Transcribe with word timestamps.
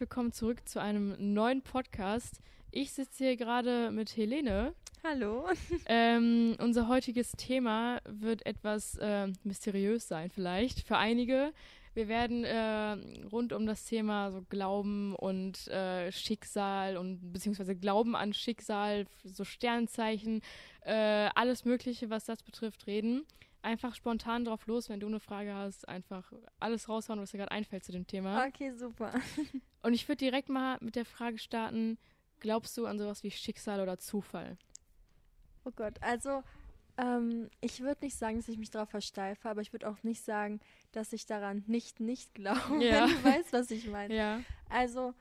willkommen 0.00 0.32
zurück 0.32 0.66
zu 0.66 0.80
einem 0.80 1.14
neuen 1.18 1.60
Podcast. 1.60 2.40
Ich 2.70 2.92
sitze 2.92 3.24
hier 3.24 3.36
gerade 3.36 3.90
mit 3.90 4.16
Helene. 4.16 4.74
Hallo. 5.04 5.46
Ähm, 5.84 6.56
unser 6.58 6.88
heutiges 6.88 7.32
Thema 7.32 8.00
wird 8.08 8.46
etwas 8.46 8.96
äh, 8.96 9.28
mysteriös 9.44 10.08
sein, 10.08 10.30
vielleicht 10.30 10.86
für 10.86 10.96
einige. 10.96 11.52
Wir 11.92 12.08
werden 12.08 12.44
äh, 12.44 13.26
rund 13.26 13.52
um 13.52 13.66
das 13.66 13.84
Thema 13.84 14.32
so 14.32 14.40
Glauben 14.48 15.14
und 15.16 15.68
äh, 15.68 16.10
Schicksal 16.10 16.96
und 16.96 17.34
beziehungsweise 17.34 17.76
Glauben 17.76 18.16
an 18.16 18.32
Schicksal, 18.32 19.06
so 19.24 19.44
Sternzeichen, 19.44 20.40
äh, 20.86 21.28
alles 21.34 21.66
Mögliche, 21.66 22.08
was 22.08 22.24
das 22.24 22.42
betrifft, 22.42 22.86
reden. 22.86 23.26
Einfach 23.62 23.94
spontan 23.94 24.44
drauf 24.44 24.66
los, 24.66 24.88
wenn 24.88 25.00
du 25.00 25.06
eine 25.06 25.20
Frage 25.20 25.52
hast, 25.54 25.86
einfach 25.88 26.32
alles 26.60 26.88
raushauen, 26.88 27.20
was 27.20 27.30
dir 27.30 27.38
gerade 27.38 27.50
einfällt 27.52 27.84
zu 27.84 27.92
dem 27.92 28.06
Thema. 28.06 28.46
Okay, 28.46 28.72
super. 28.72 29.12
Und 29.82 29.92
ich 29.92 30.08
würde 30.08 30.16
direkt 30.24 30.48
mal 30.48 30.78
mit 30.80 30.96
der 30.96 31.04
Frage 31.04 31.38
starten: 31.38 31.98
Glaubst 32.40 32.76
du 32.78 32.86
an 32.86 32.98
sowas 32.98 33.22
wie 33.22 33.30
Schicksal 33.30 33.80
oder 33.80 33.98
Zufall? 33.98 34.56
Oh 35.66 35.70
Gott, 35.76 36.02
also 36.02 36.42
ähm, 36.96 37.50
ich 37.60 37.80
würde 37.80 38.04
nicht 38.06 38.16
sagen, 38.16 38.36
dass 38.38 38.48
ich 38.48 38.56
mich 38.56 38.70
darauf 38.70 38.88
versteife, 38.88 39.48
aber 39.48 39.60
ich 39.60 39.72
würde 39.74 39.88
auch 39.90 40.02
nicht 40.02 40.24
sagen, 40.24 40.60
dass 40.92 41.12
ich 41.12 41.26
daran 41.26 41.62
nicht 41.66 42.00
nicht 42.00 42.32
glaube, 42.34 42.82
Ja. 42.82 43.08
wenn 43.08 43.10
du 43.22 43.24
weißt, 43.24 43.52
was 43.52 43.70
ich 43.70 43.86
meine. 43.88 44.14
Ja. 44.14 44.40
Also 44.70 45.12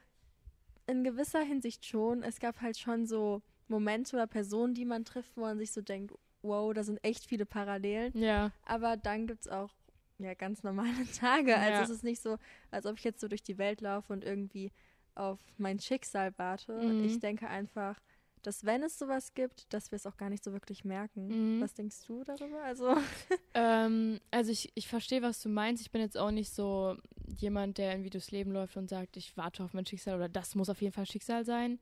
in 0.87 1.03
gewisser 1.03 1.41
Hinsicht 1.41 1.85
schon. 1.85 2.23
Es 2.23 2.39
gab 2.39 2.61
halt 2.61 2.77
schon 2.77 3.05
so 3.05 3.41
Momente 3.67 4.15
oder 4.15 4.27
Personen, 4.27 4.73
die 4.73 4.85
man 4.85 5.03
trifft, 5.05 5.35
wo 5.37 5.41
man 5.41 5.57
sich 5.57 5.71
so 5.71 5.81
denkt, 5.81 6.13
wow, 6.41 6.73
da 6.73 6.83
sind 6.83 7.03
echt 7.03 7.25
viele 7.25 7.45
Parallelen. 7.45 8.11
Ja. 8.17 8.51
Aber 8.65 8.97
dann 8.97 9.27
gibt 9.27 9.41
es 9.41 9.47
auch 9.47 9.71
ja, 10.19 10.33
ganz 10.33 10.63
normale 10.63 10.89
Tage. 11.19 11.55
Also 11.55 11.71
Ja. 11.71 11.81
es 11.83 11.89
ist 11.89 12.03
nicht 12.03 12.21
so, 12.21 12.37
als 12.71 12.85
ob 12.85 12.97
ich 12.97 13.03
jetzt 13.03 13.21
so 13.21 13.27
durch 13.27 13.43
die 13.43 13.57
Welt 13.57 13.81
laufe 13.81 14.11
und 14.13 14.23
irgendwie 14.23 14.71
auf 15.15 15.39
mein 15.57 15.79
Schicksal 15.79 16.33
warte. 16.37 16.73
Mhm. 16.73 17.03
Ich 17.03 17.19
denke 17.19 17.47
einfach, 17.47 17.99
dass 18.41 18.63
wenn 18.63 18.83
es 18.83 18.97
sowas 18.97 19.33
gibt, 19.33 19.73
dass 19.73 19.91
wir 19.91 19.97
es 19.97 20.05
auch 20.05 20.15
gar 20.15 20.29
nicht 20.29 20.43
so 20.43 20.53
wirklich 20.53 20.85
merken. 20.85 21.57
Mhm. 21.57 21.61
Was 21.61 21.73
denkst 21.73 22.05
du 22.07 22.23
darüber? 22.23 22.63
Also 22.63 22.95
Ähm, 23.53 24.19
also 24.31 24.51
ich, 24.51 24.71
ich 24.75 24.87
verstehe, 24.87 25.21
was 25.21 25.41
du 25.41 25.49
meinst. 25.49 25.81
Ich 25.81 25.91
bin 25.91 26.01
jetzt 26.01 26.17
auch 26.17 26.31
nicht 26.31 26.53
so 26.53 26.95
jemand, 27.37 27.77
der 27.77 27.91
irgendwie 27.91 28.09
durchs 28.11 28.31
Leben 28.31 28.51
läuft 28.51 28.77
und 28.77 28.89
sagt, 28.89 29.17
ich 29.17 29.35
warte 29.37 29.63
auf 29.63 29.73
mein 29.73 29.85
Schicksal 29.85 30.15
oder 30.15 30.29
das 30.29 30.55
muss 30.55 30.69
auf 30.69 30.81
jeden 30.81 30.93
Fall 30.93 31.05
Schicksal 31.05 31.43
sein. 31.45 31.79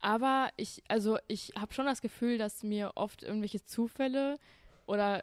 Aber 0.00 0.50
ich, 0.56 0.82
also 0.88 1.18
ich 1.26 1.52
habe 1.58 1.72
schon 1.74 1.86
das 1.86 2.00
Gefühl, 2.00 2.38
dass 2.38 2.62
mir 2.62 2.92
oft 2.94 3.22
irgendwelche 3.22 3.64
Zufälle 3.64 4.38
oder 4.86 5.22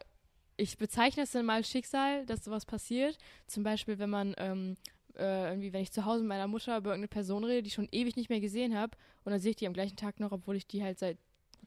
ich 0.58 0.78
bezeichne 0.78 1.23
es 1.23 1.31
dann 1.31 1.45
mal 1.45 1.64
Schicksal, 1.64 2.26
dass 2.26 2.44
sowas 2.45 2.66
passiert. 2.66 3.18
Zum 3.48 3.64
Beispiel, 3.64 4.00
wenn 4.00 4.09
man 4.09 4.34
ähm, 4.38 4.76
äh, 5.18 5.50
irgendwie, 5.50 5.73
wenn 5.73 5.81
ich 5.81 5.92
zu 5.92 6.06
Hause 6.06 6.22
mit 6.22 6.30
meiner 6.30 6.48
Mutter 6.48 6.78
über 6.78 6.92
irgendeine 6.92 7.08
Person 7.09 7.44
rede, 7.44 7.64
die 7.64 7.68
ich 7.68 7.73
schon 7.73 7.90
ewig 7.92 8.16
nicht 8.16 8.30
mehr 8.30 8.40
gesehen 8.40 8.78
habe, 8.78 8.98
und 9.23 9.31
dann 9.31 9.40
sehe 9.40 9.52
ich 9.52 9.58
die 9.58 9.68
am 9.68 9.73
gleichen 9.73 9.98
Tag 9.98 10.20
noch, 10.20 10.31
obwohl 10.31 10.56
ich 10.56 10.68
die 10.68 10.84
halt 10.84 11.00
seit 11.00 11.18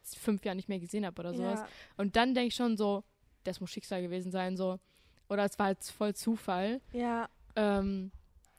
fünf 0.03 0.43
Jahren 0.45 0.57
nicht 0.57 0.69
mehr 0.69 0.79
gesehen 0.79 1.05
habe 1.05 1.19
oder 1.19 1.33
sowas. 1.33 1.59
ja, 1.59 1.67
Und 1.97 2.15
dann 2.15 2.33
denke 2.33 2.47
ich 2.47 2.55
schon 2.55 2.77
so, 2.77 3.03
das 3.43 3.59
muss 3.59 3.69
Schicksal 3.69 4.01
gewesen 4.01 4.31
sein, 4.31 4.57
so. 4.57 4.79
Oder 5.29 5.45
es 5.45 5.59
war 5.59 5.67
halt 5.67 5.83
voll 5.83 6.15
Zufall. 6.15 6.81
ja, 6.93 7.29
Ähm, 7.55 8.11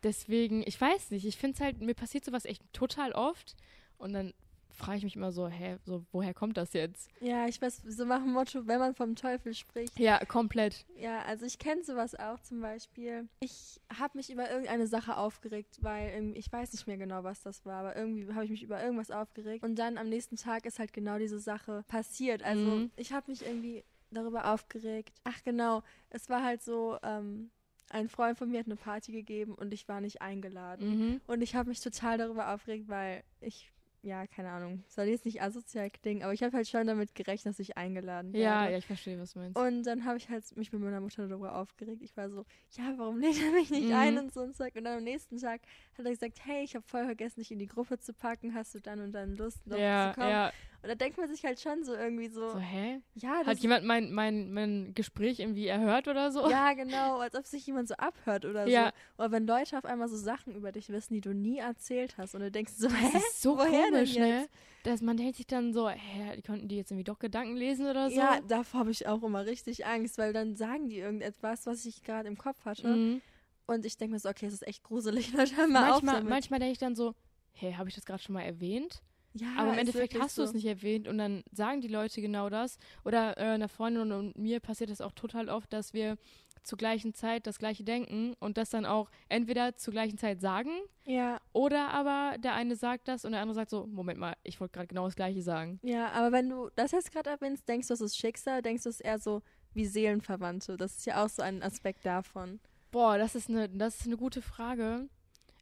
deswegen, 0.02 0.62
ich 0.66 0.80
weiß 0.80 1.10
nicht, 1.10 1.24
ich 1.24 1.36
finde 1.36 1.54
es 1.56 1.60
halt, 1.60 1.80
mir 1.80 1.94
passiert 1.94 2.24
sowas 2.24 2.44
echt 2.44 2.62
total 2.72 3.12
oft. 3.12 3.56
Und 4.00 4.12
dann 4.12 4.32
frage 4.72 4.98
ich 4.98 5.04
mich 5.04 5.16
immer 5.16 5.30
so, 5.30 5.46
hä, 5.46 5.76
so, 5.84 6.06
woher 6.10 6.32
kommt 6.32 6.56
das 6.56 6.72
jetzt? 6.72 7.10
ja, 7.20 7.46
ich 7.46 7.60
weiß, 7.60 7.82
so 7.86 8.04
nach 8.06 8.22
dem 8.22 8.32
Motto, 8.32 8.66
wenn 8.66 8.78
man 8.78 8.94
vom 8.94 9.14
Teufel 9.14 9.52
spricht. 9.52 9.98
Ja, 9.98 10.24
komplett. 10.24 10.86
Ja, 10.96 11.20
also 11.22 11.44
ich 11.44 11.58
kenne 11.58 11.84
sowas 11.84 12.14
auch 12.14 12.40
zum 12.40 12.60
Beispiel. 12.62 13.28
Ich 13.40 13.78
habe 13.98 14.16
mich 14.16 14.30
über 14.30 14.48
irgendeine 14.50 14.86
Sache 14.86 15.18
aufgeregt, 15.18 15.78
weil 15.82 16.10
irgendwie, 16.12 16.38
ich 16.38 16.50
weiß 16.50 16.72
nicht 16.72 16.86
mehr 16.86 16.96
genau, 16.96 17.24
was 17.24 17.42
das 17.42 17.66
war, 17.66 17.80
aber 17.80 17.96
irgendwie 17.96 18.32
habe 18.32 18.44
ich 18.46 18.50
mich 18.50 18.62
über 18.62 18.82
irgendwas 18.82 19.10
aufgeregt. 19.10 19.62
Und 19.64 19.76
dann 19.78 19.98
am 19.98 20.08
nächsten 20.08 20.36
Tag 20.36 20.64
ist 20.64 20.78
halt 20.78 20.94
genau 20.94 21.18
diese 21.18 21.40
Sache 21.40 21.84
passiert. 21.88 22.42
Also 22.42 22.64
Mhm. 22.64 22.90
ich 22.96 23.12
habe 23.12 23.30
mich 23.30 23.44
irgendwie 23.44 23.84
darüber 24.10 24.50
aufgeregt. 24.52 25.12
Ach 25.24 25.42
genau, 25.44 25.82
es 26.08 26.30
war 26.30 26.42
halt 26.42 26.62
so, 26.62 26.96
ähm, 27.02 27.50
ein 27.90 28.08
Freund 28.08 28.38
von 28.38 28.48
mir 28.48 28.60
hat 28.60 28.66
eine 28.66 28.76
Party 28.76 29.12
gegeben 29.12 29.54
und 29.56 29.74
ich 29.74 29.88
war 29.88 30.00
nicht 30.00 30.22
eingeladen. 30.22 30.88
Mhm. 30.88 31.20
Und 31.26 31.42
ich 31.42 31.54
habe 31.54 31.68
mich 31.68 31.80
total 31.80 32.16
darüber 32.18 32.54
aufgeregt, 32.54 32.88
weil 32.88 33.24
ich, 33.40 33.70
ja, 34.02 34.26
keine 34.26 34.50
Ahnung, 34.50 34.82
soll 34.88 35.04
jetzt 35.06 35.24
nicht 35.24 35.42
asozial 35.42 35.90
klingen, 35.90 36.22
aber 36.22 36.32
ich 36.32 36.42
habe 36.42 36.56
halt 36.56 36.68
schon 36.68 36.86
damit 36.86 37.14
gerechnet, 37.14 37.52
dass 37.54 37.58
ich 37.58 37.76
eingeladen 37.76 38.32
werde. 38.32 38.44
Ja, 38.44 38.68
ja, 38.68 38.78
ich 38.78 38.86
verstehe, 38.86 39.18
was 39.18 39.32
du 39.34 39.40
meinst. 39.40 39.58
Und 39.58 39.82
dann 39.84 40.04
habe 40.04 40.16
ich 40.16 40.28
halt 40.28 40.56
mich 40.56 40.72
mit 40.72 40.80
meiner 40.80 41.00
Mutter 41.00 41.28
darüber 41.28 41.54
aufgeregt. 41.56 42.02
Ich 42.02 42.16
war 42.16 42.30
so, 42.30 42.44
ja, 42.70 42.94
warum 42.96 43.18
lädt 43.20 43.36
er 43.42 43.52
mich 43.52 43.70
nicht 43.70 43.88
Mhm. 43.90 43.94
ein 43.94 44.18
und 44.18 44.32
so 44.32 44.40
und 44.40 44.56
Zeug. 44.56 44.74
Und 44.76 44.84
dann 44.84 44.98
am 44.98 45.04
nächsten 45.04 45.36
Tag 45.38 45.60
hat 45.98 46.04
er 46.04 46.10
gesagt, 46.10 46.38
hey, 46.44 46.64
ich 46.64 46.74
habe 46.74 46.84
voll 46.86 47.04
vergessen, 47.04 47.40
dich 47.40 47.50
in 47.50 47.58
die 47.58 47.66
Gruppe 47.66 47.98
zu 47.98 48.12
packen. 48.14 48.54
Hast 48.54 48.74
du 48.74 48.80
dann 48.80 49.00
und 49.00 49.12
dann 49.12 49.36
Lust, 49.36 49.66
noch 49.66 49.76
ja, 49.78 50.12
zu 50.12 50.20
kommen? 50.20 50.30
ja. 50.30 50.52
Und 50.82 50.88
da 50.88 50.94
denkt 50.94 51.18
man 51.18 51.28
sich 51.28 51.44
halt 51.44 51.60
schon 51.60 51.84
so 51.84 51.92
irgendwie 51.94 52.28
so, 52.28 52.52
So, 52.52 52.58
hä? 52.58 53.00
ja, 53.14 53.38
das 53.40 53.46
Hat 53.48 53.58
jemand 53.58 53.84
mein, 53.84 54.12
mein, 54.12 54.50
mein 54.52 54.94
Gespräch 54.94 55.38
irgendwie 55.40 55.66
erhört 55.66 56.08
oder 56.08 56.32
so? 56.32 56.48
ja, 56.48 56.72
genau, 56.72 57.18
als 57.18 57.34
ob 57.34 57.46
sich 57.46 57.66
jemand 57.66 57.88
so 57.88 57.94
abhört 57.96 58.46
oder 58.46 58.66
Ja. 58.66 58.86
so. 58.86 59.22
Oder 59.22 59.32
wenn 59.32 59.46
Leute 59.46 59.76
auf 59.76 59.84
einmal 59.84 60.08
so 60.08 60.16
Sachen 60.16 60.54
über 60.54 60.72
dich 60.72 60.88
wissen, 60.88 61.12
die 61.12 61.20
du 61.20 61.34
nie 61.34 61.58
erzählt 61.58 62.16
hast. 62.16 62.34
Und 62.34 62.40
du 62.40 62.50
denkst 62.50 62.72
so, 62.76 62.88
hä? 62.88 63.10
Das 63.12 63.22
ist 63.22 63.42
so 63.42 63.58
Woher 63.58 63.70
denn 63.70 63.90
komisch, 63.92 64.16
ne? 64.16 64.48
Dass 64.84 65.02
man 65.02 65.18
denkt 65.18 65.36
sich 65.36 65.46
dann 65.46 65.74
so, 65.74 65.88
hä, 65.90 66.34
die 66.36 66.42
konnten 66.42 66.66
die 66.68 66.76
jetzt 66.76 66.90
irgendwie 66.90 67.04
doch 67.04 67.18
Gedanken 67.18 67.56
lesen 67.56 67.86
oder 67.86 68.08
so? 68.08 68.16
Ja, 68.16 68.40
davor 68.48 68.80
habe 68.80 68.90
ich 68.90 69.06
auch 69.06 69.22
immer 69.22 69.44
richtig 69.44 69.84
Angst, 69.84 70.16
weil 70.16 70.32
dann 70.32 70.56
sagen 70.56 70.88
die 70.88 70.96
irgendetwas, 70.98 71.66
was 71.66 71.84
ich 71.84 72.02
gerade 72.02 72.26
im 72.26 72.38
Kopf 72.38 72.64
hatte. 72.64 72.88
Mhm. 72.88 73.20
Und 73.66 73.84
ich 73.84 73.98
denke 73.98 74.14
mir 74.14 74.18
so, 74.18 74.30
okay, 74.30 74.46
es 74.46 74.54
ist 74.54 74.66
echt 74.66 74.82
gruselig. 74.82 75.32
Manchmal, 75.68 76.24
manchmal 76.24 76.58
denke 76.58 76.72
ich 76.72 76.78
dann 76.78 76.96
so, 76.96 77.14
hä, 77.52 77.74
habe 77.74 77.88
ich 77.90 77.94
das 77.94 78.06
gerade 78.06 78.22
schon 78.22 78.32
mal 78.32 78.42
erwähnt? 78.42 79.02
Ja, 79.34 79.48
Aber 79.56 79.72
im 79.72 79.78
Endeffekt 79.78 80.18
hast 80.18 80.38
du 80.38 80.42
es 80.42 80.50
so. 80.50 80.56
nicht 80.56 80.66
erwähnt 80.66 81.06
und 81.06 81.18
dann 81.18 81.44
sagen 81.52 81.80
die 81.80 81.88
Leute 81.88 82.20
genau 82.20 82.48
das. 82.50 82.78
Oder 83.04 83.38
äh, 83.38 83.42
einer 83.42 83.68
Freundin 83.68 84.10
und 84.12 84.36
mir 84.36 84.60
passiert 84.60 84.90
das 84.90 85.00
auch 85.00 85.12
total 85.12 85.48
oft, 85.48 85.72
dass 85.72 85.92
wir 85.94 86.18
zur 86.62 86.76
gleichen 86.76 87.14
Zeit 87.14 87.46
das 87.46 87.58
gleiche 87.58 87.84
denken 87.84 88.34
und 88.38 88.58
das 88.58 88.68
dann 88.70 88.84
auch 88.84 89.08
entweder 89.30 89.76
zur 89.76 89.92
gleichen 89.92 90.18
Zeit 90.18 90.42
sagen 90.42 90.70
Ja, 91.06 91.40
oder 91.54 91.88
aber 91.88 92.36
der 92.38 92.52
eine 92.54 92.76
sagt 92.76 93.08
das 93.08 93.24
und 93.24 93.32
der 93.32 93.40
andere 93.40 93.54
sagt 93.54 93.70
so, 93.70 93.86
Moment 93.86 94.18
mal, 94.18 94.34
ich 94.42 94.60
wollte 94.60 94.72
gerade 94.72 94.88
genau 94.88 95.06
das 95.06 95.16
gleiche 95.16 95.40
sagen. 95.40 95.78
ja, 95.82 96.10
aber 96.10 96.32
wenn 96.32 96.50
du 96.50 96.68
das 96.74 96.90
jetzt 96.92 97.12
gerade 97.12 97.30
erwähnst, 97.30 97.66
denkst 97.66 97.88
du, 97.88 97.94
es 97.94 98.02
ist 98.02 98.18
Schicksal, 98.18 98.60
denkst 98.60 98.82
du, 98.82 98.90
es 98.90 98.96
ist 98.96 99.00
eher 99.06 99.18
so 99.18 99.40
wie 99.72 99.86
Seelenverwandte. 99.86 100.76
Das 100.76 100.98
ist 100.98 101.06
ja 101.06 101.24
auch 101.24 101.28
so 101.30 101.40
ein 101.42 101.62
Aspekt 101.62 102.04
davon. 102.04 102.60
Boah, 102.90 103.16
das 103.16 103.34
ist 103.36 103.48
eine, 103.48 103.68
das 103.70 104.00
ist 104.00 104.06
eine 104.06 104.16
gute 104.18 104.42
Frage. 104.42 105.08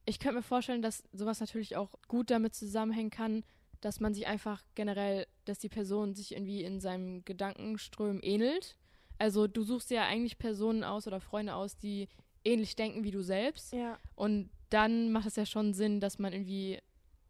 Ich 0.05 0.19
könnte 0.19 0.37
mir 0.39 0.43
vorstellen, 0.43 0.83
dass 0.83 1.05
sowas 1.13 1.39
natürlich 1.41 1.77
auch 1.77 1.91
gut 2.09 2.31
damit 2.31 2.55
zusammenhängen 2.55 3.11
kann, 3.11 3.45
dass 3.81 4.01
man 4.01 4.15
sich 4.15 4.27
einfach 4.27 4.63
generell, 4.75 5.27
dass 5.45 5.59
die 5.59 5.69
Person 5.69 6.15
sich 6.15 6.33
irgendwie 6.33 6.63
in 6.63 6.81
seinem 6.81 7.25
Gedankenström 7.25 8.21
ähnelt. 8.23 8.77
Also 9.19 9.47
du 9.47 9.63
suchst 9.63 9.91
ja 9.91 10.05
eigentlich 10.05 10.39
Personen 10.39 10.85
aus 10.85 11.07
oder 11.07 11.21
Freunde 11.21 11.55
aus, 11.55 11.77
die 11.77 12.09
ähnlich 12.45 12.77
denken 12.77 13.05
wie 13.05 13.11
du 13.11 13.23
selbst. 13.23 13.73
Ja. 13.73 13.99
Und 14.15 14.51
dann 14.71 15.13
macht 15.13 15.27
es 15.27 15.37
ja 15.37 15.47
schon 15.47 15.75
Sinn, 15.75 16.01
dass 16.01 16.19
man 16.19 16.33
irgendwie 16.33 16.79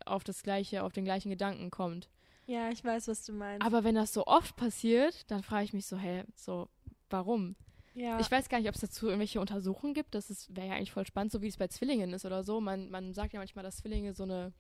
auf 0.05 0.25
das 0.25 0.43
gleiche, 0.43 0.85
auf 0.85 0.93
den 0.93 1.05
gleichen 1.05 1.31
Gedanken 1.31 1.71
kommt. 1.71 2.09
Ja, 2.47 2.71
ich 2.71 2.83
weiß, 2.83 3.09
was 3.09 3.25
du 3.25 3.33
meinst. 3.33 3.65
Aber 3.65 3.85
wenn 3.85 3.95
das 3.95 4.15
so 4.15 4.27
oft 4.27 4.57
passiert, 4.57 5.31
dann 5.31 5.43
frage 5.43 5.65
ich 5.65 5.75
mich 5.75 5.87
so, 5.87 5.99
hä, 5.99 6.25
so, 6.35 6.69
warum? 7.11 7.57
ja. 7.99 8.19
Ich 8.21 8.31
weiß 8.31 8.49
gar 8.49 8.59
nicht, 8.59 8.69
ob 8.69 8.75
es 8.75 8.81
dazu 8.81 9.07
irgendwelche 9.07 9.41
Untersuchungen 9.41 9.93
gibt. 9.93 10.15
Das 10.15 10.55
wäre 10.55 10.69
ja 10.69 10.75
eigentlich 10.75 10.93
voll 10.93 11.07
spannend, 11.07 11.33
so 11.33 11.43
wie 11.43 11.49
es 11.49 11.57
bei 11.57 11.69
Zwillingen 11.69 12.13
ist 12.13 12.25
oder 12.25 12.45
so. 12.45 12.61
Man, 12.61 12.91
man 12.91 13.13
sagt 13.13 13.33
ja 13.33 13.39
manchmal, 13.39 13.65
dass 13.65 13.79
Zwillinge 13.79 14.15
so 14.15 14.23
eine, 14.23 14.53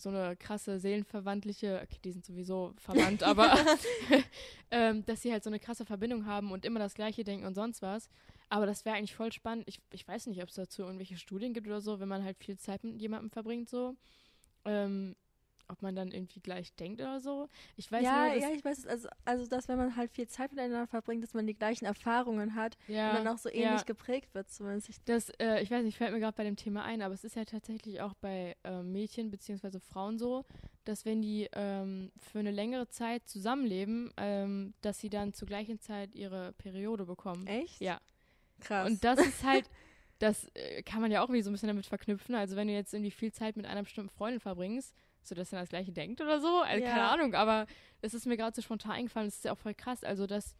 so 0.00 0.08
eine 0.08 0.36
krasse 0.36 0.78
seelenverwandtliche, 0.78 1.80
okay, 1.82 1.98
die 2.04 2.12
sind 2.12 2.24
sowieso 2.24 2.72
verwandt, 2.78 3.22
aber 3.22 3.52
ähm, 4.70 5.04
dass 5.06 5.22
sie 5.22 5.32
halt 5.32 5.44
so 5.44 5.50
eine 5.50 5.58
krasse 5.58 5.84
Verbindung 5.84 6.26
haben 6.26 6.52
und 6.52 6.64
immer 6.64 6.78
das 6.78 6.94
Gleiche 6.94 7.24
denken 7.24 7.46
und 7.46 7.54
sonst 7.54 7.82
was. 7.82 8.08
Aber 8.50 8.64
das 8.64 8.84
wäre 8.84 8.96
eigentlich 8.96 9.14
voll 9.14 9.32
spannend. 9.32 9.64
Ich, 9.68 9.80
ich 9.92 10.06
weiß 10.06 10.26
nicht, 10.26 10.42
ob 10.42 10.48
es 10.48 10.54
dazu 10.54 10.82
irgendwelche 10.82 11.18
Studien 11.18 11.52
gibt 11.52 11.66
oder 11.66 11.80
so, 11.80 12.00
wenn 12.00 12.08
man 12.08 12.24
halt 12.24 12.38
viel 12.38 12.58
Zeit 12.58 12.84
mit 12.84 13.00
jemandem 13.00 13.30
verbringt, 13.30 13.68
so. 13.68 13.94
Ähm, 14.64 15.14
ob 15.68 15.82
man 15.82 15.94
dann 15.94 16.10
irgendwie 16.10 16.40
gleich 16.40 16.74
denkt 16.74 17.00
oder 17.00 17.20
so. 17.20 17.48
Ich 17.76 17.90
weiß 17.90 18.02
ja, 18.02 18.26
nur, 18.26 18.36
ja, 18.36 18.50
ich 18.50 18.64
weiß 18.64 18.78
es. 18.78 18.86
Also, 18.86 19.08
also, 19.24 19.46
dass 19.46 19.68
wenn 19.68 19.78
man 19.78 19.96
halt 19.96 20.10
viel 20.10 20.28
Zeit 20.28 20.50
miteinander 20.50 20.86
verbringt, 20.86 21.22
dass 21.22 21.34
man 21.34 21.46
die 21.46 21.54
gleichen 21.54 21.84
Erfahrungen 21.84 22.54
hat 22.54 22.76
ja, 22.88 23.10
und 23.10 23.16
dann 23.18 23.28
auch 23.28 23.38
so 23.38 23.48
ähnlich 23.48 23.80
ja. 23.80 23.82
geprägt 23.82 24.34
wird. 24.34 24.50
Zumindest. 24.50 24.88
Ich, 24.88 25.02
Das, 25.04 25.30
äh, 25.40 25.62
ich 25.62 25.70
weiß 25.70 25.84
nicht, 25.84 25.98
fällt 25.98 26.12
mir 26.12 26.20
gerade 26.20 26.36
bei 26.36 26.44
dem 26.44 26.56
Thema 26.56 26.84
ein, 26.84 27.02
aber 27.02 27.14
es 27.14 27.24
ist 27.24 27.36
ja 27.36 27.44
tatsächlich 27.44 28.00
auch 28.00 28.14
bei 28.14 28.56
äh, 28.64 28.82
Mädchen 28.82 29.30
bzw. 29.30 29.78
Frauen 29.80 30.18
so, 30.18 30.44
dass 30.84 31.04
wenn 31.04 31.20
die 31.20 31.48
ähm, 31.52 32.10
für 32.18 32.38
eine 32.38 32.50
längere 32.50 32.88
Zeit 32.88 33.28
zusammenleben, 33.28 34.12
ähm, 34.16 34.74
dass 34.80 34.98
sie 34.98 35.10
dann 35.10 35.34
zur 35.34 35.46
gleichen 35.46 35.80
Zeit 35.80 36.14
ihre 36.14 36.52
Periode 36.52 37.04
bekommen. 37.04 37.46
echt? 37.46 37.80
Ja. 37.80 38.00
Krass. 38.60 38.90
Und 38.90 39.04
das 39.04 39.20
ist 39.20 39.44
halt, 39.44 39.68
das 40.18 40.48
äh, 40.54 40.82
kann 40.82 41.00
man 41.00 41.10
ja 41.10 41.20
auch 41.20 41.28
irgendwie 41.28 41.42
so 41.42 41.50
ein 41.50 41.52
bisschen 41.52 41.68
damit 41.68 41.86
verknüpfen. 41.86 42.34
Also 42.34 42.56
wenn 42.56 42.68
du 42.68 42.74
jetzt 42.74 42.92
irgendwie 42.92 43.10
viel 43.10 43.32
Zeit 43.32 43.56
mit 43.56 43.66
einer 43.66 43.82
bestimmten 43.82 44.10
Freundin 44.10 44.40
verbringst, 44.40 44.94
so 45.22 45.34
dass 45.34 45.52
er 45.52 45.60
das 45.60 45.68
gleiche 45.68 45.92
denkt 45.92 46.20
oder 46.20 46.40
so, 46.40 46.60
also 46.60 46.84
keine 46.84 46.98
Ja. 47.00 47.10
Ahnung, 47.12 47.34
aber 47.34 47.66
es 48.00 48.14
ist 48.14 48.26
mir 48.26 48.36
gerade 48.36 48.54
so 48.54 48.62
spontan 48.62 48.92
eingefallen, 48.92 49.28
das 49.28 49.36
ist 49.36 49.44
ja 49.44 49.52
auch 49.52 49.58
voll 49.58 49.74
krass, 49.74 50.04
also 50.04 50.26
dass 50.26 50.54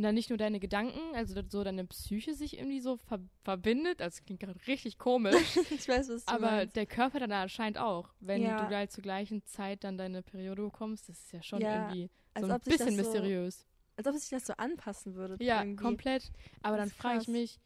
dann 0.00 0.14
nicht 0.14 0.28
nur 0.30 0.38
deine 0.38 0.60
Gedanken, 0.60 1.00
also 1.16 1.34
dass 1.34 1.50
so 1.50 1.64
deine 1.64 1.84
Psyche 1.84 2.32
sich 2.32 2.56
irgendwie 2.56 2.78
so 2.78 2.98
ver 2.98 3.18
verbindet. 3.42 4.00
Also, 4.00 4.18
das 4.18 4.24
klingt 4.24 4.38
gerade 4.38 4.56
richtig 4.68 4.96
komisch. 4.96 5.34
ich 5.72 5.88
weiß, 5.88 6.08
was 6.10 6.24
du 6.24 6.32
aber 6.32 6.52
meinst. 6.52 6.76
der 6.76 6.86
Körper 6.86 7.18
dann 7.18 7.32
anscheinend 7.32 7.78
auch. 7.78 8.14
Wenn 8.20 8.42
Ja. 8.42 8.64
du 8.68 8.76
halt 8.76 8.92
zur 8.92 9.02
gleichen 9.02 9.44
Zeit 9.44 9.82
dann 9.82 9.98
deine 9.98 10.22
Periode 10.22 10.62
bekommst, 10.62 11.08
das 11.08 11.18
ist 11.18 11.32
ja 11.32 11.42
schon 11.42 11.60
Ja, 11.60 11.88
irgendwie 11.88 12.10
so 12.40 12.46
ein 12.46 12.60
bisschen 12.60 12.90
so- 12.90 12.96
mysteriös. 12.96 13.66
Als 13.96 14.06
ob 14.06 14.14
sich 14.14 14.30
das 14.30 14.46
so 14.46 14.52
anpassen 14.56 15.16
würde. 15.16 15.36
Ja, 15.44 15.58
irgendwie. 15.64 15.82
komplett. 15.82 16.30
Aber 16.62 16.76
dann 16.76 16.90
frage 16.90 17.22
ich 17.22 17.26
mich, 17.26 17.58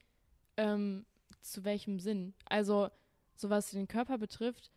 ähm, 0.56 1.04
zu 1.42 1.64
welchem 1.66 1.98
Sinn? 2.00 2.32
Also, 2.46 2.88
so 3.36 3.50
was 3.50 3.72
den 3.72 3.88
Körper 3.88 4.16
betrifft, 4.16 4.70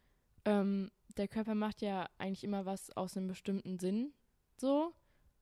ähm, 0.44 0.92
der 1.18 1.28
Körper 1.28 1.56
macht 1.56 1.82
ja 1.82 2.08
eigentlich 2.18 2.44
immer 2.44 2.66
was 2.66 2.96
aus 2.96 3.16
einem 3.18 3.28
bestimmten 3.28 3.80
Sinn. 3.80 4.14
So. 4.58 4.94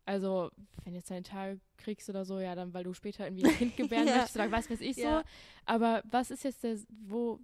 Also, 0.06 0.52
wenn 0.84 0.94
jetzt 0.94 1.10
deine 1.12 1.24
Tage 1.24 1.60
kriegst 1.78 2.10
oder 2.10 2.26
so, 2.26 2.40
ja, 2.40 2.56
dann 2.56 2.74
weil 2.74 2.84
du 2.84 2.94
später 2.94 3.26
irgendwie 3.26 3.46
ein 3.46 3.58
Kind 3.58 3.78
gebären 3.78 4.08
Ja. 4.08 4.16
möchtest 4.16 4.36
oder 4.36 4.52
was 4.52 4.70
weiß 4.70 4.82
ich 4.82 4.98
Ja. 4.98 5.20
so. 5.22 5.26
Aber 5.66 6.04
was 6.10 6.30
ist 6.32 6.44
jetzt 6.44 6.64
der, 6.64 6.78
wo, 7.06 7.40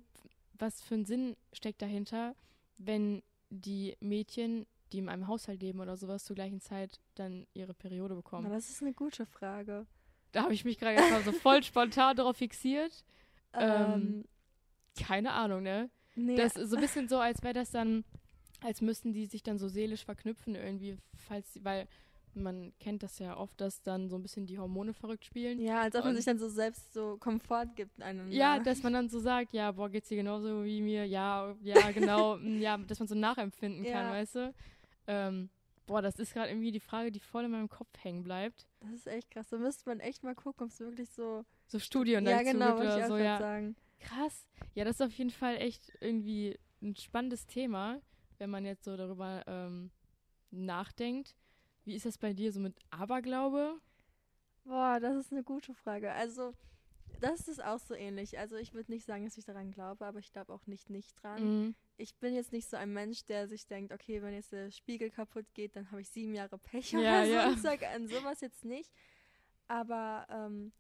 was 0.54 0.82
für 0.82 0.96
ein 0.96 1.06
Sinn 1.06 1.38
steckt 1.54 1.82
dahinter, 1.82 2.36
wenn 2.78 3.24
die 3.50 3.96
Mädchen, 4.02 4.68
die 4.92 4.98
in 5.00 5.10
einem 5.10 5.28
Haushalt 5.28 5.62
leben 5.62 5.80
oder 5.80 5.96
sowas, 5.98 6.26
zur 6.26 6.36
gleichen 6.36 6.60
Zeit 6.62 7.00
dann 7.16 7.48
ihre 7.54 7.74
Periode 7.74 8.16
bekommen? 8.16 8.48
Na, 8.50 8.54
das 8.54 8.70
ist 8.70 8.82
eine 8.82 8.94
gute 8.94 9.26
Frage. 9.26 9.88
Da 10.32 10.44
habe 10.44 10.54
ich 10.54 10.66
mich 10.66 10.78
gerade 10.78 11.02
einfach 11.02 11.24
so 11.24 11.32
voll 11.32 11.64
spontan 11.64 12.16
darauf 12.18 12.38
fixiert. 12.38 13.04
Ähm, 13.54 13.64
Ähm, 13.64 14.26
Keine 15.02 15.32
Ahnung, 15.32 15.64
ne? 15.64 15.90
nee, 16.16 16.36
Das 16.36 16.56
ist 16.56 16.70
so 16.72 16.76
ein 16.76 16.82
bisschen 16.82 17.08
so, 17.08 17.20
als 17.20 17.42
wäre 17.42 17.54
das 17.54 17.72
dann, 17.72 18.04
als 18.62 18.82
müssten 18.82 19.14
die 19.14 19.26
sich 19.26 19.44
dann 19.44 19.58
so 19.58 19.68
seelisch 19.68 20.06
verknüpfen 20.06 20.56
irgendwie, 20.56 20.98
falls, 21.16 21.60
weil 21.64 21.88
man 22.36 22.74
kennt 22.80 23.02
das 23.04 23.18
ja 23.20 23.36
oft, 23.38 23.60
dass 23.60 23.82
dann 23.82 24.08
so 24.10 24.16
ein 24.16 24.22
bisschen 24.22 24.46
die 24.46 24.60
Hormone 24.60 24.94
verrückt 24.94 25.26
spielen. 25.26 25.60
ja, 25.60 25.82
als 25.82 25.96
ob 25.96 26.06
man 26.06 26.16
sich 26.16 26.26
dann 26.26 26.38
so 26.38 26.48
selbst 26.48 26.94
so 26.94 27.18
Komfort 27.18 27.68
gibt. 27.76 28.02
Einem, 28.02 28.32
Ja, 28.32 28.60
dass 28.60 28.84
man 28.84 28.94
dann 28.94 29.10
so 29.10 29.20
sagt, 29.20 29.52
ja, 29.54 29.72
boah, 29.72 29.90
geht's 29.90 30.10
dir 30.10 30.18
genauso 30.18 30.64
wie 30.64 30.80
mir? 30.82 31.06
Ja, 31.06 31.56
ja, 31.62 31.92
genau, 31.92 32.38
mm, 32.42 32.60
ja, 32.62 32.78
dass 32.78 33.00
man 33.00 33.08
so 33.08 33.16
nachempfinden 33.16 33.84
kann, 33.84 34.06
Ja. 34.06 34.12
weißt 34.12 34.36
du? 34.36 34.54
Ähm, 35.08 35.50
boah, 35.88 36.02
das 36.04 36.20
ist 36.20 36.34
gerade 36.34 36.50
irgendwie 36.52 36.72
die 36.72 36.80
Frage, 36.80 37.12
die 37.12 37.20
voll 37.20 37.46
in 37.46 37.52
meinem 37.52 37.68
Kopf 37.70 37.90
hängen 38.04 38.24
bleibt. 38.24 38.68
Das 38.82 38.92
ist 38.92 39.08
echt 39.08 39.32
krass. 39.32 39.50
Da 39.50 39.58
müsste 39.58 39.90
man 39.90 40.00
echt 40.00 40.24
mal 40.24 40.36
gucken, 40.36 40.66
ob 40.66 40.70
es 40.72 40.80
wirklich 40.80 41.10
so. 41.10 41.44
So 41.68 41.80
Studien 41.80 42.26
ja, 42.26 42.38
dazu 42.44 42.52
genau, 42.52 42.78
oder 42.78 43.08
so, 43.08 43.18
ja. 43.18 43.40
sagen. 43.40 43.76
Krass. 44.00 44.48
Ja, 44.76 44.86
das 44.86 44.96
ist 45.00 45.02
auf 45.02 45.14
jeden 45.14 45.32
Fall 45.32 45.58
echt 45.58 45.92
irgendwie 46.00 46.58
ein 46.82 46.96
spannendes 46.96 47.48
Thema, 47.48 48.00
wenn 48.40 48.50
man 48.50 48.66
jetzt 48.66 48.84
so 48.84 48.98
darüber 48.98 49.44
ähm, 49.48 49.92
nachdenkt. 50.52 51.36
Wie 51.86 51.96
ist 51.96 52.06
das 52.06 52.18
bei 52.18 52.34
dir 52.34 52.52
so 52.52 52.60
mit 52.60 52.76
Aberglaube? 52.90 53.80
Boah, 54.66 55.00
das 55.00 55.16
ist 55.18 55.32
eine 55.32 55.44
gute 55.44 55.74
Frage. 55.74 56.12
Also, 56.12 56.54
das 57.22 57.48
ist 57.48 57.64
auch 57.64 57.80
so 57.80 57.94
ähnlich. 57.94 58.38
Also, 58.38 58.56
ich 58.58 58.74
würde 58.74 58.92
nicht 58.92 59.06
sagen, 59.06 59.26
dass 59.26 59.38
ich 59.38 59.46
daran 59.46 59.72
glaube, 59.72 60.06
aber 60.06 60.20
ich 60.20 60.32
glaube 60.32 60.54
auch 60.54 60.66
nicht 60.68 60.90
nicht 60.90 61.22
dran. 61.22 61.66
Mhm. 61.68 61.76
Ich 61.98 62.16
bin 62.16 62.34
jetzt 62.34 62.52
nicht 62.54 62.70
so 62.70 62.78
ein 62.78 62.94
Mensch, 62.94 63.26
der 63.26 63.48
sich 63.48 63.68
denkt, 63.68 63.92
okay, 63.92 64.22
wenn 64.22 64.34
jetzt 64.34 64.52
der 64.54 64.72
Spiegel 64.72 65.10
kaputt 65.10 65.46
geht, 65.54 65.76
dann 65.76 65.90
habe 65.92 66.02
ich 66.02 66.10
sieben 66.10 66.34
Jahre 66.34 66.58
Pech 66.58 66.92
Ja, 66.94 67.00
oder 67.00 67.26
so. 67.26 67.32
ja. 67.32 67.52
Ich 67.52 67.62
sage 67.62 67.88
an 67.90 68.08
sowas 68.08 68.40
jetzt 68.42 68.64
nicht. 68.64 68.92
Aber 69.68 70.26
ähm, 70.30 70.72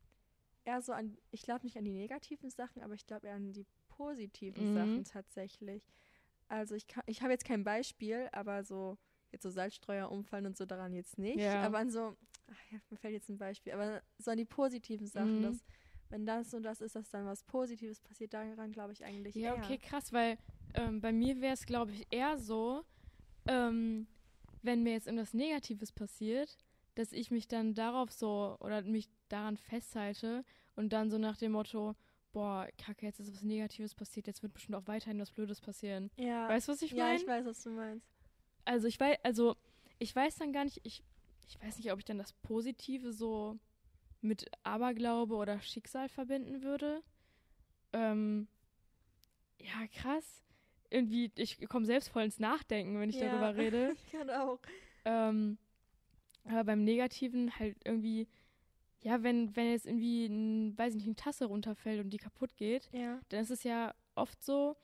eher 0.63 0.81
so 0.81 0.93
an, 0.93 1.17
ich 1.31 1.41
glaube 1.41 1.65
nicht 1.65 1.77
an 1.77 1.83
die 1.85 1.91
negativen 1.93 2.49
Sachen, 2.49 2.81
aber 2.83 2.93
ich 2.93 3.05
glaube 3.05 3.27
eher 3.27 3.35
an 3.35 3.51
die 3.51 3.65
positiven 3.89 4.69
Mhm. 4.69 4.73
Sachen 4.73 5.03
tatsächlich. 5.03 5.83
Also 6.49 6.75
ich 6.75 6.87
kann, 6.87 7.03
ich 7.05 7.21
habe 7.21 7.31
jetzt 7.31 7.45
kein 7.45 7.63
Beispiel, 7.63 8.27
aber 8.31 8.63
so 8.63 8.97
jetzt 9.31 9.43
so 9.43 9.49
Salzstreuer 9.51 10.11
umfallen 10.11 10.47
und 10.47 10.57
so 10.57 10.65
daran 10.65 10.93
jetzt 10.93 11.17
nicht. 11.19 11.39
Ja. 11.39 11.61
Aber 11.61 11.77
an 11.77 11.89
so, 11.91 12.17
ach 12.51 12.71
ja, 12.71 12.79
mir 12.89 12.97
fällt 12.97 13.13
jetzt 13.13 13.29
ein 13.29 13.37
Beispiel, 13.37 13.73
aber 13.73 14.01
so 14.17 14.31
an 14.31 14.37
die 14.37 14.45
positiven 14.45 15.05
Sachen, 15.07 15.37
Mhm. 15.39 15.43
dass 15.43 15.63
wenn 16.09 16.25
das 16.25 16.51
und 16.55 16.63
das 16.63 16.81
ist, 16.81 16.95
dass 16.95 17.09
dann 17.11 17.27
was 17.27 17.43
Positives 17.43 17.99
passiert, 18.01 18.33
daran 18.33 18.71
glaube 18.71 18.93
ich 18.93 19.05
eigentlich 19.05 19.35
Ja, 19.35 19.53
eher. 19.53 19.63
okay, 19.63 19.77
krass, 19.77 20.11
weil 20.11 20.39
ähm, 20.73 20.99
bei 21.01 21.11
mir 21.11 21.39
wäre 21.39 21.53
es, 21.53 21.67
glaube 21.67 21.91
ich, 21.91 22.07
eher 22.09 22.39
so, 22.39 22.83
ähm, 23.45 24.07
wenn 24.63 24.81
mir 24.81 24.93
jetzt 24.93 25.05
irgendwas 25.05 25.35
Negatives 25.35 25.91
passiert, 25.91 26.57
dass 26.95 27.13
ich 27.13 27.29
mich 27.29 27.47
dann 27.47 27.75
darauf 27.75 28.11
so 28.11 28.57
oder 28.59 28.81
mich 28.81 29.07
daran 29.29 29.55
festhalte 29.57 30.43
und 30.75 30.91
dann 30.91 31.11
so 31.11 31.19
nach 31.19 31.37
dem 31.37 31.51
Motto, 31.51 31.95
boah, 32.31 32.67
kacke, 32.77 33.05
jetzt 33.05 33.19
ist 33.19 33.33
was 33.33 33.43
Negatives 33.43 33.95
passiert, 33.95 34.27
jetzt 34.27 34.43
wird 34.43 34.53
bestimmt 34.53 34.75
auch 34.77 34.87
weiterhin 34.87 35.19
was 35.19 35.31
Blödes 35.31 35.61
passieren. 35.61 36.11
Ja, 36.17 36.47
Weißt 36.49 36.67
du, 36.67 36.71
was 36.73 36.81
ich 36.81 36.91
ja 36.91 37.05
meine? 37.05 37.19
ich 37.19 37.27
weiß, 37.27 37.45
was 37.45 37.63
du 37.63 37.71
meinst. 37.71 38.07
also 38.65 38.87
ich 38.87 38.99
weiß, 38.99 39.17
also 39.23 39.55
ich 39.97 40.15
weiß 40.15 40.35
dann 40.37 40.53
gar 40.53 40.63
nicht, 40.63 40.79
ich, 40.83 41.03
ich 41.47 41.61
weiß 41.61 41.77
nicht, 41.77 41.91
ob 41.91 41.99
ich 41.99 42.05
dann 42.05 42.17
das 42.17 42.33
Positive 42.33 43.11
so 43.11 43.57
mit 44.21 44.45
Aberglaube 44.63 45.35
oder 45.35 45.59
Schicksal 45.61 46.09
verbinden 46.09 46.61
würde. 46.61 47.01
Ähm, 47.93 48.47
ja, 49.61 49.87
krass. 49.93 50.43
Irgendwie, 50.91 51.31
ich 51.35 51.59
komme 51.69 51.85
selbst 51.85 52.09
voll 52.09 52.23
ins 52.23 52.39
Nachdenken, 52.39 52.99
wenn 52.99 53.09
ich 53.09 53.19
Ja. 53.19 53.29
darüber 53.29 53.55
rede. 53.55 53.95
Ich 54.05 54.11
kann 54.11 54.29
auch. 54.29 54.59
ähm, 55.05 55.57
aber 56.45 56.63
beim 56.63 56.83
Negativen 56.83 57.57
halt 57.59 57.77
irgendwie, 57.83 58.27
ja, 59.01 59.23
wenn, 59.23 59.55
wenn 59.55 59.71
jetzt 59.71 59.85
irgendwie, 59.85 60.25
ein, 60.25 60.77
weiß 60.77 60.89
ich 60.93 60.97
nicht, 60.97 61.07
eine 61.07 61.15
Tasse 61.15 61.45
runterfällt 61.45 62.03
und 62.03 62.09
die 62.11 62.17
kaputt 62.17 62.55
geht, 62.57 62.89
Ja. 62.91 63.19
dann 63.29 63.41
ist 63.41 63.51
es 63.51 63.63
ja 63.63 63.93
oft 64.15 64.43
so, 64.43 64.75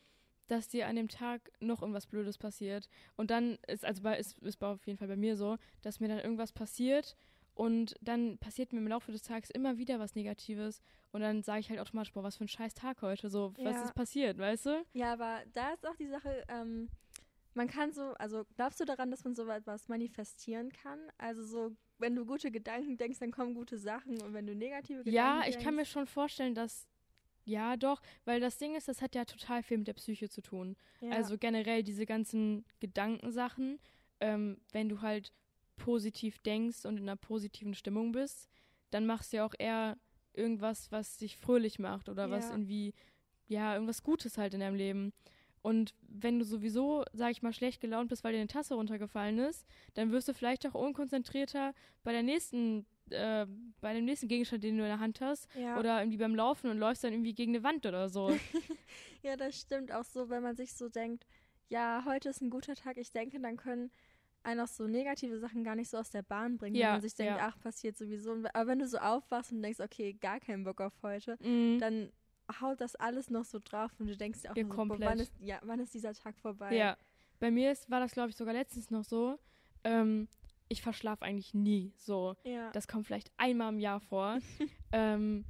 dass 0.48 0.68
dir 0.68 0.88
an 0.88 0.96
dem 0.96 1.08
Tag 1.08 1.52
noch 1.60 1.82
irgendwas 1.82 2.06
Blödes 2.08 2.38
passiert. 2.38 2.88
Und 3.18 3.32
dann 3.32 3.58
ist, 3.68 3.84
also 3.84 4.04
bei, 4.04 4.18
ist, 4.18 4.38
ist 4.40 4.64
auf 4.64 4.86
jeden 4.86 4.98
Fall 5.00 5.08
bei 5.08 5.16
mir 5.18 5.36
so, 5.36 5.58
dass 5.82 6.00
mir 6.00 6.08
dann 6.08 6.20
irgendwas 6.20 6.54
passiert 6.54 7.16
und 7.56 7.96
dann 8.02 8.38
passiert 8.38 8.72
mir 8.74 8.80
im 8.80 8.88
Laufe 8.88 9.12
des 9.12 9.24
Tages 9.24 9.50
immer 9.50 9.78
wieder 9.78 9.98
was 10.00 10.14
Negatives. 10.16 10.82
Und 11.12 11.22
dann 11.22 11.42
sage 11.42 11.62
ich 11.62 11.70
halt 11.70 11.80
automatisch, 11.80 12.14
boah, 12.14 12.24
was 12.24 12.38
für 12.38 12.44
ein 12.46 12.50
scheiß 12.50 12.74
Tag 12.74 13.02
heute. 13.02 13.30
So, 13.30 13.54
was 13.64 13.76
Ja. 13.78 13.84
ist 13.86 13.96
passiert, 13.96 14.38
weißt 14.38 14.66
du? 14.68 14.86
Ja, 14.94 15.14
aber 15.14 15.42
da 15.54 15.74
ist 15.74 15.86
auch 15.88 15.96
die 15.96 16.08
Sache, 16.08 16.44
ähm, 16.50 16.90
man 17.54 17.68
kann 17.68 17.94
so, 17.94 18.14
also 18.20 18.44
glaubst 18.56 18.80
du 18.82 18.86
daran, 18.86 19.10
dass 19.12 19.24
man 19.24 19.34
so 19.34 19.48
etwas 19.50 19.88
manifestieren 19.88 20.72
kann? 20.72 21.00
Also 21.18 21.44
so, 21.44 21.72
wenn 21.98 22.16
du 22.16 22.26
gute 22.26 22.52
Gedanken 22.52 22.98
denkst, 22.98 23.20
dann 23.20 23.32
kommen 23.32 23.54
gute 23.54 23.78
Sachen 23.78 24.22
und 24.22 24.34
wenn 24.34 24.46
du 24.48 24.56
negative 24.56 25.00
Gedanken 25.04 25.16
Ja, 25.16 25.42
denkst. 25.42 25.58
ich 25.58 25.64
kann 25.64 25.76
mir 25.76 25.86
schon 25.86 26.08
vorstellen, 26.08 26.56
dass. 26.56 26.88
Ja, 27.48 27.78
doch, 27.78 28.02
weil 28.24 28.40
das 28.40 28.58
Ding 28.58 28.76
ist, 28.76 28.88
das 28.88 29.04
hat 29.04 29.14
ja 29.14 29.24
total 29.24 29.62
viel 29.62 29.78
mit 29.78 29.88
der 29.88 29.94
Psyche 29.94 30.30
zu 30.30 30.42
tun. 30.42 30.76
ja. 31.00 31.12
Also 31.12 31.38
generell 31.38 31.84
diese 31.84 32.08
ganzen 32.08 32.66
Gedankensachen, 32.80 33.80
ähm, 34.20 34.60
wenn 34.72 34.90
du 34.90 35.02
halt 35.02 35.32
positiv 35.76 36.40
denkst 36.40 36.86
und 36.86 36.98
in 36.98 37.04
einer 37.04 37.18
positiven 37.18 37.76
Stimmung 37.76 38.12
bist, 38.14 38.50
dann 38.90 39.06
machst 39.06 39.32
du 39.32 39.38
ja 39.38 39.46
auch 39.46 39.54
eher 39.60 39.98
irgendwas, 40.34 40.92
was 40.92 41.18
dich 41.18 41.38
fröhlich 41.38 41.78
macht 41.78 42.10
oder 42.10 42.32
was 42.32 42.46
Ja. 42.50 42.56
irgendwie, 42.56 42.94
ja, 43.48 43.74
irgendwas 43.74 44.02
Gutes 44.02 44.38
halt 44.40 44.54
in 44.56 44.62
deinem 44.62 44.76
Leben. 44.76 45.14
Und 45.66 45.96
wenn 46.08 46.38
du 46.38 46.46
sowieso, 46.46 47.06
sag 47.14 47.32
ich 47.32 47.42
mal, 47.42 47.52
schlecht 47.52 47.82
gelaunt 47.82 48.10
bist, 48.10 48.24
weil 48.24 48.34
dir 48.34 48.38
eine 48.40 48.48
Tasse 48.48 48.76
runtergefallen 48.76 49.40
ist, 49.40 49.66
dann 49.96 50.12
wirst 50.12 50.28
du 50.28 50.34
vielleicht 50.36 50.64
auch 50.68 50.76
unkonzentrierter 50.76 51.74
bei 52.04 52.12
der 52.12 52.22
nächsten, 52.22 52.86
äh, 53.10 53.48
bei 53.82 53.96
dem 53.96 54.06
nächsten 54.06 54.28
Gegenstand, 54.28 54.64
den 54.64 54.78
du 54.78 54.84
in 54.84 54.90
der 54.90 55.00
Hand 55.00 55.22
hast, 55.22 55.48
ja. 55.56 55.80
oder 55.80 56.00
irgendwie 56.02 56.20
beim 56.20 56.36
Laufen 56.36 56.70
und 56.70 56.78
läufst 56.78 57.04
dann 57.04 57.14
irgendwie 57.14 57.34
gegen 57.34 57.56
eine 57.56 57.64
Wand 57.64 57.88
oder 57.88 58.10
so. 58.10 58.30
ja, 59.24 59.36
das 59.38 59.60
stimmt 59.60 59.92
auch 59.92 60.04
so, 60.04 60.30
wenn 60.30 60.44
man 60.44 60.56
sich 60.56 60.72
so 60.74 60.88
denkt, 60.88 61.26
ja, 61.70 62.04
heute 62.06 62.30
ist 62.30 62.42
ein 62.42 62.52
guter 62.52 62.76
Tag, 62.76 62.98
ich 62.98 63.12
denke, 63.12 63.40
dann 63.40 63.58
können 63.58 63.90
einen 64.44 64.60
auch 64.60 64.68
so 64.68 64.86
negative 64.86 65.40
Sachen 65.40 65.64
gar 65.64 65.74
nicht 65.76 65.90
so 65.90 65.98
aus 65.98 66.12
der 66.12 66.22
Bahn 66.22 66.58
bringen, 66.58 66.76
Ja, 66.76 66.90
wenn 66.90 66.92
man 66.94 67.02
sich 67.02 67.16
denkt, 67.16 67.38
ja. 67.38 67.48
ach, 67.48 67.60
passiert 67.60 67.98
sowieso. 67.98 68.36
Aber 68.54 68.68
wenn 68.68 68.78
du 68.78 68.88
so 68.88 69.00
aufwachst 69.00 69.52
und 69.52 69.64
denkst, 69.64 69.80
okay, 69.80 70.14
gar 70.14 70.40
keinen 70.40 70.64
Bock 70.64 70.80
auf 70.80 70.94
heute, 71.02 71.38
Mhm. 71.42 71.80
dann 71.80 72.12
haut 72.62 72.82
das 72.82 72.96
alles 72.96 73.30
noch 73.30 73.46
so 73.46 73.60
drauf 73.64 73.92
und 74.00 74.08
du 74.08 74.18
denkst 74.18 74.42
dir 74.42 74.52
auch 74.52 74.56
Ja, 74.56 74.66
so, 74.66 74.70
boah, 74.70 75.00
wann 75.00 75.20
ist, 75.20 75.34
ja, 75.40 75.60
wann 75.64 75.80
ist 75.80 75.94
dieser 75.94 76.14
Tag 76.14 76.38
vorbei? 76.38 76.76
Ja, 76.76 76.98
bei 77.40 77.52
mir 77.52 77.72
ist, 77.72 77.90
war 77.90 78.00
das, 78.00 78.12
glaube 78.12 78.30
ich, 78.30 78.36
sogar 78.36 78.54
letztens 78.54 78.92
noch 78.92 79.04
so. 79.04 79.40
Ähm, 79.84 80.28
ich 80.68 80.82
verschlafe 80.82 81.24
eigentlich 81.24 81.54
nie 81.54 81.94
so. 81.98 82.36
Ja. 82.44 82.72
Das 82.72 82.88
kommt 82.88 83.06
vielleicht 83.06 83.32
einmal 83.38 83.70
im 83.74 83.80
Jahr 83.80 84.00
vor. 84.00 84.40
ähm, 84.92 85.46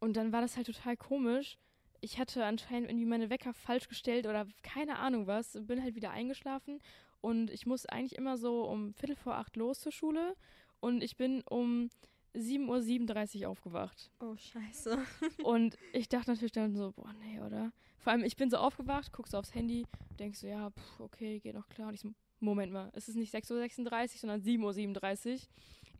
und 0.00 0.16
dann 0.16 0.32
war 0.32 0.40
das 0.40 0.56
halt 0.56 0.66
total 0.66 0.96
komisch. 0.96 1.58
Ich 2.00 2.18
hatte 2.18 2.44
anscheinend 2.44 2.88
irgendwie 2.90 3.06
meine 3.06 3.30
Wecker 3.30 3.52
falsch 3.52 3.88
gestellt 3.88 4.26
oder 4.26 4.46
keine 4.62 4.98
Ahnung 4.98 5.26
was. 5.26 5.58
Bin 5.60 5.82
halt 5.82 5.94
wieder 5.94 6.10
eingeschlafen 6.10 6.80
und 7.20 7.50
ich 7.50 7.66
muss 7.66 7.86
eigentlich 7.86 8.16
immer 8.16 8.36
so 8.36 8.64
um 8.64 8.94
Viertel 8.94 9.16
vor 9.16 9.34
acht 9.34 9.56
los 9.56 9.80
zur 9.80 9.92
Schule 9.92 10.36
und 10.80 11.02
ich 11.02 11.16
bin 11.16 11.42
um 11.42 11.90
7.37 12.34 13.42
Uhr 13.42 13.48
aufgewacht. 13.50 14.10
oh, 14.20 14.36
scheiße. 14.36 14.98
Und 15.42 15.76
ich 15.92 16.08
dachte 16.08 16.30
natürlich 16.30 16.52
dann 16.52 16.74
so, 16.76 16.92
boah, 16.92 17.12
nee, 17.24 17.40
oder? 17.40 17.72
Vor 17.98 18.12
allem, 18.12 18.24
ich 18.24 18.36
bin 18.36 18.50
so 18.50 18.56
aufgewacht, 18.58 19.12
guckst 19.12 19.32
so 19.32 19.38
aufs 19.38 19.54
Handy, 19.54 19.86
denkst 20.18 20.38
so, 20.40 20.46
ja, 20.46 20.70
pff, 20.70 21.00
okay, 21.00 21.40
geht 21.40 21.54
noch 21.54 21.68
klar. 21.68 21.88
Und 21.88 21.94
ich 21.94 22.00
so, 22.00 22.10
Moment 22.40 22.72
mal, 22.72 22.90
es 22.94 23.08
ist 23.08 23.16
nicht 23.16 23.34
6.36 23.34 23.90
Uhr, 24.02 24.08
sondern 24.20 24.40
7.37 24.42 25.32
Uhr. 25.34 25.38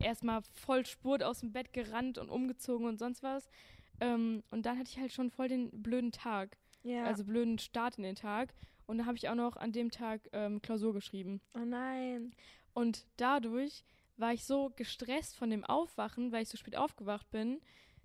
Erstmal 0.01 0.43
voll 0.53 0.87
Spurt 0.87 1.23
aus 1.25 1.41
dem 1.41 1.53
Bett 1.53 1.73
gerannt 1.73 2.19
und 2.19 2.31
umgezogen 2.31 2.87
und 2.87 2.99
sonst 2.99 3.23
was. 3.23 3.49
Ähm, 4.01 4.45
und 4.53 4.65
dann 4.65 4.79
hatte 4.79 4.91
ich 4.91 4.99
halt 5.01 5.13
schon 5.13 5.31
voll 5.31 5.49
den 5.49 5.71
blöden 5.83 6.13
Tag, 6.13 6.57
Ja. 6.85 7.05
also 7.05 7.25
blöden 7.25 7.59
Start 7.59 7.97
in 7.97 8.05
den 8.05 8.15
Tag. 8.15 8.55
Und 8.87 8.99
dann 8.99 9.07
habe 9.07 9.17
ich 9.19 9.29
auch 9.29 9.35
noch 9.35 9.57
an 9.57 9.73
dem 9.73 9.91
Tag 9.91 10.29
ähm, 10.33 10.63
Klausur 10.63 10.95
geschrieben. 10.95 11.41
oh 11.55 11.65
nein. 11.65 12.33
Und 12.75 13.07
dadurch 13.17 13.83
war 14.19 14.33
ich 14.33 14.45
so 14.45 14.73
gestresst 14.77 15.37
von 15.37 15.51
dem 15.51 15.65
Aufwachen, 15.65 16.33
weil 16.33 16.43
ich 16.43 16.49
so 16.49 16.57
spät 16.57 16.77
aufgewacht 16.77 17.31
bin, 17.31 17.61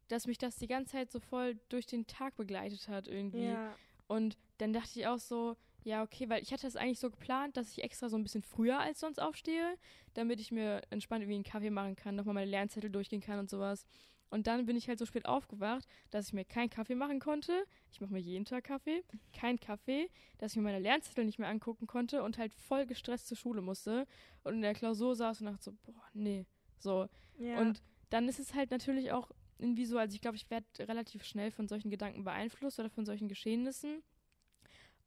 dass 0.07 0.27
mich 0.27 0.37
das 0.37 0.57
die 0.57 0.67
ganze 0.67 0.93
Zeit 0.93 1.11
so 1.11 1.19
voll 1.19 1.59
durch 1.69 1.85
den 1.85 2.07
Tag 2.07 2.35
begleitet 2.35 2.87
hat 2.87 3.07
irgendwie. 3.07 3.45
Ja. 3.45 3.75
Und 4.07 4.37
dann 4.57 4.73
dachte 4.73 4.99
ich 4.99 5.07
auch 5.07 5.19
so, 5.19 5.55
ja, 5.83 6.03
okay, 6.03 6.29
weil 6.29 6.41
ich 6.41 6.53
hatte 6.53 6.65
das 6.67 6.75
eigentlich 6.75 6.99
so 6.99 7.09
geplant, 7.09 7.57
dass 7.57 7.71
ich 7.71 7.83
extra 7.83 8.09
so 8.09 8.15
ein 8.15 8.23
bisschen 8.23 8.43
früher 8.43 8.79
als 8.79 8.99
sonst 8.99 9.19
aufstehe, 9.19 9.77
damit 10.13 10.39
ich 10.39 10.51
mir 10.51 10.81
entspannt 10.89 11.23
irgendwie 11.23 11.35
einen 11.35 11.43
Kaffee 11.43 11.69
machen 11.69 11.95
kann, 11.95 12.15
nochmal 12.15 12.35
meine 12.35 12.51
Lernzettel 12.51 12.89
durchgehen 12.89 13.21
kann 13.21 13.39
und 13.39 13.49
sowas. 13.49 13.85
Und 14.33 14.47
dann 14.47 14.65
bin 14.65 14.75
ich 14.75 14.87
halt 14.87 14.97
so 14.97 15.05
spät 15.05 15.27
aufgewacht, 15.27 15.87
dass 16.09 16.29
ich 16.29 16.33
mir 16.33 16.43
keinen 16.43 16.71
Kaffee 16.71 16.95
machen 16.95 17.19
konnte. 17.19 17.65
Ich 17.91 18.01
mache 18.01 18.11
mir 18.11 18.19
jeden 18.19 18.45
Tag 18.45 18.63
Kaffee. 18.63 19.03
Kein 19.31 19.59
Kaffee. 19.59 20.09
Dass 20.39 20.53
ich 20.53 20.57
mir 20.57 20.63
meine 20.63 20.79
Lernzettel 20.79 21.23
nicht 21.23 21.37
mehr 21.37 21.49
angucken 21.49 21.85
konnte 21.85 22.23
und 22.23 22.39
halt 22.39 22.51
voll 22.51 22.87
gestresst 22.87 23.27
zur 23.27 23.37
Schule 23.37 23.61
musste. 23.61 24.07
Und 24.43 24.55
in 24.55 24.61
der 24.63 24.73
Klausur 24.73 25.15
saß 25.15 25.41
und 25.41 25.45
dachte 25.45 25.63
so, 25.63 25.73
boah, 25.83 26.03
nee. 26.13 26.47
So. 26.79 27.07
Ja. 27.37 27.59
Und 27.59 27.83
dann 28.09 28.27
ist 28.27 28.39
es 28.39 28.55
halt 28.55 28.71
natürlich 28.71 29.11
auch 29.11 29.29
irgendwie 29.59 29.85
so, 29.85 29.99
also 29.99 30.15
ich 30.15 30.21
glaube, 30.21 30.37
ich 30.37 30.49
werde 30.49 30.65
relativ 30.79 31.23
schnell 31.25 31.51
von 31.51 31.67
solchen 31.67 31.91
Gedanken 31.91 32.23
beeinflusst 32.23 32.79
oder 32.79 32.89
von 32.89 33.05
solchen 33.05 33.27
Geschehnissen. 33.27 34.01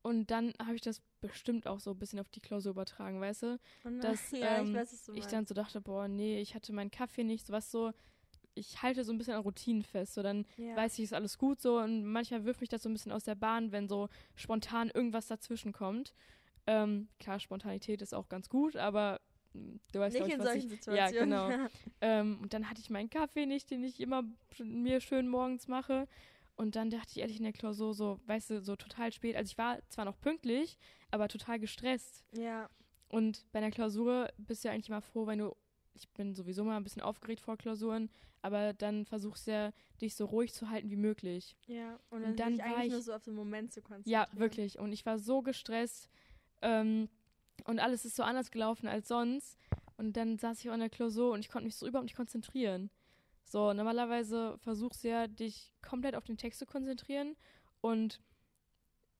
Und 0.02 0.30
dann 0.30 0.54
habe 0.64 0.76
ich 0.76 0.82
das 0.82 1.02
bestimmt 1.20 1.66
auch 1.66 1.80
so 1.80 1.90
ein 1.90 1.98
bisschen 1.98 2.20
auf 2.20 2.28
die 2.28 2.38
Klausur 2.38 2.70
übertragen, 2.70 3.20
weißt 3.20 3.42
du? 3.42 3.58
Und, 3.82 4.04
dass, 4.04 4.30
ja, 4.30 4.58
ähm, 4.58 4.68
ich 4.68 4.74
weiß, 4.74 4.92
was 4.92 5.16
Ich 5.16 5.26
dann 5.26 5.46
so 5.46 5.54
dachte, 5.54 5.80
boah, 5.80 6.06
nee, 6.06 6.40
ich 6.40 6.54
hatte 6.54 6.72
meinen 6.72 6.92
Kaffee 6.92 7.24
nicht, 7.24 7.44
sowas 7.44 7.72
so. 7.72 7.92
Ich 8.58 8.82
halte 8.82 9.04
so 9.04 9.12
ein 9.12 9.18
bisschen 9.18 9.34
an 9.34 9.42
Routinen 9.42 9.82
fest. 9.82 10.14
So, 10.14 10.22
dann 10.22 10.46
ja. 10.56 10.74
weiß 10.74 10.98
ich, 10.98 11.04
ist 11.04 11.14
alles 11.14 11.38
gut 11.38 11.60
so. 11.60 11.78
Und 11.78 12.04
manchmal 12.04 12.44
wirft 12.44 12.60
mich 12.60 12.70
das 12.70 12.82
so 12.82 12.88
ein 12.88 12.92
bisschen 12.92 13.12
aus 13.12 13.24
der 13.24 13.34
Bahn, 13.34 13.70
wenn 13.70 13.88
so 13.88 14.08
spontan 14.34 14.90
irgendwas 14.92 15.26
dazwischen 15.26 15.72
kommt. 15.72 16.14
Ähm, 16.66 17.08
klar, 17.20 17.38
Spontanität 17.38 18.02
ist 18.02 18.14
auch 18.14 18.28
ganz 18.28 18.48
gut, 18.48 18.74
aber 18.76 19.20
mm, 19.52 19.76
du 19.92 20.00
weißt, 20.00 20.16
nicht 20.16 20.26
ich, 20.26 20.34
in 20.34 20.42
solchen 20.42 20.70
ich, 20.70 20.80
Situationen. 20.80 21.30
Ja, 21.30 21.48
genau. 21.48 21.68
Ähm, 22.00 22.38
und 22.42 22.52
dann 22.52 22.68
hatte 22.68 22.80
ich 22.80 22.90
meinen 22.90 23.10
Kaffee 23.10 23.46
nicht, 23.46 23.70
den 23.70 23.84
ich 23.84 24.00
immer 24.00 24.24
mir 24.58 25.00
schön 25.00 25.28
morgens 25.28 25.68
mache. 25.68 26.08
Und 26.56 26.74
dann 26.74 26.90
dachte 26.90 27.10
ich 27.10 27.18
ehrlich 27.18 27.36
in 27.36 27.44
der 27.44 27.52
Klausur 27.52 27.94
so, 27.94 28.18
weißt 28.26 28.50
du, 28.50 28.62
so 28.62 28.76
total 28.76 29.12
spät. 29.12 29.36
Also 29.36 29.50
ich 29.50 29.58
war 29.58 29.78
zwar 29.90 30.06
noch 30.06 30.18
pünktlich, 30.18 30.78
aber 31.10 31.28
total 31.28 31.60
gestresst. 31.60 32.24
ja. 32.32 32.68
Und 33.08 33.46
bei 33.52 33.60
einer 33.60 33.70
Klausur 33.70 34.28
bist 34.36 34.64
du 34.64 34.68
ja 34.68 34.74
eigentlich 34.74 34.88
immer 34.88 35.00
froh, 35.00 35.26
wenn 35.26 35.38
du, 35.38 35.56
ich 35.96 36.08
bin 36.10 36.34
sowieso 36.34 36.62
mal 36.64 36.76
ein 36.76 36.84
bisschen 36.84 37.02
aufgeregt 37.02 37.40
vor 37.40 37.56
Klausuren, 37.56 38.10
aber 38.42 38.72
dann 38.74 39.06
versuchst 39.06 39.46
du 39.46 39.50
ja, 39.52 39.72
dich 40.00 40.14
so 40.14 40.26
ruhig 40.26 40.52
zu 40.52 40.68
halten 40.70 40.90
wie 40.90 40.96
möglich. 40.96 41.56
Ja, 41.66 41.98
und 42.10 42.22
Und 42.24 42.24
dann, 42.24 42.36
dann 42.36 42.56
sich 42.56 42.64
war 42.64 42.76
eigentlich 42.76 42.86
ich- 42.86 42.92
nur 42.92 43.02
so 43.02 43.14
auf 43.14 43.22
den 43.24 43.34
Moment 43.34 43.72
zu 43.72 43.80
konzentrieren. 43.82 44.26
Ja, 44.32 44.38
wirklich. 44.38 44.78
Und 44.78 44.92
ich 44.92 45.04
war 45.06 45.18
so 45.18 45.42
gestresst 45.42 46.08
ähm, 46.62 47.08
und 47.64 47.80
alles 47.80 48.04
ist 48.04 48.16
so 48.16 48.22
anders 48.22 48.50
gelaufen 48.50 48.86
als 48.88 49.08
sonst. 49.08 49.58
Und 49.96 50.16
dann 50.16 50.38
saß 50.38 50.60
ich 50.60 50.68
auch 50.70 50.74
in 50.74 50.80
der 50.80 50.90
Klausur 50.90 51.32
und 51.32 51.40
ich 51.40 51.48
konnte 51.48 51.64
mich 51.64 51.76
so 51.76 51.86
überhaupt 51.86 52.04
nicht 52.04 52.16
konzentrieren. 52.16 52.90
So, 53.44 53.72
normalerweise 53.72 54.58
versuchst 54.58 55.02
du 55.04 55.08
ja, 55.08 55.26
dich 55.26 55.72
komplett 55.80 56.14
auf 56.16 56.24
den 56.24 56.36
Text 56.36 56.58
zu 56.58 56.66
konzentrieren 56.66 57.34
und 57.80 58.20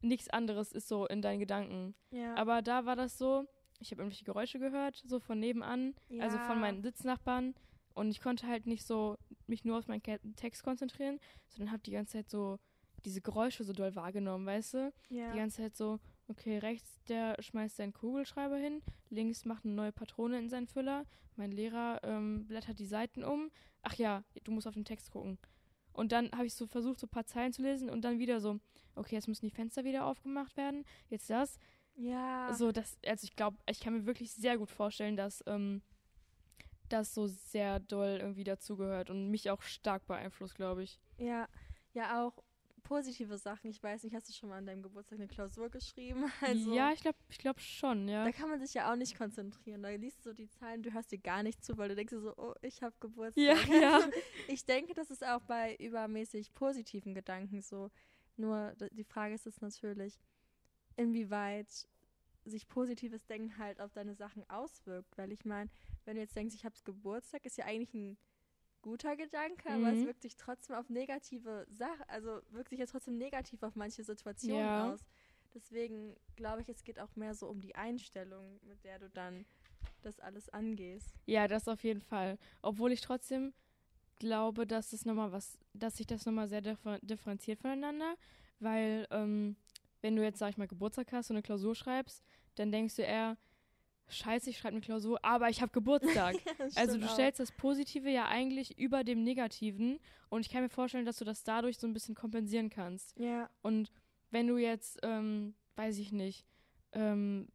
nichts 0.03 0.29
anderes 0.29 0.73
ist 0.73 0.89
so 0.89 1.07
in 1.07 1.23
deinen 1.23 1.41
Gedanken. 1.41 1.95
Ja. 2.11 2.35
Aber 2.35 2.61
da 2.61 2.85
war 2.85 2.97
das 2.97 3.17
so, 3.17 3.47
ich 3.81 3.91
habe 3.91 4.03
irgendwelche 4.03 4.25
Geräusche 4.25 4.59
gehört, 4.59 5.03
so 5.07 5.19
von 5.21 5.39
nebenan, 5.39 5.95
also 6.21 6.39
von 6.39 6.57
Ja. 6.57 6.61
meinen 6.61 6.83
Sitznachbarn. 6.83 7.55
Und 7.95 8.11
ich 8.11 8.21
konnte 8.21 8.47
halt 8.47 8.67
nicht 8.67 8.85
so 8.87 9.17
mich 9.47 9.65
nur 9.65 9.79
auf 9.79 9.87
meinen 9.89 10.03
Text 10.37 10.63
konzentrieren, 10.63 11.19
sondern 11.49 11.73
habe 11.73 11.83
die 11.83 11.93
ganze 11.93 12.13
Zeit 12.15 12.29
so 12.29 12.59
diese 13.05 13.21
Geräusche 13.23 13.65
so 13.65 13.73
doll 13.73 13.95
wahrgenommen, 13.95 14.45
weißt 14.47 14.75
du? 14.75 14.93
ja. 15.09 15.31
Die 15.33 15.39
ganze 15.39 15.59
Zeit 15.63 15.77
so, 15.77 15.99
okay, 16.29 16.59
rechts, 16.59 17.01
der 17.09 17.37
schmeißt 17.41 17.77
seinen 17.77 17.93
Kugelschreiber 17.93 18.57
hin, 18.57 18.83
links 19.11 19.45
macht 19.45 19.65
eine 19.65 19.75
neue 19.75 19.93
Patrone 19.93 20.39
in 20.39 20.49
seinen 20.49 20.67
Füller, 20.67 21.07
mein 21.37 21.53
Lehrer 21.53 22.01
ähm, 22.03 22.47
blättert 22.47 22.79
die 22.79 22.87
Seiten 22.87 23.23
um. 23.23 23.51
Ach 23.83 23.95
ja, 23.95 24.25
du 24.45 24.51
musst 24.53 24.67
auf 24.67 24.75
den 24.75 24.85
Text 24.85 25.11
gucken. 25.11 25.39
Und 25.93 26.13
dann 26.13 26.31
habe 26.33 26.47
ich 26.47 26.55
so 26.55 26.67
versucht, 26.67 26.99
so 26.99 27.07
ein 27.07 27.11
paar 27.11 27.27
Zeilen 27.27 27.53
zu 27.53 27.63
lesen 27.63 27.89
und 27.89 28.03
dann 28.03 28.19
wieder 28.19 28.41
so, 28.41 28.59
okay, 28.97 29.15
jetzt 29.15 29.29
müssen 29.29 29.47
die 29.47 29.55
Fenster 29.55 29.85
wieder 29.85 30.05
aufgemacht 30.05 30.57
werden, 30.57 30.85
jetzt 31.09 31.31
das. 31.31 31.59
Ja. 31.97 32.53
So, 32.55 32.73
das, 32.73 32.97
also 33.07 33.25
ich 33.25 33.37
glaube, 33.37 33.57
ich 33.69 33.81
kann 33.81 33.95
mir 33.95 34.07
wirklich 34.07 34.33
sehr 34.33 34.59
gut 34.59 34.71
vorstellen, 34.71 35.17
dass 35.17 35.43
ähm, 35.47 35.83
das 36.89 37.15
so 37.15 37.27
sehr 37.27 37.81
doll 37.81 38.19
irgendwie 38.21 38.45
dazugehört 38.45 39.11
und 39.11 39.31
mich 39.31 39.51
auch 39.51 39.63
stark 39.63 40.07
beeinflusst, 40.07 40.55
glaube 40.55 40.83
ich. 40.83 41.01
Ja, 41.19 41.49
ja 41.93 42.25
auch 42.25 42.43
positive 42.83 43.37
Sachen. 43.37 43.69
Ich 43.69 43.83
weiß 43.83 44.05
nicht, 44.05 44.15
hast 44.15 44.29
du 44.29 44.33
schon 44.33 44.49
mal 44.49 44.59
an 44.59 44.67
deinem 44.67 44.83
Geburtstag 44.83 45.19
eine 45.19 45.29
Klausur 45.29 45.69
geschrieben? 45.71 46.25
Also, 46.41 46.75
ja, 46.75 46.93
ich 46.93 47.01
glaube 47.01 47.19
ich 47.29 47.39
glaub 47.39 47.59
schon, 47.59 48.09
ja. 48.09 48.25
Da 48.25 48.31
kann 48.31 48.49
man 48.49 48.61
sich 48.61 48.75
ja 48.75 48.91
auch 48.91 48.97
nicht 48.97 49.17
konzentrieren. 49.17 49.83
Da 49.83 49.89
liest 49.91 50.19
du 50.19 50.31
so 50.31 50.33
die 50.33 50.49
Zahlen, 50.49 50.83
du 50.83 50.93
hörst 50.93 51.11
dir 51.11 51.19
gar 51.19 51.43
nicht 51.43 51.65
zu, 51.65 51.77
weil 51.77 51.89
du 51.89 51.97
denkst 51.97 52.13
dir 52.13 52.21
so, 52.21 52.35
oh, 52.37 52.55
ich 52.63 52.83
habe 52.83 52.95
Geburtstag. 53.01 53.69
Ja, 53.69 53.75
ja. 53.81 54.01
Ich 54.47 54.65
denke, 54.65 54.95
das 54.95 55.11
ist 55.11 55.27
auch 55.27 55.43
bei 55.43 55.75
übermäßig 55.77 56.55
positiven 56.55 57.15
Gedanken 57.15 57.63
so. 57.63 57.91
Nur 58.37 58.75
die 58.93 59.05
Frage 59.05 59.35
ist 59.35 59.47
es 59.47 59.61
natürlich, 59.61 60.19
inwieweit 60.97 61.89
sich 62.45 62.69
positives 62.69 63.27
Denken 63.27 63.59
halt 63.59 63.81
auf 63.81 63.93
deine 63.93 64.15
Sachen 64.15 64.49
auswirkt. 64.49 65.17
Weil 65.19 65.33
ich 65.33 65.45
meine, 65.45 65.71
wenn 66.05 66.15
du 66.17 66.21
jetzt 66.23 66.37
denkst, 66.37 66.55
ich 66.55 66.65
habe 66.65 66.75
Geburtstag, 66.85 67.45
ist 67.45 67.57
ja 67.59 67.65
eigentlich 67.65 67.93
ein 67.95 68.17
guter 68.83 69.17
Gedanke, 69.17 69.69
aber 69.71 69.91
es 69.93 70.03
Mhm. 70.03 70.07
wirkt 70.07 70.23
sich 70.23 70.37
trotzdem 70.37 70.77
auf 70.77 70.89
negative 70.91 71.67
Sachen, 71.71 72.05
also 72.07 72.41
wirkt 72.51 72.71
sich 72.71 72.79
ja 72.79 72.87
trotzdem 72.87 73.17
negativ 73.19 73.63
auf 73.65 73.75
manche 73.75 74.05
Situationen 74.05 74.71
Ja. 74.71 74.93
aus. 74.93 75.01
Deswegen 75.55 76.15
glaube 76.37 76.63
ich, 76.63 76.69
es 76.69 76.85
geht 76.85 77.01
auch 77.01 77.17
mehr 77.17 77.35
so 77.35 77.49
um 77.49 77.61
die 77.61 77.75
Einstellung, 77.75 78.61
mit 78.63 78.85
der 78.85 78.99
du 79.01 79.09
dann 79.11 79.45
das 80.03 80.21
alles 80.21 80.49
angehst. 80.51 81.15
Ja, 81.27 81.49
das 81.49 81.67
auf 81.67 81.83
jeden 81.83 82.03
Fall. 82.03 82.39
Obwohl 82.63 82.93
ich 82.93 83.01
trotzdem 83.01 83.53
glaube, 84.19 84.67
dass 84.67 84.91
das 84.91 85.05
noch 85.05 85.15
mal 85.15 85.33
was, 85.33 85.59
dass 85.73 85.97
sich 85.97 86.07
das 86.07 86.27
nochmal 86.27 86.49
sehr 86.49 86.61
differ 86.61 86.99
differenziert 87.01 87.59
voneinander, 87.59 88.15
weil 88.61 89.07
ähm, 89.11 89.57
wenn 90.01 90.17
du 90.17 90.23
jetzt, 90.23 90.39
sag 90.39 90.51
ich 90.51 90.57
mal, 90.57 90.69
Geburtstag 90.69 91.13
hast 91.13 91.31
und 91.31 91.37
eine 91.37 91.43
Klausur 91.43 91.75
schreibst, 91.75 92.23
dann 92.55 92.73
denkst 92.73 92.97
du 92.97 93.03
eher, 93.03 93.37
scheiße, 94.09 94.51
ich 94.51 94.59
schreibe 94.59 94.75
eine 94.75 94.81
Klausur, 94.81 95.19
aber 95.25 95.49
ich 95.49 95.61
habe 95.61 95.73
Geburtstag. 95.73 96.37
also 96.75 96.99
du 96.99 97.07
auch. 97.07 97.13
stellst 97.13 97.41
das 97.41 97.53
Positive 97.53 98.09
ja 98.11 98.27
eigentlich 98.29 98.79
über 98.79 99.05
dem 99.05 99.23
Negativen 99.23 99.99
und 100.29 100.41
ich 100.41 100.51
kann 100.51 100.63
mir 100.63 100.69
vorstellen, 100.69 101.07
dass 101.07 101.19
du 101.19 101.25
das 101.25 101.45
dadurch 101.45 101.79
so 101.79 101.87
ein 101.87 101.93
bisschen 101.93 102.15
kompensieren 102.15 102.71
kannst. 102.71 103.19
Ja, 103.19 103.51
Und 103.63 103.91
wenn 104.31 104.47
du 104.47 104.57
jetzt, 104.59 104.99
ähm, 105.03 105.55
weiß 105.77 105.99
ich 105.99 106.13
nicht, 106.13 106.47
ähm, 106.93 107.49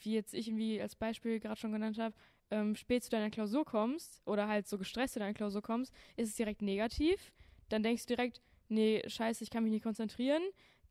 wie 0.00 0.14
jetzt 0.14 0.34
ich 0.34 0.48
irgendwie 0.48 0.80
als 0.80 0.94
Beispiel 0.94 1.40
gerade 1.40 1.60
schon 1.60 1.72
genannt 1.72 1.98
habe, 1.98 2.14
ähm, 2.50 2.76
spät 2.76 3.02
zu 3.02 3.10
deiner 3.10 3.30
Klausur 3.30 3.64
kommst 3.64 4.22
oder 4.26 4.48
halt 4.48 4.68
so 4.68 4.78
gestresst 4.78 5.14
zu 5.14 5.20
deiner 5.20 5.34
Klausur 5.34 5.62
kommst, 5.62 5.92
ist 6.16 6.28
es 6.30 6.36
direkt 6.36 6.62
negativ. 6.62 7.32
Dann 7.68 7.82
denkst 7.82 8.06
du 8.06 8.14
direkt, 8.14 8.40
nee, 8.68 9.02
scheiße, 9.06 9.42
ich 9.42 9.50
kann 9.50 9.64
mich 9.64 9.72
nicht 9.72 9.82
konzentrieren. 9.82 10.42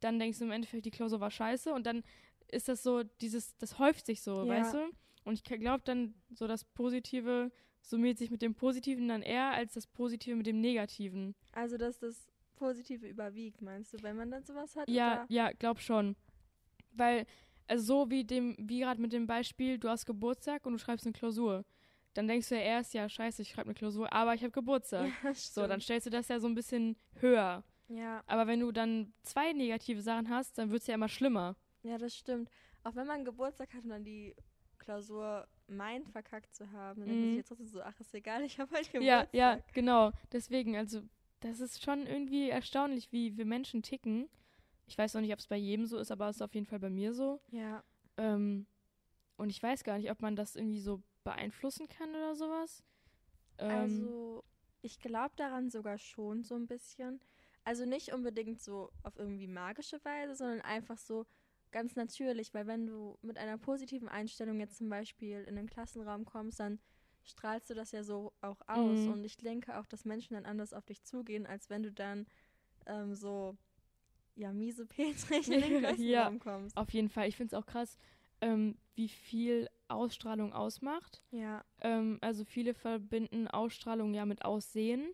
Dann 0.04 0.20
denkst 0.20 0.40
du 0.40 0.46
im 0.46 0.52
Endeffekt, 0.52 0.86
die 0.86 0.92
Klausur 0.92 1.20
war 1.20 1.32
scheiße 1.32 1.74
und 1.74 1.86
dann 1.86 2.04
ist 2.52 2.68
das 2.68 2.84
so, 2.84 3.04
dieses, 3.22 3.58
das 3.58 3.80
häuft 3.80 4.06
sich 4.06 4.22
so, 4.22 4.44
Ja. 4.44 4.48
weißt 4.48 4.74
du? 4.76 4.90
Und 5.24 5.34
ich 5.36 5.44
glaube 5.44 5.82
dann, 5.86 6.14
so 6.34 6.46
das 6.48 6.66
Positive 6.66 7.52
summiert 7.82 8.18
sich 8.18 8.30
mit 8.30 8.42
dem 8.42 8.54
Positiven 8.56 9.08
dann 9.08 9.22
eher 9.22 9.52
als 9.52 9.74
das 9.74 9.88
Positive 9.88 10.36
mit 10.36 10.46
dem 10.46 10.60
Negativen. 10.60 11.36
also 11.54 11.78
dass 11.78 12.00
das 12.00 12.28
Positive 12.56 13.08
überwiegt, 13.08 13.62
meinst 13.62 13.94
du, 13.94 13.98
wenn 14.04 14.16
man 14.16 14.30
dann 14.32 14.44
sowas 14.44 14.76
hat? 14.76 14.90
Ja, 14.90 15.14
Oder? 15.14 15.26
ja, 15.30 15.52
glaub 15.52 15.80
schon. 15.80 16.16
Weil, 16.92 17.26
also 17.68 17.84
so 18.04 18.10
wie 18.12 18.24
dem, 18.24 18.56
wie 18.60 18.80
gerade 18.82 19.02
mit 19.02 19.12
dem 19.14 19.26
Beispiel, 19.26 19.78
du 19.80 19.90
hast 19.90 20.06
Geburtstag 20.06 20.66
und 20.66 20.74
du 20.74 20.80
schreibst 20.80 21.06
eine 21.06 21.14
Klausur. 21.14 21.66
Dann 22.14 22.28
denkst 22.28 22.50
du 22.50 22.56
ja 22.56 22.62
erst, 22.62 22.94
ja, 22.94 23.10
scheiße, 23.10 23.42
ich 23.42 23.50
schreibe 23.50 23.68
eine 23.70 23.74
Klausur, 23.74 24.12
aber 24.14 24.34
ich 24.36 24.42
habe 24.44 24.52
Geburtstag. 24.52 25.10
Ja, 25.24 25.34
so, 25.34 25.66
dann 25.68 25.82
stellst 25.82 26.06
du 26.06 26.12
das 26.12 26.28
ja 26.28 26.40
so 26.40 26.48
ein 26.48 26.56
bisschen 26.56 26.96
höher. 27.16 27.64
Ja, 27.88 28.24
Aber 28.26 28.48
wenn 28.48 28.60
du 28.60 28.72
dann 28.72 29.14
zwei 29.24 29.54
negative 29.54 30.02
Sachen 30.02 30.30
hast, 30.30 30.58
dann 30.58 30.72
wird 30.72 30.82
es 30.82 30.88
ja 30.88 30.96
immer 30.96 31.10
schlimmer. 31.10 31.56
ja, 31.84 31.98
das 31.98 32.16
stimmt. 32.16 32.50
Auch 32.84 32.96
wenn 32.96 33.08
man 33.08 33.26
Geburtstag 33.26 33.74
hat 33.74 33.84
und 33.84 33.90
dann 33.90 34.04
die 34.04 34.36
Klausur 34.80 35.48
meint, 35.68 36.10
verkackt 36.10 36.54
zu 36.54 36.72
haben, 36.72 37.00
dann 37.02 37.10
denkt 37.10 37.22
man 37.22 37.28
Mhm. 37.28 37.32
sich 37.32 37.38
jetzt 37.38 37.48
trotzdem 37.50 37.68
so, 37.68 37.82
ach, 37.82 38.00
ist 38.00 38.14
egal, 38.14 38.44
ich 38.44 38.60
habe 38.60 38.74
halt 38.76 38.92
Geburtstag. 38.92 39.30
Ja, 39.34 39.56
ja, 39.56 39.62
genau. 39.74 40.12
Deswegen, 40.32 40.76
also, 40.78 41.02
das 41.42 41.60
ist 41.60 41.84
schon 41.84 42.06
irgendwie 42.08 42.50
erstaunlich, 42.50 43.12
wie 43.12 43.38
wir 43.38 43.46
Menschen 43.46 43.82
ticken. 43.82 44.30
Ich 44.88 44.98
weiß 44.98 45.14
noch 45.14 45.22
nicht, 45.22 45.34
ob 45.34 45.40
es 45.40 45.48
bei 45.48 45.58
jedem 45.58 45.86
so 45.86 45.98
ist, 45.98 46.12
aber 46.12 46.30
es 46.30 46.38
ist 46.38 46.42
auf 46.42 46.54
jeden 46.54 46.66
Fall 46.68 46.80
bei 46.80 46.90
mir 46.90 47.14
so. 47.14 47.42
Ja, 47.52 47.84
Ähm, 48.18 48.68
und 49.38 49.50
ich 49.50 49.62
weiß 49.64 49.84
gar 49.84 49.98
nicht, 49.98 50.12
ob 50.12 50.22
man 50.22 50.36
das 50.36 50.56
irgendwie 50.56 50.80
so 50.82 51.02
beeinflussen 51.24 51.88
kann 51.90 52.10
oder 52.12 52.36
sowas. 52.36 52.84
Ähm, 53.60 53.70
also 53.72 54.44
ich 54.82 55.00
glaube 55.00 55.34
daran 55.38 55.70
sogar 55.70 55.98
schon 55.98 56.44
so 56.44 56.56
ein 56.56 56.68
bisschen. 56.68 57.22
Also 57.64 57.86
nicht 57.86 58.14
unbedingt 58.14 58.62
so 58.62 58.92
auf 59.04 59.18
irgendwie 59.18 59.48
magische 59.48 60.04
Weise, 60.04 60.36
sondern 60.36 60.62
einfach 60.62 60.98
so 60.98 61.26
ganz 61.72 61.96
natürlich, 61.96 62.54
weil 62.54 62.68
wenn 62.68 62.86
du 62.86 63.18
mit 63.22 63.38
einer 63.38 63.58
positiven 63.58 64.08
Einstellung 64.08 64.60
jetzt 64.60 64.78
zum 64.78 64.90
Beispiel 64.90 65.44
in 65.44 65.56
den 65.56 65.70
Klassenraum 65.70 66.26
kommst, 66.26 66.60
dann 66.60 66.80
strahlst 67.24 67.70
du 67.70 67.74
das 67.74 67.92
ja 67.92 68.04
so 68.04 68.34
auch 68.42 68.62
aus. 68.68 69.00
Mhm. 69.00 69.12
Und 69.12 69.24
ich 69.24 69.38
denke 69.38 69.78
auch, 69.78 69.86
dass 69.88 70.06
Menschen 70.06 70.36
dann 70.36 70.46
anders 70.46 70.74
auf 70.74 70.86
dich 70.86 71.04
zugehen, 71.04 71.46
als 71.46 71.70
wenn 71.70 71.84
du 71.84 71.92
dann 71.92 72.28
ähm, 72.86 73.16
so, 73.16 73.58
ja, 74.36 74.52
miese 74.52 74.86
Petrig 74.86 75.50
in 75.50 75.62
den 75.62 75.72
Ja. 76.00 76.30
Klassenraum 76.30 76.40
kommst. 76.40 76.78
Auf 76.78 76.90
jeden 76.92 77.10
Fall. 77.10 77.28
Ich 77.28 77.38
finde 77.38 77.56
es 77.56 77.62
auch 77.62 77.66
krass, 77.66 77.98
ähm, 78.42 78.78
wie 78.96 79.10
viel 79.10 79.70
Ausstrahlung 79.88 80.54
ausmacht. 80.54 81.22
Ja. 81.32 81.64
Ähm, 81.82 82.18
also 82.22 82.44
viele 82.44 82.74
verbinden 82.74 83.48
Ausstrahlung 83.48 84.14
ja 84.14 84.26
mit 84.26 84.44
Aussehen. 84.46 85.14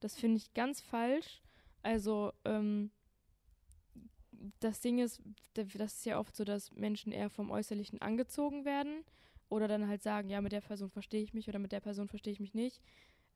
Das 0.00 0.14
finde 0.14 0.36
ich 0.36 0.52
ganz 0.52 0.80
falsch. 0.80 1.42
Also 1.86 2.32
ähm, 2.44 2.90
das 4.58 4.80
Ding 4.80 4.98
ist, 4.98 5.22
das 5.54 5.72
ist 5.72 6.04
ja 6.04 6.18
oft 6.18 6.34
so, 6.34 6.42
dass 6.42 6.72
Menschen 6.72 7.12
eher 7.12 7.30
vom 7.30 7.52
Äußerlichen 7.52 8.02
angezogen 8.02 8.64
werden 8.64 9.04
oder 9.48 9.68
dann 9.68 9.86
halt 9.86 10.02
sagen, 10.02 10.28
ja, 10.28 10.40
mit 10.40 10.50
der 10.50 10.62
Person 10.62 10.90
verstehe 10.90 11.22
ich 11.22 11.32
mich 11.32 11.48
oder 11.48 11.60
mit 11.60 11.70
der 11.70 11.78
Person 11.78 12.08
verstehe 12.08 12.32
ich 12.32 12.40
mich 12.40 12.54
nicht. 12.54 12.82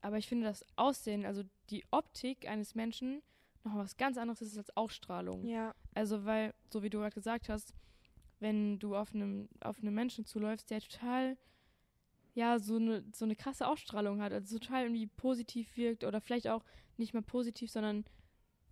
Aber 0.01 0.19
ich 0.19 0.27
finde 0.27 0.47
das 0.47 0.67
Aussehen, 0.75 1.25
also 1.25 1.45
die 1.71 1.85
Optik 1.93 2.49
eines 2.49 2.75
Menschen, 2.75 3.23
noch 3.63 3.77
was 3.77 3.97
ganz 3.97 4.19
anderes 4.19 4.43
ist 4.43 4.59
als 4.59 4.77
Ausstrahlung. 4.77 5.47
Ja. 5.47 5.73
Also, 5.95 6.25
weil, 6.25 6.53
so 6.73 6.83
wie 6.83 6.91
du 6.91 6.99
gerade 6.99 7.15
gesagt 7.15 7.49
hast, 7.49 7.73
wenn 8.41 8.81
du 8.81 8.97
auf 8.97 9.15
einem, 9.15 9.49
auf 9.61 9.79
einem 9.79 9.95
Menschen 9.95 10.25
zuläufst, 10.25 10.73
der 10.73 10.81
total, 10.81 11.39
ja, 12.35 12.59
so 12.59 12.77
eine, 12.77 13.05
so 13.15 13.27
eine 13.27 13.37
krasse 13.37 13.69
Ausstrahlung 13.69 14.21
hat, 14.21 14.33
also 14.33 14.59
total 14.59 14.87
irgendwie 14.87 15.07
positiv 15.07 15.77
wirkt 15.77 16.03
oder 16.03 16.21
vielleicht 16.21 16.49
auch 16.49 16.65
nicht 16.97 17.15
mal 17.15 17.23
positiv, 17.23 17.71
sondern 17.71 18.05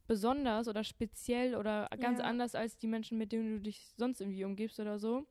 besonders 0.09 0.67
oder 0.67 0.83
speziell 0.83 1.55
oder 1.55 1.89
ganz 2.01 2.19
Ja. 2.19 2.25
anders 2.25 2.55
als 2.57 2.77
die 2.77 2.89
Menschen, 2.89 3.19
mit 3.19 3.31
denen 3.31 3.59
du 3.59 3.61
dich 3.63 3.93
sonst 3.97 4.21
irgendwie 4.21 4.45
umgibst 4.45 4.81
oder 4.81 4.99
so, 4.99 5.27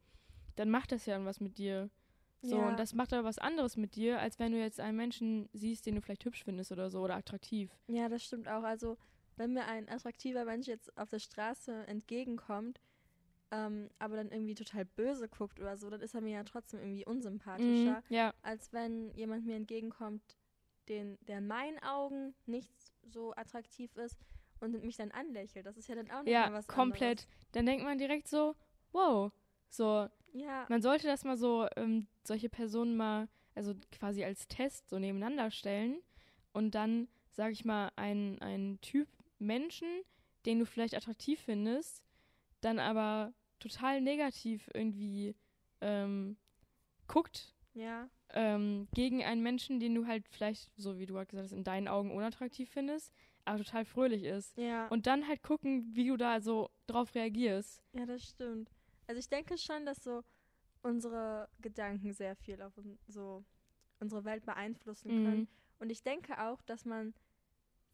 dann 0.56 0.70
macht 0.70 0.92
das 0.94 1.06
ja 1.06 1.24
was 1.26 1.42
mit 1.42 1.58
dir. 1.58 1.90
So, 2.42 2.58
Ja. 2.58 2.68
und 2.70 2.78
das 2.80 2.94
macht 2.94 3.12
aber 3.14 3.28
was 3.28 3.40
anderes 3.40 3.76
mit 3.76 3.96
dir, 3.96 4.20
als 4.20 4.40
wenn 4.40 4.54
du 4.54 4.60
jetzt 4.60 4.80
einen 4.80 4.96
Menschen 4.96 5.50
siehst, 5.54 5.86
den 5.86 5.96
du 5.96 6.02
vielleicht 6.02 6.24
hübsch 6.24 6.44
findest 6.44 6.72
oder 6.72 6.90
so 6.90 7.02
oder 7.02 7.16
attraktiv. 7.16 7.70
Ja, 7.88 8.08
das 8.08 8.24
stimmt 8.24 8.48
auch. 8.48 8.64
Also, 8.64 8.98
wenn 9.36 9.54
mir 9.54 9.66
ein 9.66 9.90
attraktiver 9.90 10.46
Mensch 10.46 10.68
jetzt 10.68 10.96
auf 10.98 11.10
der 11.10 11.20
Straße 11.20 11.86
entgegenkommt, 11.88 12.80
ähm, 13.52 13.90
aber 14.00 14.18
dann 14.18 14.32
irgendwie 14.32 14.56
total 14.56 14.86
böse 14.86 15.28
guckt 15.30 15.60
oder 15.60 15.78
so, 15.78 15.90
dann 15.90 16.02
ist 16.02 16.14
er 16.14 16.22
mir 16.22 16.34
ja 16.34 16.44
trotzdem 16.44 16.80
irgendwie 16.82 17.06
unsympathischer, 17.06 17.98
Mhm, 17.98 18.16
ja, 18.16 18.34
als 18.42 18.72
wenn 18.74 19.12
jemand 19.16 19.46
mir 19.46 19.56
entgegenkommt, 19.56 20.22
den, 20.90 21.18
der 21.28 21.40
in 21.40 21.48
meinen 21.48 21.80
Augen 21.80 22.36
nicht 22.46 22.72
so 23.04 23.34
attraktiv 23.36 23.96
ist 23.96 24.18
und 24.60 24.84
mich 24.84 24.98
dann 24.98 25.12
anlächelt. 25.12 25.66
Das 25.66 25.78
ist 25.78 25.88
ja 25.88 25.96
dann 25.96 26.10
auch 26.12 26.24
noch 26.24 26.28
ja, 26.28 26.52
was 26.52 26.68
komplett. 26.68 27.28
Dann 27.52 27.66
denkt 27.66 27.84
man 27.84 27.98
direkt 27.98 28.28
so, 28.28 28.56
wow, 28.92 29.32
so, 29.70 30.08
anderes. 30.08 30.12
Ja, 30.34 30.66
Man 30.70 30.82
sollte 30.82 31.08
das 31.08 31.24
mal 31.24 31.38
so, 31.38 31.68
ähm, 31.76 32.08
solche 32.24 32.50
Personen 32.50 32.96
mal, 32.96 33.28
also 33.56 33.74
quasi 33.92 34.24
als 34.24 34.48
Test 34.48 34.90
so 34.90 35.00
nebeneinander 35.00 35.52
stellen 35.52 36.02
und 36.54 36.76
dann, 36.76 37.08
sag 37.32 37.52
ich 37.52 37.66
mal, 37.66 37.92
ein, 37.96 38.40
ein 38.42 38.80
Typ 38.82 39.08
Menschen, 39.40 39.88
den 40.46 40.60
du 40.60 40.66
vielleicht 40.66 40.96
attraktiv 40.96 41.40
findest, 41.40 42.04
dann 42.62 42.80
aber 42.80 43.34
total 43.60 44.02
negativ 44.02 44.70
irgendwie 44.74 45.36
ähm, 45.82 46.38
guckt 47.08 47.54
ja, 47.74 48.10
ähm, 48.34 48.88
gegen 48.94 49.24
einen 49.24 49.42
Menschen, 49.44 49.80
den 49.80 49.96
du 49.96 50.08
halt 50.08 50.28
vielleicht, 50.30 50.70
so 50.76 50.98
wie 51.00 51.06
du 51.06 51.18
halt 51.18 51.30
gesagt 51.30 51.46
hast, 51.46 51.58
in 51.58 51.64
deinen 51.64 51.88
Augen 51.88 52.12
unattraktiv 52.12 52.70
findest, 52.70 53.14
aber 53.48 53.64
total 53.64 53.86
fröhlich 53.86 54.24
ist. 54.24 54.58
ja. 54.58 54.88
Und 54.88 55.08
dann 55.08 55.28
halt 55.28 55.42
gucken, 55.44 55.96
wie 55.96 56.08
du 56.08 56.18
da 56.18 56.42
so 56.42 56.70
drauf 56.86 57.16
reagierst. 57.16 57.82
Ja, 57.94 58.06
das 58.06 58.24
stimmt. 58.24 58.70
Also 59.08 59.20
ich 59.20 59.30
denke 59.30 59.58
schon, 59.58 59.86
dass 59.86 60.04
so 60.04 60.24
unsere 60.82 61.50
Gedanken 61.62 62.14
sehr 62.14 62.36
viel 62.36 62.62
auf 62.62 62.74
so 63.08 63.44
unsere 64.00 64.26
Welt 64.26 64.46
beeinflussen 64.46 65.10
können. 65.10 65.40
Mhm. 65.42 65.48
Und 65.80 65.90
ich 65.92 66.04
denke 66.04 66.42
auch, 66.42 66.62
dass 66.64 66.86
man 66.86 67.14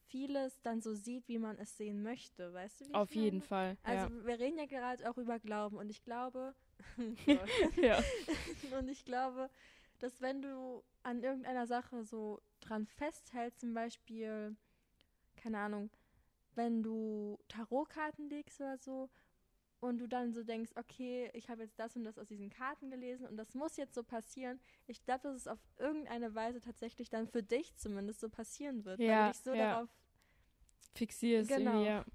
vieles 0.07 0.61
dann 0.61 0.81
so 0.81 0.93
sieht, 0.93 1.27
wie 1.27 1.39
man 1.39 1.57
es 1.57 1.77
sehen 1.77 2.03
möchte. 2.03 2.53
Weißt 2.53 2.81
du, 2.81 2.89
wie 2.89 2.93
Auf 2.93 3.15
jeden? 3.15 3.41
Fall. 3.41 3.77
Also 3.83 4.25
wir 4.25 4.39
reden 4.39 4.57
ja 4.57 4.65
gerade 4.65 5.09
auch 5.09 5.17
über 5.17 5.39
Glauben 5.39 5.77
und 5.77 5.89
ich 5.89 6.03
glaube, 6.03 6.53
ja. 7.81 7.99
und 8.79 8.89
ich 8.89 9.05
glaube, 9.05 9.49
dass 9.99 10.21
wenn 10.21 10.41
du 10.41 10.83
an 11.03 11.23
irgendeiner 11.23 11.67
Sache 11.67 12.03
so 12.03 12.41
dran 12.59 12.85
festhältst, 12.85 13.61
zum 13.61 13.73
Beispiel, 13.73 14.55
keine 15.43 15.59
Ahnung, 15.59 15.89
wenn 16.55 16.83
du 16.83 17.39
Tarotkarten 17.49 18.29
legst 18.29 18.61
oder 18.61 18.77
so 18.77 19.09
und 19.81 19.97
du 19.99 20.07
dann 20.07 20.33
so 20.33 20.43
denkst, 20.43 20.71
okay, 20.75 21.29
ich 21.33 21.49
habe 21.49 21.63
jetzt 21.63 21.79
das 21.79 21.95
und 21.95 22.05
das 22.05 22.17
aus 22.17 22.27
diesen 22.27 22.49
Karten 22.49 22.89
gelesen 22.89 23.27
und 23.27 23.37
das 23.37 23.53
muss 23.53 23.75
jetzt 23.77 23.95
so 23.95 24.03
passieren. 24.03 24.59
Ich 24.87 25.03
glaube, 25.03 25.23
dass 25.23 25.35
es 25.35 25.47
auf 25.47 25.59
irgendeine 25.77 26.35
Weise 26.35 26.61
tatsächlich 26.61 27.09
dann 27.09 27.27
für 27.27 27.43
dich 27.43 27.75
zumindest 27.75 28.21
so 28.21 28.29
passieren 28.29 28.85
wird, 28.85 29.01
weil 29.01 29.07
Ja, 29.07 29.27
du 29.27 29.31
dich 29.33 29.41
so 29.41 29.55
ja. 29.55 29.57
darauf 29.71 29.89
fixierst 30.95 31.49
Genau. 31.49 31.83
ja. 31.85 32.05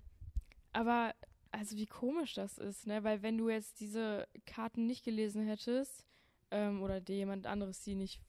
Aber, 0.73 1.15
also 1.51 1.77
wie 1.77 1.87
komisch 1.87 2.35
das 2.35 2.59
ist, 2.59 2.87
ne? 2.87 3.03
Weil 3.05 3.23
wenn 3.23 3.39
du 3.39 3.49
jetzt 3.51 3.81
diese 3.81 4.29
Karten 4.47 4.87
nicht 4.87 5.05
gelesen 5.05 5.47
hättest, 5.47 6.05
ähm, 6.51 6.83
oder 6.83 7.01
dir 7.01 7.17
jemand 7.17 7.47
anderes 7.47 7.83
die 7.83 7.95
nicht, 7.95 8.21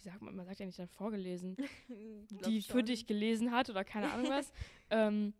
wie 0.00 0.08
sagt 0.08 0.22
man, 0.22 0.34
man 0.34 0.46
sagt 0.46 0.60
ja 0.60 0.66
nicht 0.66 0.78
dann 0.78 0.88
vorgelesen, 0.88 1.56
die 2.46 2.62
für 2.62 2.72
schon. 2.72 2.86
dich 2.86 3.06
gelesen 3.06 3.50
hat 3.52 3.70
oder 3.70 3.84
keine 3.84 4.10
Ahnung 4.12 4.30
was. 4.30 4.52
ähm, 4.90 5.34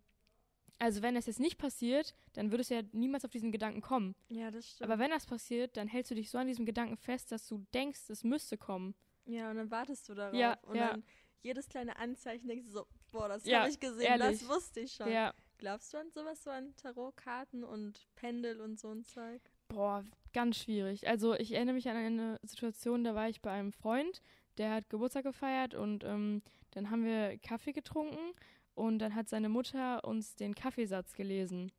also 0.78 1.02
wenn 1.02 1.14
das 1.14 1.26
jetzt 1.26 1.40
nicht 1.40 1.58
passiert, 1.58 2.14
dann 2.32 2.50
würdest 2.50 2.70
du 2.70 2.74
ja 2.74 2.82
niemals 2.92 3.24
auf 3.24 3.30
diesen 3.30 3.52
Gedanken 3.52 3.82
kommen. 3.82 4.14
Ja, 4.28 4.50
das 4.50 4.66
stimmt. 4.66 4.90
Aber 4.90 4.98
wenn 4.98 5.10
das 5.10 5.26
passiert, 5.26 5.76
dann 5.76 5.88
hältst 5.88 6.10
du 6.10 6.14
dich 6.14 6.30
so 6.30 6.38
an 6.38 6.46
diesem 6.46 6.64
Gedanken 6.64 6.96
fest, 6.96 7.32
dass 7.32 7.46
du 7.46 7.66
denkst, 7.74 8.08
es 8.08 8.24
müsste 8.24 8.56
kommen. 8.56 8.94
Ja, 9.26 9.50
und 9.50 9.56
dann 9.56 9.70
wartest 9.70 10.08
du 10.08 10.14
darauf. 10.14 10.34
Ja, 10.34 10.58
und 10.62 10.76
ja. 10.76 10.90
dann 10.90 11.04
jedes 11.42 11.68
kleine 11.68 11.96
Anzeichen 11.96 12.48
denkst 12.48 12.66
du 12.66 12.72
so, 12.72 12.86
boah, 13.12 13.28
das 13.28 13.44
Ja, 13.44 13.60
habe 13.60 13.70
ich 13.70 13.78
gesehen, 13.78 14.06
ehrlich. 14.06 14.40
das 14.40 14.48
wusste 14.48 14.80
ich 14.80 14.92
schon. 14.92 15.10
Ja. 15.10 15.34
Glaubst 15.58 15.92
du 15.92 15.98
an 15.98 16.10
sowas, 16.10 16.42
so 16.42 16.50
an 16.50 16.74
Tarotkarten 16.76 17.64
und 17.64 18.08
Pendel 18.14 18.60
und 18.62 18.78
so 18.80 18.90
ein 18.90 19.04
Zeug? 19.04 19.42
Boah, 19.68 20.04
ganz 20.32 20.56
schwierig. 20.56 21.06
Also 21.06 21.34
ich 21.34 21.52
erinnere 21.52 21.74
mich 21.74 21.88
an 21.88 21.96
eine 21.96 22.40
Situation, 22.42 23.04
da 23.04 23.14
war 23.14 23.28
ich 23.28 23.42
bei 23.42 23.50
einem 23.50 23.72
Freund, 23.72 24.22
der 24.60 24.70
hat 24.72 24.90
Geburtstag 24.90 25.24
gefeiert 25.24 25.74
und 25.74 26.04
ähm, 26.04 26.42
dann 26.72 26.90
haben 26.90 27.04
wir 27.04 27.38
Kaffee 27.38 27.72
getrunken 27.72 28.18
und 28.74 28.98
dann 29.00 29.14
hat 29.14 29.28
seine 29.28 29.48
Mutter 29.48 30.04
uns 30.04 30.36
den 30.36 30.54
Kaffeesatz 30.54 31.14
gelesen. 31.14 31.72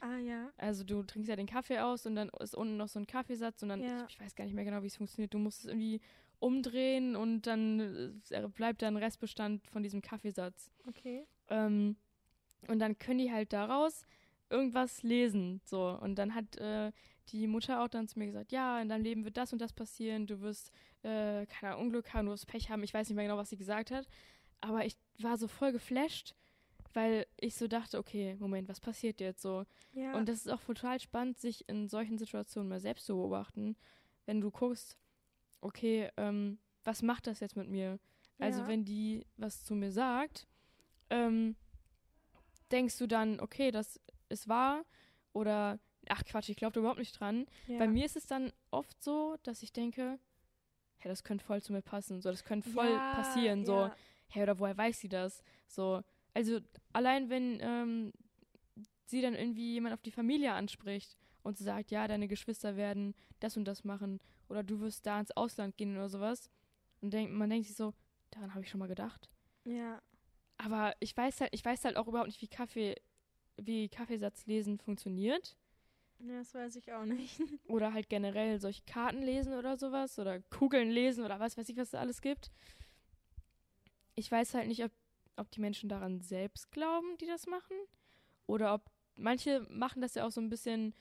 Ah 0.00 0.18
ja. 0.18 0.50
Also 0.58 0.84
du 0.84 1.02
trinkst 1.04 1.30
ja 1.30 1.36
den 1.36 1.46
Kaffee 1.46 1.78
aus 1.78 2.04
und 2.04 2.16
dann 2.16 2.28
ist 2.40 2.54
unten 2.54 2.76
noch 2.76 2.88
so 2.88 2.98
ein 2.98 3.06
Kaffeesatz 3.06 3.62
und 3.62 3.68
dann, 3.70 3.82
Ja. 3.82 4.04
ich, 4.04 4.14
ich 4.16 4.20
weiß 4.20 4.34
gar 4.34 4.44
nicht 4.44 4.54
mehr 4.54 4.64
genau, 4.64 4.82
wie 4.82 4.88
es 4.88 4.96
funktioniert, 4.96 5.32
du 5.32 5.38
musst 5.38 5.60
es 5.60 5.66
irgendwie 5.66 6.00
umdrehen 6.40 7.16
und 7.16 7.42
dann 7.46 8.20
äh, 8.30 8.48
bleibt 8.48 8.82
da 8.82 8.88
ein 8.88 8.96
Restbestand 8.96 9.66
von 9.68 9.82
diesem 9.82 10.02
Kaffeesatz. 10.02 10.70
Okay. 10.86 11.24
Ähm, 11.48 11.96
und 12.68 12.80
dann 12.80 12.98
können 12.98 13.18
die 13.20 13.32
halt 13.32 13.52
daraus 13.52 14.04
irgendwas 14.50 15.02
lesen. 15.02 15.60
So. 15.64 15.96
Und 16.00 16.16
dann 16.16 16.34
hat 16.34 16.56
äh, 16.56 16.90
die 17.28 17.46
Mutter 17.46 17.82
auch 17.82 17.88
dann 17.88 18.08
zu 18.08 18.18
mir 18.18 18.26
gesagt, 18.26 18.52
ja, 18.52 18.80
in 18.80 18.88
deinem 18.88 19.02
Leben 19.02 19.24
wird 19.24 19.36
das 19.36 19.52
und 19.52 19.58
das 19.60 19.72
passieren, 19.72 20.26
du 20.26 20.40
wirst, 20.40 20.70
äh, 21.02 21.46
keine 21.46 21.72
Ahnung, 21.72 21.86
Unglück 21.86 22.12
haben, 22.12 22.26
du 22.26 22.32
wirst 22.32 22.46
Pech 22.46 22.70
haben. 22.70 22.82
Ich 22.82 22.92
weiß 22.94 23.08
nicht 23.08 23.16
mehr 23.16 23.24
genau, 23.24 23.36
was 23.38 23.50
sie 23.50 23.56
gesagt 23.56 23.90
hat. 23.90 24.06
Aber 24.60 24.84
ich 24.84 24.96
war 25.18 25.36
so 25.36 25.48
voll 25.48 25.72
geflasht, 25.72 26.34
weil 26.92 27.26
ich 27.40 27.54
so 27.54 27.66
dachte, 27.66 27.98
okay, 27.98 28.36
Moment, 28.38 28.68
was 28.68 28.80
passiert 28.80 29.20
jetzt 29.20 29.42
so? 29.42 29.64
Ja. 29.92 30.14
Und 30.16 30.28
das 30.28 30.36
ist 30.36 30.48
auch 30.50 30.62
total 30.62 31.00
spannend, 31.00 31.38
sich 31.38 31.68
in 31.68 31.88
solchen 31.88 32.18
Situationen 32.18 32.68
mal 32.68 32.80
selbst 32.80 33.06
zu 33.06 33.14
beobachten, 33.16 33.76
wenn 34.26 34.40
du 34.40 34.50
guckst, 34.50 34.96
okay, 35.60 36.10
ähm, 36.16 36.58
was 36.84 37.02
macht 37.02 37.26
das 37.26 37.40
jetzt 37.40 37.56
mit 37.56 37.68
mir? 37.68 37.98
Also 38.38 38.60
Ja. 38.62 38.68
wenn 38.68 38.84
die 38.84 39.26
was 39.36 39.64
zu 39.64 39.74
mir 39.74 39.92
sagt, 39.92 40.46
ähm, 41.10 41.56
denkst 42.70 42.98
du 42.98 43.06
dann, 43.06 43.40
okay, 43.40 43.70
das 43.70 44.00
ist 44.28 44.48
wahr 44.48 44.84
oder 45.32 45.78
ach 46.08 46.24
Quatsch, 46.24 46.48
ich 46.48 46.56
glaube 46.56 46.80
überhaupt 46.80 46.98
nicht 46.98 47.18
dran. 47.18 47.46
ja. 47.66 47.78
Bei 47.78 47.88
mir 47.88 48.04
ist 48.04 48.16
es 48.16 48.26
dann 48.26 48.52
oft 48.70 49.02
so, 49.02 49.36
dass 49.42 49.62
ich 49.62 49.72
denke, 49.72 50.18
hey, 50.98 51.08
das 51.10 51.22
könnte 51.24 51.44
voll 51.44 51.62
zu 51.62 51.72
mir 51.72 51.82
passen, 51.82 52.20
so 52.20 52.30
das 52.30 52.44
könnte 52.44 52.68
voll 52.70 52.94
ja, 52.94 53.10
passieren, 53.12 53.64
so 53.64 53.86
Ja. 53.86 53.96
hey, 54.28 54.42
oder 54.42 54.58
woher 54.58 54.76
weiß 54.76 55.00
sie 55.00 55.08
das? 55.08 55.42
So, 55.66 56.02
also 56.32 56.60
allein 56.92 57.28
wenn 57.30 57.58
ähm, 57.60 58.12
sie 59.06 59.20
dann 59.20 59.34
irgendwie 59.34 59.74
jemand 59.74 59.94
auf 59.94 60.02
die 60.02 60.10
Familie 60.10 60.52
anspricht 60.52 61.16
und 61.42 61.58
sie 61.58 61.64
sagt, 61.64 61.90
ja, 61.90 62.08
deine 62.08 62.26
Geschwister 62.28 62.76
werden 62.76 63.14
das 63.40 63.56
und 63.56 63.64
das 63.66 63.84
machen 63.84 64.20
oder 64.48 64.62
du 64.62 64.80
wirst 64.80 65.06
da 65.06 65.20
ins 65.20 65.30
Ausland 65.36 65.76
gehen 65.76 65.96
oder 65.96 66.08
sowas 66.08 66.50
und 67.00 67.12
denk, 67.12 67.30
man 67.32 67.50
denkt 67.50 67.66
sich 67.66 67.76
so, 67.76 67.92
daran 68.30 68.54
habe 68.54 68.64
ich 68.64 68.70
schon 68.70 68.80
mal 68.80 68.88
gedacht. 68.88 69.28
ja. 69.64 70.00
Aber 70.56 70.94
ich 71.00 71.16
weiß 71.16 71.40
halt, 71.40 71.50
ich 71.52 71.64
weiß 71.64 71.84
halt 71.84 71.96
auch 71.96 72.06
überhaupt 72.06 72.28
nicht, 72.28 72.40
wie 72.40 72.48
Kaffee, 72.48 72.94
wie 73.56 73.88
Kaffeesatzlesen 73.88 74.78
funktioniert 74.78 75.56
Ja, 76.26 76.38
das 76.38 76.54
weiß 76.54 76.76
ich 76.76 76.92
auch 76.92 77.04
nicht. 77.04 77.38
oder 77.68 77.92
halt 77.92 78.08
generell 78.08 78.58
solche 78.58 78.82
Karten 78.84 79.22
lesen 79.22 79.54
oder 79.54 79.76
sowas 79.76 80.18
oder 80.18 80.40
Kugeln 80.40 80.90
lesen 80.90 81.24
oder 81.24 81.38
was 81.38 81.56
weiß 81.56 81.68
ich, 81.68 81.76
was 81.76 81.88
es 81.88 81.94
alles 81.94 82.22
gibt. 82.22 82.50
Ich 84.14 84.30
weiß 84.30 84.54
halt 84.54 84.68
nicht, 84.68 84.82
ob, 84.84 84.92
ob 85.36 85.50
die 85.50 85.60
Menschen 85.60 85.88
daran 85.88 86.20
selbst 86.20 86.72
glauben, 86.72 87.18
die 87.18 87.26
das 87.26 87.46
machen 87.46 87.76
oder 88.46 88.74
ob 88.74 88.90
manche 89.16 89.66
machen 89.68 90.00
das 90.00 90.14
ja 90.14 90.26
auch 90.26 90.30
so 90.30 90.40
ein 90.40 90.48
bisschen 90.48 90.94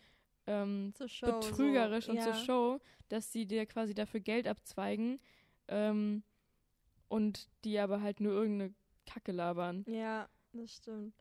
ähm, 0.46 0.94
Show. 1.06 1.26
betrügerisch 1.26 2.06
so. 2.06 2.12
und 2.12 2.18
ja. 2.18 2.24
zur 2.24 2.34
Show, 2.34 2.80
dass 3.08 3.32
sie 3.32 3.46
dir 3.46 3.66
quasi 3.66 3.94
dafür 3.94 4.20
Geld 4.20 4.48
abzweigen 4.48 5.22
ähm, 5.70 6.24
und 7.08 7.48
die 7.64 7.80
aber 7.80 8.02
halt 8.02 8.20
nur 8.20 8.34
irgendeine 8.34 8.74
Kacke 9.06 9.32
labern. 9.32 9.86
Ja, 9.88 10.28
das 10.52 10.76
stimmt. 10.76 11.14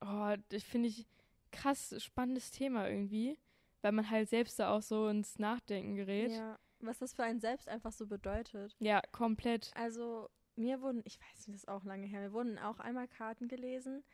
Oh, 0.00 0.34
das 0.50 0.62
finde 0.62 0.88
ich 0.88 1.06
krass 1.56 1.94
spannendes 1.98 2.50
Thema 2.50 2.88
irgendwie, 2.88 3.38
weil 3.82 3.92
man 3.92 4.08
halt 4.10 4.28
selbst 4.28 4.58
da 4.58 4.70
auch 4.76 4.82
so 4.82 5.08
ins 5.08 5.38
Nachdenken 5.38 5.94
gerät. 5.96 6.30
Ja. 6.32 6.58
was 6.80 6.98
das 6.98 7.14
für 7.14 7.24
einen 7.24 7.40
selbst 7.40 7.68
einfach 7.68 7.92
so 7.92 8.06
bedeutet. 8.06 8.76
Ja, 8.80 9.00
komplett. 9.12 9.70
Also 9.74 10.28
mir 10.56 10.80
wurden, 10.82 11.00
ich 11.04 11.18
weiß 11.20 11.46
nicht, 11.46 11.48
das 11.48 11.62
ist 11.64 11.68
auch 11.68 11.84
lange 11.84 12.06
her, 12.06 12.20
mir 12.20 12.32
wurden 12.32 12.58
auch 12.58 12.80
einmal 12.80 13.08
Karten 13.08 13.48
gelesen 13.48 14.04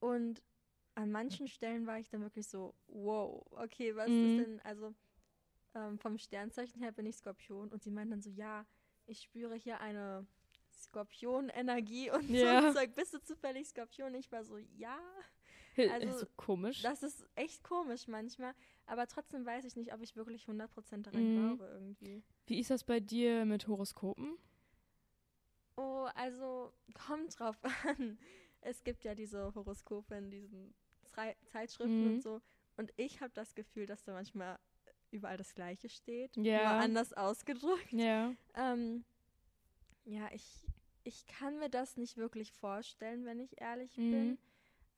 und 0.00 0.42
an 0.94 1.10
manchen 1.10 1.48
Stellen 1.48 1.86
war 1.86 1.98
ich 1.98 2.08
dann 2.08 2.20
wirklich 2.22 2.46
so, 2.46 2.74
wow, 2.86 3.44
okay, 3.50 3.96
was 3.96 4.08
Mhm. 4.10 4.24
ist 4.24 4.38
denn, 4.38 4.60
also 4.60 4.94
ähm, 5.74 5.98
vom 5.98 6.18
Sternzeichen 6.18 6.80
her 6.80 6.92
bin 6.92 7.06
ich 7.06 7.16
Skorpion 7.16 7.68
und 7.70 7.82
sie 7.82 7.90
meinen 7.90 8.10
dann 8.12 8.22
so, 8.22 8.30
ja, 8.30 8.64
ich 9.06 9.20
spüre 9.22 9.56
hier 9.56 9.80
eine 9.80 10.24
Skorpion-Energie 10.72 12.10
und 12.12 12.30
Ja. 12.30 12.72
so 12.72 12.78
Zeug. 12.78 12.94
Bist 12.94 13.14
du 13.14 13.22
zufällig 13.22 13.66
Skorpion? 13.68 14.14
Ich 14.14 14.30
war 14.30 14.44
so, 14.44 14.56
ja. 14.56 14.98
Also, 16.08 16.18
so 16.20 16.26
komisch. 16.36 16.82
Das 16.82 17.02
ist 17.02 17.26
echt 17.34 17.62
komisch 17.64 18.06
manchmal, 18.08 18.54
aber 18.86 19.06
trotzdem 19.06 19.44
weiß 19.44 19.64
ich 19.64 19.76
nicht, 19.76 19.92
ob 19.92 20.00
ich 20.02 20.14
wirklich 20.16 20.46
100% 20.46 21.02
daran 21.02 21.22
Mhm. 21.34 21.36
glaube 21.58 21.66
irgendwie. 21.72 22.22
Wie 22.46 22.58
ist 22.60 22.70
das 22.70 22.84
bei 22.84 23.00
dir 23.00 23.44
mit 23.44 23.66
Horoskopen? 23.66 24.36
Oh, 25.76 26.08
also 26.14 26.72
kommt 27.06 27.38
drauf 27.38 27.58
an. 27.98 28.18
Es 28.60 28.82
gibt 28.84 29.04
ja 29.04 29.14
diese 29.14 29.54
Horoskope 29.54 30.14
in 30.14 30.30
diesen 30.30 30.74
Zei- 31.06 31.36
Zeitschriften 31.46 32.00
Mhm. 32.04 32.14
und 32.14 32.22
so. 32.22 32.40
Und 32.76 32.92
ich 32.96 33.20
habe 33.20 33.32
das 33.34 33.54
Gefühl, 33.54 33.86
dass 33.86 34.02
da 34.04 34.12
manchmal 34.12 34.58
überall 35.10 35.36
das 35.36 35.54
Gleiche 35.54 35.88
steht. 35.88 36.36
Ja. 36.36 36.58
Nur 36.74 36.82
anders 36.82 37.12
ausgedrückt. 37.12 37.92
Ja. 37.92 38.32
Ähm, 38.54 39.04
ja, 40.04 40.28
ich, 40.32 40.66
ich 41.04 41.26
kann 41.26 41.58
mir 41.58 41.68
das 41.68 41.96
nicht 41.96 42.16
wirklich 42.16 42.52
vorstellen, 42.52 43.24
wenn 43.24 43.38
ich 43.40 43.60
ehrlich 43.60 43.96
Mhm. 43.96 44.10
bin. 44.10 44.38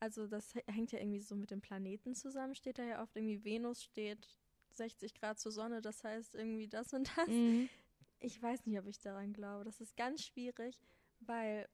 Also 0.01 0.27
das 0.27 0.55
hä- 0.55 0.65
hängt 0.67 0.93
ja 0.93 0.99
irgendwie 0.99 1.21
so 1.21 1.35
mit 1.37 1.51
den 1.51 1.61
Planeten 1.61 2.15
zusammen. 2.15 2.55
Steht 2.55 2.79
da 2.79 2.85
ja 2.85 3.03
oft 3.03 3.17
irgendwie 3.17 3.43
Venus 3.45 3.83
steht 3.83 4.29
60 4.71 5.15
Grad 5.15 5.39
zur 5.39 5.53
Sonne. 5.53 5.81
Das 5.81 6.05
heißt 6.05 6.35
irgendwie 6.35 6.69
das 6.69 6.93
und 6.93 7.11
das. 7.17 7.29
Mhm. 7.29 7.69
Ich 8.21 8.41
weiß 8.43 8.67
nicht, 8.67 8.79
ob 8.79 8.87
ich 8.87 8.99
daran 8.99 9.33
glaube. 9.33 9.65
Das 9.65 9.81
ist 9.81 9.97
ganz 9.97 10.25
schwierig, 10.25 10.81
weil 11.21 11.69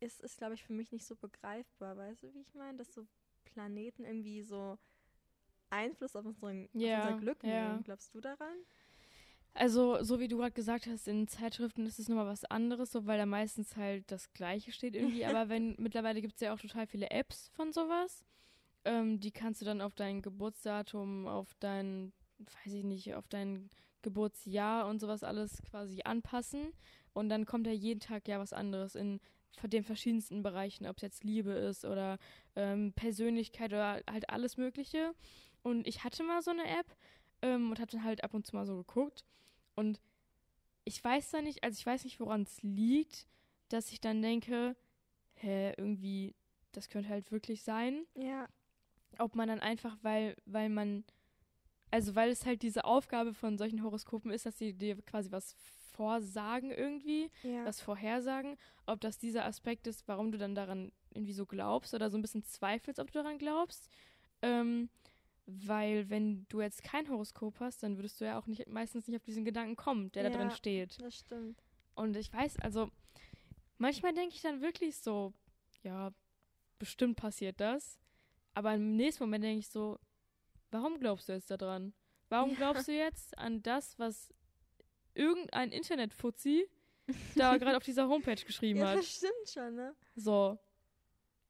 es 0.00 0.20
ist, 0.20 0.38
glaube 0.38 0.54
ich, 0.54 0.62
für 0.64 0.72
mich 0.72 0.92
nicht 0.92 1.06
so 1.06 1.14
begreifbar. 1.16 1.96
Weißt 1.96 2.22
du, 2.22 2.34
wie 2.34 2.40
ich 2.40 2.54
meine? 2.54 2.78
Dass 2.78 2.92
so 2.92 3.06
Planeten 3.44 4.04
irgendwie 4.04 4.42
so 4.42 4.78
Einfluss 5.68 6.16
auf, 6.16 6.24
unseren, 6.24 6.68
Ja, 6.72 7.00
auf 7.00 7.06
unser 7.06 7.20
Glück 7.20 7.42
nehmen. 7.44 7.82
Glaubst 7.84 8.14
du 8.14 8.20
daran? 8.20 8.56
Also, 9.52 10.02
so 10.02 10.20
wie 10.20 10.28
du 10.28 10.38
gerade 10.38 10.52
gesagt 10.52 10.86
hast, 10.86 11.08
in 11.08 11.26
Zeitschriften 11.26 11.84
ist 11.86 11.98
es 11.98 12.08
nochmal 12.08 12.26
was 12.26 12.44
anderes, 12.44 12.92
so 12.92 13.06
weil 13.06 13.18
da 13.18 13.26
meistens 13.26 13.76
halt 13.76 14.10
das 14.10 14.32
Gleiche 14.32 14.72
steht 14.72 14.94
irgendwie. 14.94 15.24
Aber 15.26 15.48
wenn 15.48 15.74
mittlerweile 15.78 16.20
gibt 16.20 16.34
es 16.34 16.40
ja 16.40 16.54
auch 16.54 16.60
total 16.60 16.86
viele 16.86 17.10
Apps 17.10 17.50
von 17.54 17.72
sowas. 17.72 18.24
Ähm, 18.84 19.20
die 19.20 19.32
kannst 19.32 19.60
du 19.60 19.64
dann 19.66 19.80
auf 19.80 19.94
dein 19.94 20.22
Geburtsdatum, 20.22 21.26
auf 21.26 21.54
dein, 21.58 22.12
weiß 22.38 22.72
ich 22.72 22.84
nicht, 22.84 23.14
auf 23.14 23.28
dein 23.28 23.68
Geburtsjahr 24.02 24.86
und 24.86 25.00
sowas 25.00 25.22
alles 25.22 25.60
quasi 25.68 26.00
anpassen. 26.04 26.72
Und 27.12 27.28
dann 27.28 27.44
kommt 27.44 27.66
da 27.66 27.70
jeden 27.70 28.00
Tag 28.00 28.28
ja 28.28 28.38
was 28.38 28.52
anderes 28.52 28.94
in 28.94 29.20
den 29.64 29.84
verschiedensten 29.84 30.42
Bereichen, 30.42 30.86
ob 30.86 30.96
es 30.96 31.02
jetzt 31.02 31.24
Liebe 31.24 31.50
ist 31.50 31.84
oder 31.84 32.18
ähm, 32.56 32.92
Persönlichkeit 32.94 33.72
oder 33.72 34.00
halt 34.10 34.30
alles 34.30 34.56
Mögliche. 34.56 35.12
Und 35.62 35.86
ich 35.86 36.04
hatte 36.04 36.22
mal 36.22 36.40
so 36.40 36.50
eine 36.50 36.64
App 36.64 36.86
ähm, 37.42 37.70
und 37.70 37.80
hatte 37.80 38.02
halt 38.02 38.24
ab 38.24 38.34
und 38.34 38.46
zu 38.46 38.56
mal 38.56 38.66
so 38.66 38.76
geguckt. 38.76 39.24
Und 39.74 40.00
ich 40.84 41.02
weiß 41.02 41.30
da 41.30 41.42
nicht, 41.42 41.62
also 41.62 41.78
ich 41.78 41.86
weiß 41.86 42.04
nicht, 42.04 42.20
woran 42.20 42.42
es 42.42 42.62
liegt, 42.62 43.26
dass 43.68 43.92
ich 43.92 44.00
dann 44.00 44.22
denke, 44.22 44.76
hä, 45.34 45.72
irgendwie, 45.76 46.34
das 46.72 46.88
könnte 46.88 47.08
halt 47.08 47.30
wirklich 47.30 47.62
sein. 47.62 48.06
Ja. 48.14 48.48
Ob 49.18 49.34
man 49.34 49.48
dann 49.48 49.60
einfach, 49.60 49.96
weil, 50.02 50.36
weil 50.46 50.68
man, 50.68 51.04
also 51.90 52.14
weil 52.14 52.30
es 52.30 52.46
halt 52.46 52.62
diese 52.62 52.84
Aufgabe 52.84 53.34
von 53.34 53.58
solchen 53.58 53.82
Horoskopen 53.82 54.30
ist, 54.30 54.46
dass 54.46 54.58
sie 54.58 54.72
dir 54.72 55.00
quasi 55.02 55.30
was 55.30 55.54
vorsagen 55.92 56.70
irgendwie, 56.70 57.30
Ja. 57.42 57.64
was 57.64 57.80
vorhersagen, 57.80 58.56
ob 58.86 59.00
das 59.00 59.18
dieser 59.18 59.44
Aspekt 59.44 59.86
ist, 59.86 60.06
warum 60.08 60.32
du 60.32 60.38
dann 60.38 60.54
daran 60.54 60.92
irgendwie 61.12 61.32
so 61.34 61.44
glaubst 61.46 61.92
oder 61.94 62.08
so 62.10 62.16
ein 62.16 62.22
bisschen 62.22 62.44
zweifelst, 62.44 63.00
ob 63.00 63.08
du 63.10 63.18
daran 63.22 63.38
glaubst. 63.38 63.90
Ähm, 64.42 64.88
weil 65.66 66.08
wenn 66.10 66.46
du 66.48 66.60
jetzt 66.60 66.82
kein 66.82 67.08
Horoskop 67.08 67.60
hast, 67.60 67.82
dann 67.82 67.96
würdest 67.96 68.20
du 68.20 68.24
ja 68.24 68.38
auch 68.38 68.46
nicht 68.46 68.66
meistens 68.68 69.06
nicht 69.06 69.16
auf 69.16 69.22
diesen 69.24 69.44
Gedanken 69.44 69.76
kommen, 69.76 70.10
der 70.12 70.24
da 70.24 70.28
Ja. 70.30 70.36
drin 70.36 70.50
steht. 70.50 71.00
das 71.02 71.14
stimmt. 71.16 71.62
Und 71.94 72.16
ich 72.16 72.32
weiß, 72.32 72.58
also 72.60 72.90
manchmal 73.78 74.12
denke 74.14 74.34
ich 74.34 74.42
dann 74.42 74.60
wirklich 74.62 74.96
so, 74.96 75.32
ja, 75.82 76.12
bestimmt 76.78 77.16
passiert 77.16 77.60
das. 77.60 77.98
Aber 78.54 78.74
im 78.74 78.96
nächsten 78.96 79.22
Moment 79.24 79.44
denke 79.44 79.60
ich 79.60 79.68
so, 79.68 79.98
warum 80.70 80.98
glaubst 80.98 81.28
du 81.28 81.32
jetzt 81.32 81.50
daran? 81.50 81.92
Warum 82.28 82.50
Ja. 82.50 82.56
glaubst 82.56 82.88
du 82.88 82.92
jetzt 82.92 83.36
an 83.38 83.62
das, 83.62 83.98
was 83.98 84.32
irgendein 85.14 85.72
Internetfuzzi 85.72 86.66
da 87.36 87.56
gerade 87.58 87.76
auf 87.76 87.82
dieser 87.84 88.08
Homepage 88.08 88.42
geschrieben 88.44 88.80
Ja, 88.80 88.86
hat? 88.90 88.98
das 88.98 89.08
stimmt 89.16 89.48
schon, 89.52 89.74
ne? 89.74 89.94
So, 90.14 90.58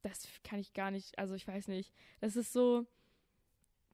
das 0.01 0.27
kann 0.43 0.59
ich 0.59 0.73
gar 0.73 0.89
nicht, 0.91 1.17
also 1.19 1.35
ich 1.35 1.47
weiß 1.47 1.67
nicht. 1.67 1.93
Das 2.19 2.35
ist 2.35 2.51
so, 2.53 2.87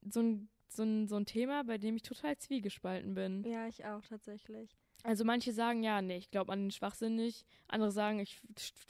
so 0.10 0.22
ein, 0.22 0.50
so 0.68 0.84
ein, 0.84 1.08
so 1.08 1.16
ein 1.16 1.26
Thema, 1.26 1.64
bei 1.64 1.78
dem 1.78 1.96
ich 1.96 2.04
total 2.04 2.38
zwiegespalten 2.38 3.14
bin. 3.14 3.44
Ja, 3.44 3.68
ich 3.68 3.86
auch 3.86 4.02
tatsächlich. 4.06 4.76
Also 5.04 5.24
manche 5.24 5.54
sagen, 5.54 5.84
ja, 5.84 6.02
nee, 6.02 6.18
ich 6.18 6.32
glaube 6.32 6.52
an 6.52 6.64
den 6.64 6.72
Schwachsinn 6.72 7.16
nicht. 7.16 7.46
Andere 7.68 7.92
sagen, 7.92 8.20
ich 8.20 8.42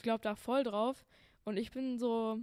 glaube 0.02 0.22
da 0.22 0.34
voll 0.34 0.64
drauf. 0.64 1.04
Und 1.44 1.56
ich 1.56 1.70
bin 1.70 1.98
so 1.98 2.40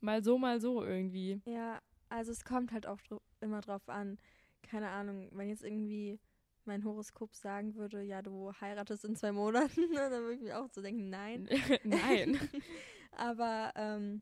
mal 0.00 0.22
so, 0.22 0.38
mal 0.38 0.60
so 0.60 0.84
irgendwie. 0.84 1.40
Ja, 1.44 1.80
also 2.08 2.32
es 2.32 2.44
kommt 2.44 2.72
halt 2.72 2.86
auch 2.86 3.00
immer 3.40 3.60
drauf 3.60 3.88
an. 3.88 4.18
Keine 4.62 4.88
Ahnung, 4.88 5.28
wenn 5.32 5.48
jetzt 5.48 5.64
irgendwie 5.64 6.18
mein 6.64 6.84
Horoskop 6.84 7.34
sagen 7.34 7.74
würde, 7.76 8.02
ja, 8.02 8.22
du 8.22 8.52
heiratest 8.60 9.04
in 9.04 9.16
zwei 9.16 9.32
Monaten, 9.32 9.80
dann 9.94 10.10
würde 10.10 10.34
ich 10.34 10.40
mir 10.40 10.58
auch 10.58 10.68
so 10.70 10.82
denken, 10.82 11.10
nein. 11.10 11.48
Nein. 11.84 12.38
Aber 13.12 13.72
ähm, 13.76 14.20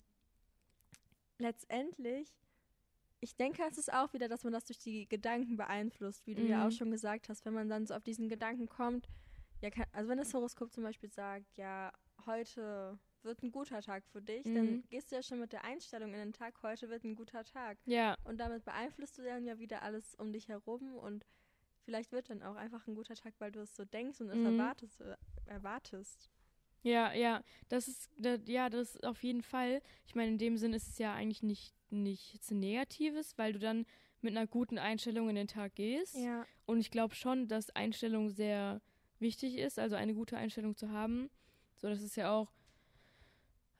letztendlich, 1.38 2.28
ich 3.24 3.36
denke, 3.36 3.62
es 3.68 3.78
ist 3.78 3.92
auch 3.92 4.12
wieder, 4.12 4.28
dass 4.28 4.44
man 4.44 4.52
das 4.52 4.64
durch 4.66 4.78
die 4.78 5.08
Gedanken 5.08 5.56
beeinflusst, 5.56 6.26
wie 6.26 6.34
du 6.34 6.42
ja 6.46 6.60
Mhm. 6.60 6.66
auch 6.66 6.70
schon 6.70 6.90
gesagt 6.90 7.28
hast, 7.28 7.44
wenn 7.44 7.54
man 7.54 7.68
dann 7.68 7.86
so 7.86 7.94
auf 7.94 8.02
diesen 8.04 8.28
Gedanken 8.28 8.68
kommt, 8.68 9.08
ja, 9.60 9.70
kann, 9.70 9.86
also 9.92 10.08
wenn 10.10 10.18
das 10.18 10.32
Horoskop 10.34 10.72
zum 10.72 10.84
Beispiel 10.84 11.10
sagt, 11.10 11.56
ja, 11.56 11.90
heute 12.26 12.98
wird 13.22 13.42
ein 13.42 13.50
guter 13.50 13.80
Tag 13.80 14.04
für 14.06 14.20
dich, 14.20 14.44
dann 14.52 14.66
Mhm. 14.66 14.84
gehst 14.90 15.10
du 15.10 15.16
ja 15.16 15.22
schon 15.22 15.40
mit 15.40 15.52
der 15.52 15.64
Einstellung 15.64 16.12
in 16.12 16.18
den 16.20 16.32
Tag, 16.32 16.62
heute 16.62 16.88
wird 16.90 17.04
ein 17.04 17.14
guter 17.16 17.44
Tag. 17.44 17.78
Ja, 17.86 18.16
Und 18.24 18.38
damit 18.38 18.64
beeinflusst 18.64 19.16
du 19.18 19.22
dann 19.22 19.44
ja 19.46 19.58
wieder 19.58 19.82
alles 19.82 20.14
um 20.16 20.32
dich 20.32 20.48
herum 20.48 20.94
und 20.96 21.24
vielleicht 21.84 22.12
wird 22.12 22.28
dann 22.30 22.42
auch 22.42 22.56
einfach 22.56 22.86
ein 22.86 22.94
guter 22.94 23.14
Tag, 23.14 23.32
weil 23.38 23.52
du 23.52 23.60
es 23.60 23.74
so 23.74 23.84
denkst 23.86 24.20
und 24.20 24.28
es 24.28 24.38
Mhm. 24.38 24.44
erwartest, 24.46 25.00
äh, 25.00 25.16
erwartest. 25.46 26.30
Ja, 26.84 27.12
ja. 27.12 27.42
Das 27.68 27.88
ist, 27.88 28.08
da- 28.16 28.38
ja, 28.46 28.70
das 28.70 28.94
ist 28.94 29.04
auf 29.04 29.22
jeden 29.24 29.42
Fall. 29.42 29.82
Ich 30.06 30.14
meine, 30.14 30.30
in 30.30 30.38
dem 30.38 30.56
Sinn 30.56 30.72
ist 30.72 30.86
es 30.86 30.98
ja 30.98 31.12
eigentlich 31.14 31.42
nicht 31.42 31.74
nichts 31.90 32.50
Negatives, 32.50 33.36
weil 33.38 33.52
du 33.52 33.58
dann 33.60 33.86
mit 34.20 34.36
einer 34.36 34.46
guten 34.46 34.78
Einstellung 34.78 35.28
in 35.28 35.36
den 35.36 35.46
Tag 35.48 35.74
gehst. 35.76 36.16
Ja. 36.16 36.44
Und 36.66 36.80
ich 36.80 36.90
glaube 36.90 37.14
schon, 37.14 37.46
dass 37.46 37.70
Einstellung 37.70 38.30
sehr 38.30 38.80
wichtig 39.20 39.56
ist, 39.58 39.78
also 39.78 39.94
eine 39.96 40.14
gute 40.14 40.36
Einstellung 40.36 40.76
zu 40.76 40.90
haben. 40.90 41.30
So, 41.76 41.88
das 41.88 42.02
ist 42.02 42.16
ja 42.16 42.32
auch, 42.32 42.50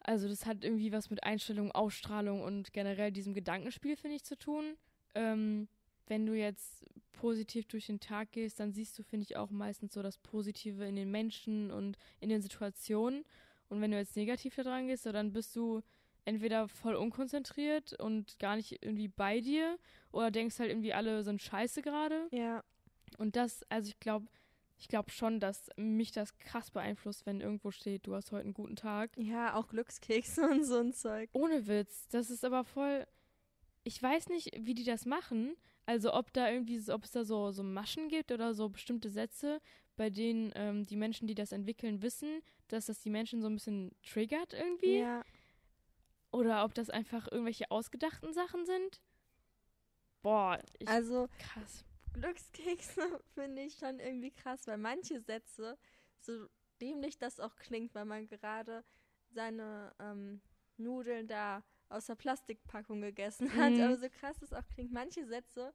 also 0.01 0.29
das 0.29 0.47
hat 0.47 0.64
irgendwie 0.64 0.93
was 0.93 1.11
mit 1.11 1.25
Einstellung, 1.25 1.73
Ausstrahlung 1.73 2.43
und 2.43 2.73
generell 2.73 3.11
diesem 3.11 3.35
Gedankenspiel, 3.35 3.97
finde 3.97 4.17
ich, 4.17 4.25
zu 4.25 4.37
tun. 4.38 4.77
Ähm, 5.14 5.67
wenn 6.07 6.27
du 6.27 6.35
jetzt 6.35 6.85
positiv 7.12 7.67
durch 7.67 7.87
den 7.87 8.01
Tag 8.01 8.33
gehst, 8.33 8.61
dann 8.61 8.73
siehst 8.73 8.99
du, 8.99 9.03
finde 9.03 9.25
ich, 9.25 9.37
auch 9.37 9.51
meistens 9.51 9.95
so 9.95 10.03
das 10.03 10.19
Positive 10.19 10.85
in 10.85 10.97
den 10.97 11.11
Menschen 11.11 11.71
und 11.71 11.97
in 12.21 12.29
den 12.29 12.43
Situationen. 12.43 13.25
Und 13.69 13.81
wenn 13.81 13.90
du 13.90 13.97
jetzt 13.97 14.17
negativ 14.17 14.55
da 14.57 14.62
dran 14.62 14.87
gehst, 14.87 15.05
so, 15.05 15.12
dann 15.12 15.33
bist 15.33 15.55
du 15.57 15.83
entweder 16.25 16.69
voll 16.69 16.95
unkonzentriert 16.95 17.99
und 18.01 18.38
gar 18.38 18.57
nicht 18.57 18.83
irgendwie 18.83 19.09
bei 19.09 19.40
dir 19.40 19.79
oder 20.12 20.31
denkst 20.31 20.59
halt 20.59 20.71
irgendwie 20.71 20.95
alle 20.95 21.23
sind 21.23 21.43
scheiße 21.43 21.83
gerade. 21.83 22.29
Ja. 22.31 22.62
Und 23.19 23.37
das, 23.37 23.62
also 23.69 23.88
ich 23.88 24.01
glaube, 24.01 24.27
ich 24.77 24.88
glaube 24.88 25.11
schon, 25.11 25.40
dass 25.40 25.71
mich 25.77 26.12
das 26.12 26.37
krass 26.38 26.71
beeinflusst, 26.71 27.27
wenn 27.27 27.40
irgendwo 27.40 27.71
steht, 27.71 28.07
du 28.07 28.14
hast 28.14 28.33
heute 28.33 28.45
einen 28.45 28.55
guten 28.55 28.77
Tag. 28.77 29.11
Ja, 29.17 29.55
auch 29.55 29.69
Glückskekse 29.69 30.49
und 30.51 30.64
so 30.64 30.79
ein 30.79 30.93
Zeug. 30.93 31.31
Ohne 31.33 31.67
Witz, 31.67 32.09
das 32.09 32.31
ist 32.31 32.45
aber 32.45 32.64
voll. 32.64 33.07
Ich 33.85 34.03
weiß 34.03 34.29
nicht, 34.31 34.51
wie 34.59 34.75
die 34.75 34.85
das 34.85 35.05
machen. 35.05 35.55
Also 35.87 36.14
ob 36.14 36.33
da 36.33 36.51
irgendwie, 36.51 36.81
ob 36.90 37.05
es 37.05 37.11
da 37.11 37.25
so, 37.25 37.51
so 37.53 37.62
Maschen 37.62 38.09
gibt 38.09 38.33
oder 38.33 38.55
so 38.55 38.68
bestimmte 38.68 39.11
Sätze, 39.11 39.61
bei 39.97 40.11
denen 40.11 40.53
ähm, 40.55 40.87
die 40.87 40.97
Menschen, 40.97 41.27
die 41.27 41.35
das 41.35 41.53
entwickeln, 41.53 42.03
wissen, 42.03 42.40
dass 42.68 42.87
das 42.87 43.01
die 43.01 43.11
Menschen 43.11 43.42
so 43.42 43.49
ein 43.49 43.55
bisschen 43.55 43.94
triggert 44.03 44.55
irgendwie. 44.55 44.99
Ja. 45.01 45.23
Oder 46.33 46.64
ob 46.64 46.75
das 46.75 46.90
einfach 46.90 47.31
irgendwelche 47.31 47.70
ausgedachten 47.70 48.33
Sachen 48.33 48.64
sind. 48.64 49.01
Boah, 50.23 50.59
ich, 50.79 50.88
Also 50.88 51.29
krass. 51.38 51.85
Glückskekse 52.14 53.20
finde 53.35 53.62
ich 53.62 53.75
schon 53.75 53.99
irgendwie 53.99 54.31
krass, 54.31 54.66
weil 54.66 54.79
manche 54.79 55.20
Sätze, 55.20 55.79
so 56.18 56.47
dämlich 56.81 57.18
das 57.18 57.38
auch 57.40 57.57
klingt, 57.57 57.94
weil 57.94 58.07
man 58.07 58.27
gerade 58.27 58.85
seine 59.31 59.94
ähm, 59.99 60.40
Nudeln 60.77 61.29
da 61.29 61.62
aus 61.95 62.07
der 62.07 62.15
Plastikpackung 62.17 63.01
gegessen 63.01 63.51
hat, 63.57 63.73
Mhm. 63.73 63.81
aber 63.81 63.97
so 63.97 64.09
krass 64.09 64.37
das 64.41 64.53
auch 64.53 64.67
klingt, 64.69 64.93
manche 64.93 65.25
Sätze, 65.27 65.73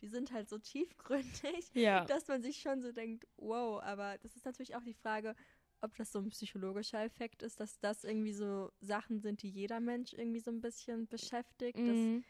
die 0.00 0.08
sind 0.08 0.32
halt 0.32 0.48
so 0.48 0.58
tiefgründig, 0.58 1.70
Ja. 1.74 2.04
dass 2.04 2.28
man 2.28 2.42
sich 2.42 2.58
schon 2.60 2.82
so 2.82 2.92
denkt, 2.92 3.26
wow, 3.36 3.82
aber 3.82 4.18
das 4.18 4.36
ist 4.36 4.44
natürlich 4.44 4.76
auch 4.76 4.82
die 4.84 4.94
Frage, 4.94 5.34
ob 5.82 5.94
das 5.96 6.10
so 6.12 6.18
ein 6.20 6.30
psychologischer 6.30 7.02
Effekt 7.04 7.42
ist, 7.42 7.60
dass 7.60 7.78
das 7.80 8.04
irgendwie 8.04 8.32
so 8.32 8.70
Sachen 8.80 9.20
sind, 9.20 9.42
die 9.42 9.50
jeder 9.50 9.80
Mensch 9.80 10.12
irgendwie 10.14 10.40
so 10.40 10.50
ein 10.50 10.60
bisschen 10.60 11.06
beschäftigt. 11.06 11.78
Mhm. 11.78 12.24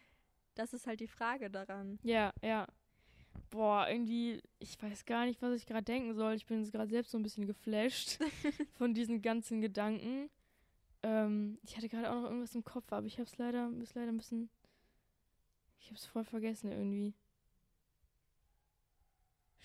Das, 0.55 0.70
das 0.72 0.81
ist 0.81 0.87
halt 0.87 1.01
die 1.01 1.07
Frage 1.09 1.51
daran. 1.51 1.99
Ja, 2.03 2.33
ja. 2.42 2.66
Boah, 3.51 3.87
irgendwie, 3.88 4.42
ich 4.59 4.81
weiß 4.83 5.05
gar 5.05 5.27
nicht, 5.27 5.40
was 5.42 5.55
ich 5.55 5.66
gerade 5.66 5.85
denken 5.85 6.14
soll. 6.14 6.35
Ich 6.35 6.46
bin 6.46 6.61
jetzt 6.61 6.72
gerade 6.72 6.90
selbst 6.90 7.12
so 7.12 7.18
ein 7.18 7.22
bisschen 7.22 7.46
geflasht 7.46 8.18
von 8.79 8.94
diesen 8.94 9.22
ganzen 9.22 9.61
Gedanken. 9.61 10.29
Ähm, 11.02 11.59
ich 11.62 11.76
hatte 11.76 11.88
gerade 11.88 12.11
auch 12.11 12.16
noch 12.16 12.24
irgendwas 12.24 12.54
im 12.54 12.64
Kopf, 12.64 12.92
aber 12.92 13.06
ich 13.06 13.14
habe 13.18 13.24
es 13.28 13.38
leider, 13.38 13.70
ist 13.82 13.94
leider 13.94 14.12
ein 14.12 14.16
bisschen. 14.16 14.50
Ich 15.80 15.87
habe 15.87 15.96
es 15.96 16.06
voll 16.06 16.24
vergessen 16.24 16.70
irgendwie. 16.72 17.14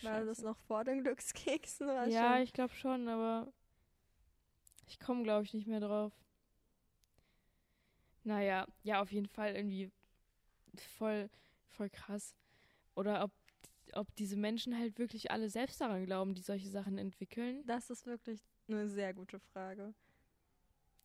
War 0.01 0.25
das 0.25 0.37
Scheiße. 0.37 0.45
noch 0.45 0.57
vor 0.57 0.83
den 0.83 1.01
Glückskeksen? 1.03 1.87
Oder 1.89 2.07
Ja, 2.07 2.33
schon? 2.35 2.43
ich 2.43 2.53
glaube 2.53 2.73
schon, 2.73 3.07
aber 3.07 3.51
ich 4.87 4.99
komme, 4.99 5.23
glaube 5.23 5.45
ich, 5.45 5.53
nicht 5.53 5.67
mehr 5.67 5.79
drauf. 5.79 6.13
Naja, 8.23 8.67
ja, 8.83 9.01
auf 9.01 9.11
jeden 9.11 9.27
Fall 9.27 9.55
irgendwie 9.55 9.91
voll, 10.97 11.29
voll 11.69 11.89
krass. 11.89 12.35
Oder 12.95 13.23
ob, 13.23 13.31
ob 13.93 14.13
diese 14.15 14.35
Menschen 14.37 14.77
halt 14.77 14.97
wirklich 14.99 15.31
alle 15.31 15.49
selbst 15.49 15.81
daran 15.81 16.05
glauben, 16.05 16.35
die 16.35 16.41
solche 16.41 16.69
Sachen 16.69 16.97
entwickeln. 16.97 17.63
Das 17.65 17.89
ist 17.89 18.05
wirklich 18.05 18.41
eine 18.67 18.87
sehr 18.87 19.13
gute 19.13 19.39
Frage. 19.39 19.93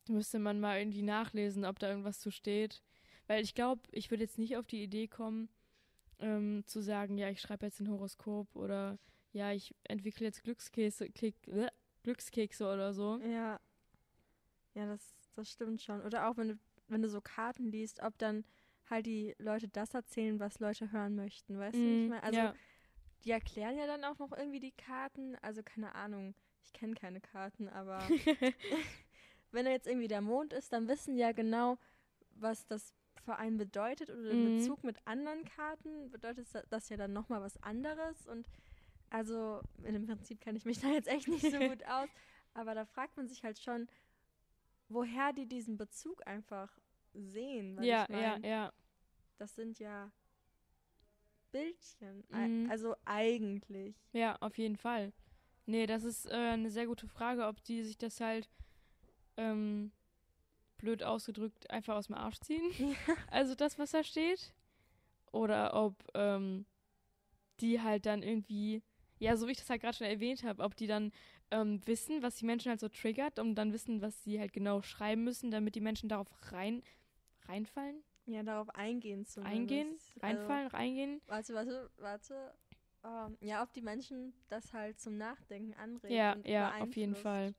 Müsste 0.09 0.39
man 0.39 0.59
mal 0.59 0.79
irgendwie 0.79 1.01
nachlesen, 1.01 1.65
ob 1.65 1.79
da 1.79 1.89
irgendwas 1.89 2.19
zu 2.19 2.31
steht. 2.31 2.81
Weil 3.27 3.43
ich 3.43 3.53
glaube, 3.55 3.81
ich 3.91 4.09
würde 4.09 4.23
jetzt 4.23 4.37
nicht 4.37 4.57
auf 4.57 4.67
die 4.67 4.83
Idee 4.83 5.07
kommen, 5.07 5.49
ähm, 6.19 6.63
zu 6.65 6.81
sagen, 6.81 7.17
ja, 7.17 7.29
ich 7.29 7.41
schreibe 7.41 7.65
jetzt 7.65 7.79
ein 7.79 7.89
Horoskop 7.89 8.55
oder 8.55 8.97
ja, 9.33 9.51
ich 9.51 9.75
entwickle 9.83 10.25
jetzt 10.25 10.43
Glückskekse, 10.43 11.09
Kek, 11.09 11.35
äh, 11.47 11.67
Glückskekse 12.03 12.65
oder 12.71 12.93
so. 12.93 13.17
Ja. 13.19 13.59
Ja, 14.73 14.85
das, 14.85 15.15
das 15.35 15.49
stimmt 15.49 15.81
schon. 15.81 16.01
Oder 16.01 16.29
auch 16.29 16.37
wenn 16.37 16.49
du, 16.49 16.59
wenn 16.87 17.01
du 17.01 17.09
so 17.09 17.19
Karten 17.21 17.65
liest, 17.65 18.01
ob 18.01 18.17
dann 18.17 18.45
halt 18.89 19.05
die 19.05 19.35
Leute 19.37 19.67
das 19.67 19.93
erzählen, 19.93 20.39
was 20.39 20.59
Leute 20.59 20.91
hören 20.91 21.15
möchten. 21.15 21.57
Weißt 21.59 21.75
du, 21.75 21.81
wie 21.83 21.93
ich 21.95 22.05
Mm, 22.05 22.09
meine? 22.09 22.23
Also 22.23 22.39
ja. 22.39 22.55
die 23.25 23.31
erklären 23.31 23.77
ja 23.77 23.85
dann 23.87 24.03
auch 24.05 24.17
noch 24.19 24.31
irgendwie 24.31 24.59
die 24.61 24.71
Karten. 24.71 25.35
Also 25.41 25.61
keine 25.63 25.93
Ahnung. 25.95 26.35
Ich 26.63 26.73
kenne 26.73 26.93
keine 26.95 27.19
Karten, 27.21 27.67
aber 27.69 27.99
wenn 29.51 29.65
da 29.65 29.71
jetzt 29.71 29.87
irgendwie 29.87 30.07
der 30.07 30.21
Mond 30.21 30.53
ist, 30.53 30.71
dann 30.73 30.87
wissen 30.87 31.17
ja 31.17 31.31
genau, 31.31 31.77
was 32.35 32.65
das 32.67 32.93
für 33.23 33.35
einen 33.37 33.57
bedeutet 33.57 34.09
oder 34.09 34.31
in 34.31 34.41
Mhm. 34.41 34.57
Bezug 34.57 34.83
mit 34.83 34.97
anderen 35.05 35.43
Karten 35.45 36.09
bedeutet 36.11 36.47
das- 36.69 36.89
ja 36.89 36.97
dann 36.97 37.13
nochmal 37.13 37.41
was 37.41 37.61
anderes 37.63 38.25
und 38.27 38.47
also 39.09 39.61
im 39.83 40.05
Prinzip 40.05 40.39
kenne 40.41 40.57
ich 40.57 40.65
mich 40.65 40.79
da 40.81 40.87
jetzt 40.87 41.07
echt 41.07 41.27
nicht 41.27 41.49
so 41.49 41.57
gut 41.59 41.83
aus, 41.87 42.09
aber 42.53 42.75
da 42.75 42.85
fragt 42.85 43.17
man 43.17 43.27
sich 43.27 43.43
halt 43.43 43.59
schon, 43.59 43.87
woher 44.89 45.33
die 45.33 45.45
diesen 45.47 45.77
Bezug 45.77 46.25
einfach 46.27 46.77
sehen. 47.13 47.81
Ja, 47.83 48.03
ich 48.03 48.09
mein, 48.09 48.43
ja, 48.43 48.49
ja. 48.49 48.73
Das 49.37 49.55
sind 49.55 49.79
ja 49.79 50.11
Bildchen. 51.51 52.23
Mhm. 52.29 52.69
Also 52.69 52.95
eigentlich. 53.05 53.95
Ja, 54.13 54.35
auf 54.41 54.57
jeden 54.57 54.77
Fall. 54.77 55.13
Nee, 55.65 55.85
das 55.85 56.03
ist 56.03 56.25
äh, 56.27 56.33
eine 56.33 56.69
sehr 56.69 56.85
gute 56.87 57.07
Frage, 57.07 57.45
ob 57.47 57.63
die 57.63 57.83
sich 57.83 57.97
das 57.97 58.19
halt 58.21 58.49
ähm, 59.37 59.91
blöd 60.77 61.03
ausgedrückt 61.03 61.69
einfach 61.69 61.95
aus 61.95 62.07
dem 62.07 62.15
Arsch 62.15 62.39
ziehen. 62.39 62.71
Also 63.31 63.55
das, 63.55 63.77
was 63.79 63.91
da 63.91 64.03
steht. 64.03 64.53
Oder 65.31 65.73
ob 65.73 65.95
ähm, 66.13 66.65
die 67.59 67.81
halt 67.81 68.05
dann 68.05 68.23
irgendwie, 68.23 68.81
ja, 69.19 69.35
so 69.35 69.47
wie 69.47 69.51
ich 69.51 69.57
das 69.57 69.69
halt 69.69 69.81
gerade 69.81 69.97
schon 69.97 70.07
erwähnt 70.07 70.43
habe, 70.43 70.63
ob 70.63 70.75
die 70.75 70.87
dann 70.87 71.11
ähm, 71.51 71.81
wissen, 71.85 72.21
was 72.21 72.35
die 72.35 72.45
Menschen 72.45 72.69
halt 72.69 72.79
so 72.79 72.89
triggert 72.89 73.39
und 73.39 73.55
dann 73.55 73.73
wissen, 73.73 74.01
was 74.01 74.23
sie 74.23 74.39
halt 74.39 74.53
genau 74.53 74.81
schreiben 74.81 75.23
müssen, 75.23 75.51
damit 75.51 75.75
die 75.75 75.81
Menschen 75.81 76.09
darauf 76.09 76.27
rein 76.51 76.83
reinfallen, 77.47 78.03
Ja, 78.25 78.43
darauf 78.43 78.69
eingehen 78.75 79.25
zu 79.25 79.41
eingehen, 79.41 79.97
reinfallen, 80.21 80.67
reingehen. 80.67 81.21
Also, 81.27 81.53
warte, 81.53 81.89
warte, 81.97 82.53
warte. 83.03 83.31
Ähm, 83.31 83.37
ja, 83.41 83.63
ob 83.63 83.71
die 83.73 83.81
Menschen 83.81 84.33
das 84.49 84.73
halt 84.73 84.99
zum 84.99 85.17
Nachdenken 85.17 85.73
anregen. 85.75 86.15
Ja, 86.15 86.33
und 86.33 86.47
ja, 86.47 86.75
auf 86.79 86.95
jeden. 86.95 87.15
Fall. 87.15 87.53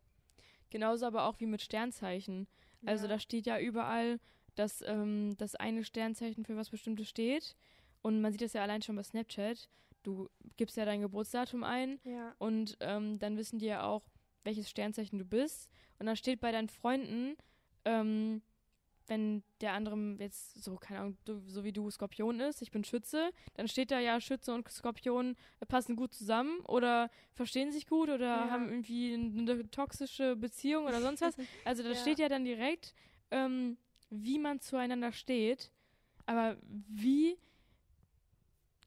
Genauso 0.71 1.07
aber 1.07 1.25
auch 1.25 1.41
wie 1.41 1.47
mit 1.47 1.63
Sternzeichen. 1.63 2.47
Also 2.85 3.05
ja. 3.05 3.15
da 3.15 3.19
steht 3.19 3.47
ja 3.47 3.59
überall, 3.59 4.21
dass 4.55 4.83
ähm, 4.87 5.37
das 5.37 5.55
eine 5.55 5.85
Sternzeichen 5.85 6.45
für 6.45 6.57
was 6.57 6.71
Bestimmtes 6.71 7.09
steht. 7.09 7.57
Und 8.03 8.21
man 8.21 8.33
sieht 8.33 8.43
das 8.43 8.53
ja 8.53 8.63
allein 8.63 8.83
schon 8.83 8.97
bei 8.97 9.03
Snapchat. 9.03 9.69
Du 10.03 10.29
gibst 10.57 10.77
ja 10.77 10.85
dein 10.85 11.01
Geburtsdatum 11.01 11.65
ein 11.65 12.01
Ja, 12.05 12.35
und 12.39 12.77
ähm, 12.81 13.19
dann 13.19 13.37
wissen 13.37 13.59
die 13.59 13.67
ja 13.67 13.85
auch, 13.85 14.09
welches 14.45 14.71
Sternzeichen 14.71 15.19
du 15.19 15.25
bist. 15.25 15.69
Und 15.99 16.07
dann 16.07 16.17
steht 16.17 16.41
bei 16.41 16.53
deinen 16.53 16.69
Freunden, 16.69 17.37
ähm, 17.85 18.43
wenn 19.09 19.43
der 19.61 19.73
andere 19.73 19.97
jetzt 20.19 20.63
so, 20.63 20.77
keine 20.77 21.01
Ahnung, 21.01 21.19
so 21.47 21.65
wie 21.65 21.73
du 21.73 21.91
Skorpion 21.91 22.41
ist, 22.41 22.63
ich 22.63 22.71
bin 22.71 22.85
Schütze, 22.85 23.31
dann 23.55 23.67
steht 23.69 23.91
da 23.91 23.99
ja, 23.99 24.21
Schütze 24.21 24.53
und 24.55 24.69
Skorpion 24.71 25.37
passen 25.69 25.97
gut 25.97 26.13
zusammen 26.15 26.61
oder 26.61 27.11
verstehen 27.35 27.73
sich 27.73 27.87
gut 27.87 28.09
oder 28.11 28.27
Ja. 28.27 28.51
haben 28.51 28.69
irgendwie 28.69 29.15
eine 29.15 29.71
toxische 29.71 30.37
Beziehung 30.37 30.85
oder 30.87 31.01
sonst 31.01 31.21
was. 31.23 31.37
Also 31.65 31.83
da 31.83 31.91
Ja. 31.91 31.95
steht 31.97 32.19
ja 32.19 32.29
dann 32.29 32.45
direkt, 32.45 32.95
ähm, 33.31 33.79
wie 34.11 34.39
man 34.39 34.61
zueinander 34.61 35.13
steht. 35.13 35.73
Aber 36.27 36.57
wie 36.63 37.39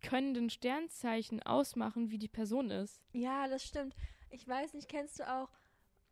können 0.02 0.34
denn 0.34 0.50
Sternzeichen 0.50 1.42
ausmachen, 1.44 2.10
wie 2.12 2.18
die 2.18 2.28
Person 2.28 2.70
ist? 2.72 3.02
ja, 3.14 3.48
das 3.48 3.64
stimmt. 3.64 3.96
Ich 4.30 4.48
weiß 4.48 4.74
nicht, 4.74 4.88
kennst 4.88 5.20
du 5.20 5.30
auch, 5.32 5.50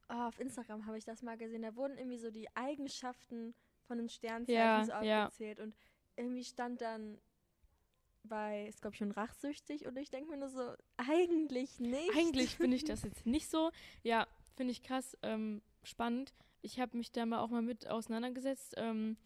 oh, 0.10 0.14
auf 0.28 0.40
Instagram 0.40 0.86
habe 0.86 0.98
ich 0.98 1.06
das 1.06 1.22
mal 1.22 1.38
gesehen, 1.38 1.62
da 1.62 1.76
wurden 1.76 1.98
irgendwie 1.98 2.18
so 2.18 2.30
die 2.32 2.48
Eigenschaften 2.56 3.54
von 3.90 3.98
den 3.98 4.08
Sternzeichen 4.08 4.56
Ja, 4.56 4.86
so 4.86 4.92
ja. 5.06 5.26
aufgezählt. 5.26 5.60
Und 5.60 5.76
irgendwie 6.16 6.44
stand 6.44 6.80
dann 6.80 7.18
bei 8.24 8.70
Skorpion 8.72 9.10
rachsüchtig 9.12 9.88
und 9.88 9.98
ich 9.98 10.12
denke 10.12 10.30
mir 10.30 10.38
nur 10.38 10.50
so, 10.50 10.74
eigentlich 10.98 11.80
nicht. 11.80 12.12
Eigentlich 12.16 12.56
finde 12.56 12.76
ich 12.78 12.84
das 12.84 13.02
jetzt 13.04 13.26
nicht 13.26 13.50
so. 13.50 13.72
Ja, 14.04 14.28
finde 14.56 14.72
ich 14.72 14.84
krass 14.84 15.18
ähm, 15.24 15.62
spannend. 15.84 16.34
Ich 16.62 16.80
habe 16.80 16.96
mich 16.98 17.12
da 17.12 17.26
mal 17.26 17.40
auch 17.40 17.50
mal 17.50 17.62
mit 17.64 17.88
auseinandergesetzt. 17.88 18.76
Ähm, 18.78 19.18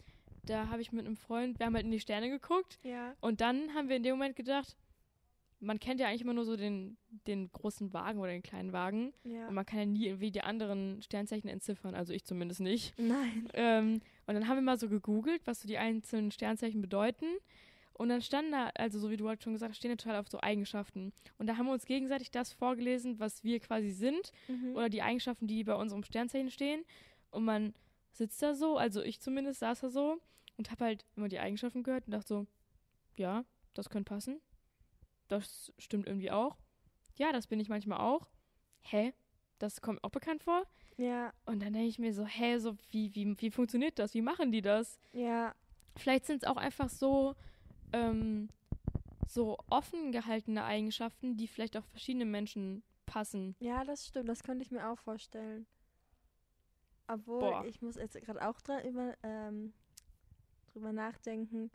da 0.45 0.69
habe 0.69 0.81
ich 0.81 0.91
mit 0.93 1.05
einem 1.05 1.17
Freund, 1.17 1.59
wir 1.59 1.65
haben 1.65 1.75
halt 1.75 1.85
in 1.85 1.91
die 1.91 1.99
Sterne 1.99 2.29
geguckt 2.29 2.79
Ja, 2.83 3.15
und 3.21 3.41
dann 3.41 3.73
haben 3.73 3.89
wir 3.89 3.95
in 3.97 4.03
dem 4.03 4.13
Moment 4.15 4.35
gedacht, 4.35 4.77
man 5.59 5.79
kennt 5.79 5.99
ja 6.01 6.07
eigentlich 6.07 6.21
immer 6.21 6.33
nur 6.33 6.43
so 6.45 6.55
den, 6.57 6.97
den 7.27 7.49
großen 7.51 7.93
Wagen 7.93 8.19
oder 8.19 8.31
den 8.31 8.43
kleinen 8.43 8.73
Wagen. 8.73 9.13
ja. 9.23 9.47
Und 9.47 9.55
man 9.55 9.65
kann 9.65 9.79
ja 9.79 9.85
nie 9.85 10.05
irgendwie 10.07 10.31
die 10.31 10.41
anderen 10.41 11.01
Sternzeichen 11.01 11.49
entziffern, 11.49 11.95
also 11.95 12.13
ich 12.13 12.25
zumindest 12.25 12.59
nicht. 12.59 12.93
Nein. 12.99 13.49
Ähm, 13.53 14.01
und 14.25 14.33
dann 14.35 14.47
haben 14.47 14.57
wir 14.57 14.61
mal 14.61 14.77
so 14.79 14.89
gegoogelt, 14.89 15.41
was 15.45 15.61
so 15.61 15.67
die 15.67 15.77
einzelnen 15.77 16.31
Sternzeichen 16.31 16.81
bedeuten. 16.81 17.25
Und 17.95 18.09
dann 18.09 18.21
standen 18.23 18.51
da, 18.53 18.69
also 18.75 18.97
so 18.99 19.11
wie 19.11 19.17
du 19.17 19.27
halt 19.27 19.43
schon 19.43 19.53
gesagt 19.53 19.69
hast, 19.71 19.77
stehen 19.77 19.95
total 19.97 20.15
auf 20.15 20.27
so 20.27 20.39
Eigenschaften. 20.41 21.13
Und 21.37 21.45
da 21.47 21.57
haben 21.57 21.67
wir 21.67 21.73
uns 21.73 21.85
gegenseitig 21.85 22.31
das 22.31 22.51
vorgelesen, 22.51 23.19
was 23.19 23.43
wir 23.43 23.59
quasi 23.59 23.91
sind 23.91 24.31
Mhm. 24.47 24.75
oder 24.75 24.89
die 24.89 25.03
Eigenschaften, 25.03 25.45
die 25.45 25.63
bei 25.63 25.75
unserem 25.75 26.03
Sternzeichen 26.03 26.49
stehen. 26.49 26.83
Und 27.29 27.45
man 27.45 27.73
sitzt 28.11 28.41
da 28.41 28.55
so, 28.55 28.77
also 28.77 29.01
ich 29.03 29.19
zumindest 29.21 29.59
saß 29.59 29.81
da 29.81 29.89
so 29.89 30.19
und 30.57 30.71
habe 30.71 30.85
halt 30.85 31.05
immer 31.15 31.27
die 31.27 31.39
Eigenschaften 31.39 31.83
gehört 31.83 32.05
und 32.07 32.11
dachte 32.13 32.27
so, 32.27 32.47
ja, 33.15 33.45
das 33.75 33.89
könnte 33.89 34.09
passen. 34.09 34.41
Das 35.27 35.71
stimmt 35.77 36.07
irgendwie 36.07 36.31
auch. 36.31 36.57
Ja, 37.17 37.31
das 37.31 37.45
bin 37.47 37.59
ich 37.59 37.69
manchmal 37.69 37.99
auch. 37.99 38.27
Hä? 38.81 39.13
Das 39.59 39.81
kommt 39.81 39.97
mir 39.99 40.03
auch 40.07 40.11
bekannt 40.11 40.41
vor. 40.43 40.63
Ja, 40.97 41.33
Und 41.45 41.61
dann 41.63 41.73
denke 41.73 41.87
ich 41.87 41.99
mir 41.99 42.13
so, 42.13 42.25
hä, 42.25 42.57
so 42.59 42.77
wie, 42.91 43.13
wie, 43.15 43.35
wie 43.41 43.51
funktioniert 43.51 43.97
das? 43.99 44.13
Wie 44.13 44.21
machen 44.21 44.51
die 44.51 44.61
das? 44.61 44.99
ja, 45.11 45.53
Vielleicht 45.95 46.25
sind 46.25 46.43
es 46.43 46.49
auch 46.49 46.57
einfach 46.57 46.89
so, 46.89 47.35
ähm, 47.91 48.49
so 49.27 49.57
offen 49.69 50.11
gehaltene 50.11 50.63
Eigenschaften, 50.63 51.37
die 51.37 51.47
vielleicht 51.47 51.77
auch 51.77 51.85
verschiedene 51.85 52.25
Menschen 52.25 52.83
passen. 53.05 53.55
ja, 53.59 53.83
das 53.83 54.07
stimmt. 54.07 54.27
Das 54.29 54.43
könnte 54.43 54.63
ich 54.63 54.71
mir 54.71 54.89
auch 54.89 54.97
vorstellen. 54.97 55.67
Obwohl, 57.07 57.41
Boah. 57.41 57.65
ich 57.65 57.81
muss 57.81 57.95
jetzt 57.95 58.19
gerade 58.21 58.47
auch 58.47 58.59
dra 58.61 58.81
über, 58.83 59.15
ähm, 59.23 59.73
drüber 60.71 60.93
nachdenken. 60.93 61.69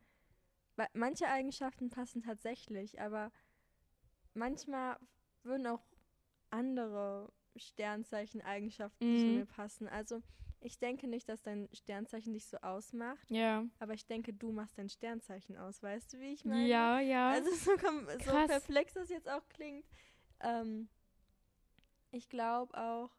Weil 0.76 0.88
manche 0.94 1.28
Eigenschaften 1.28 1.90
passen 1.90 2.22
tatsächlich, 2.22 3.00
aber 3.00 3.30
manchmal 4.34 4.96
würden 5.42 5.66
auch 5.66 5.82
andere 6.50 7.30
Sternzeichen-Eigenschaften 7.58 9.18
zu 9.18 9.26
Mhm. 9.26 9.34
mir 9.34 9.46
passen. 9.46 9.88
Also 9.88 10.22
ich 10.60 10.78
denke 10.78 11.06
nicht, 11.06 11.28
dass 11.28 11.42
dein 11.42 11.68
Sternzeichen 11.72 12.32
dich 12.32 12.46
so 12.46 12.56
ausmacht, 12.58 13.30
Ja. 13.30 13.64
aber 13.78 13.94
ich 13.94 14.06
denke, 14.06 14.32
du 14.32 14.50
machst 14.52 14.76
dein 14.78 14.88
Sternzeichen 14.88 15.56
aus. 15.56 15.82
Weißt 15.82 16.12
du, 16.12 16.18
wie 16.20 16.32
ich 16.32 16.44
meine? 16.44 16.66
Ja, 16.66 16.98
ja. 17.00 17.30
Also 17.30 17.50
so, 17.54 17.76
so 17.76 18.46
perplex 18.46 18.94
das 18.94 19.08
jetzt 19.08 19.28
auch 19.28 19.46
klingt. 19.48 19.86
Ähm, 20.40 20.88
ich 22.10 22.28
glaube 22.28 22.76
auch, 22.76 23.10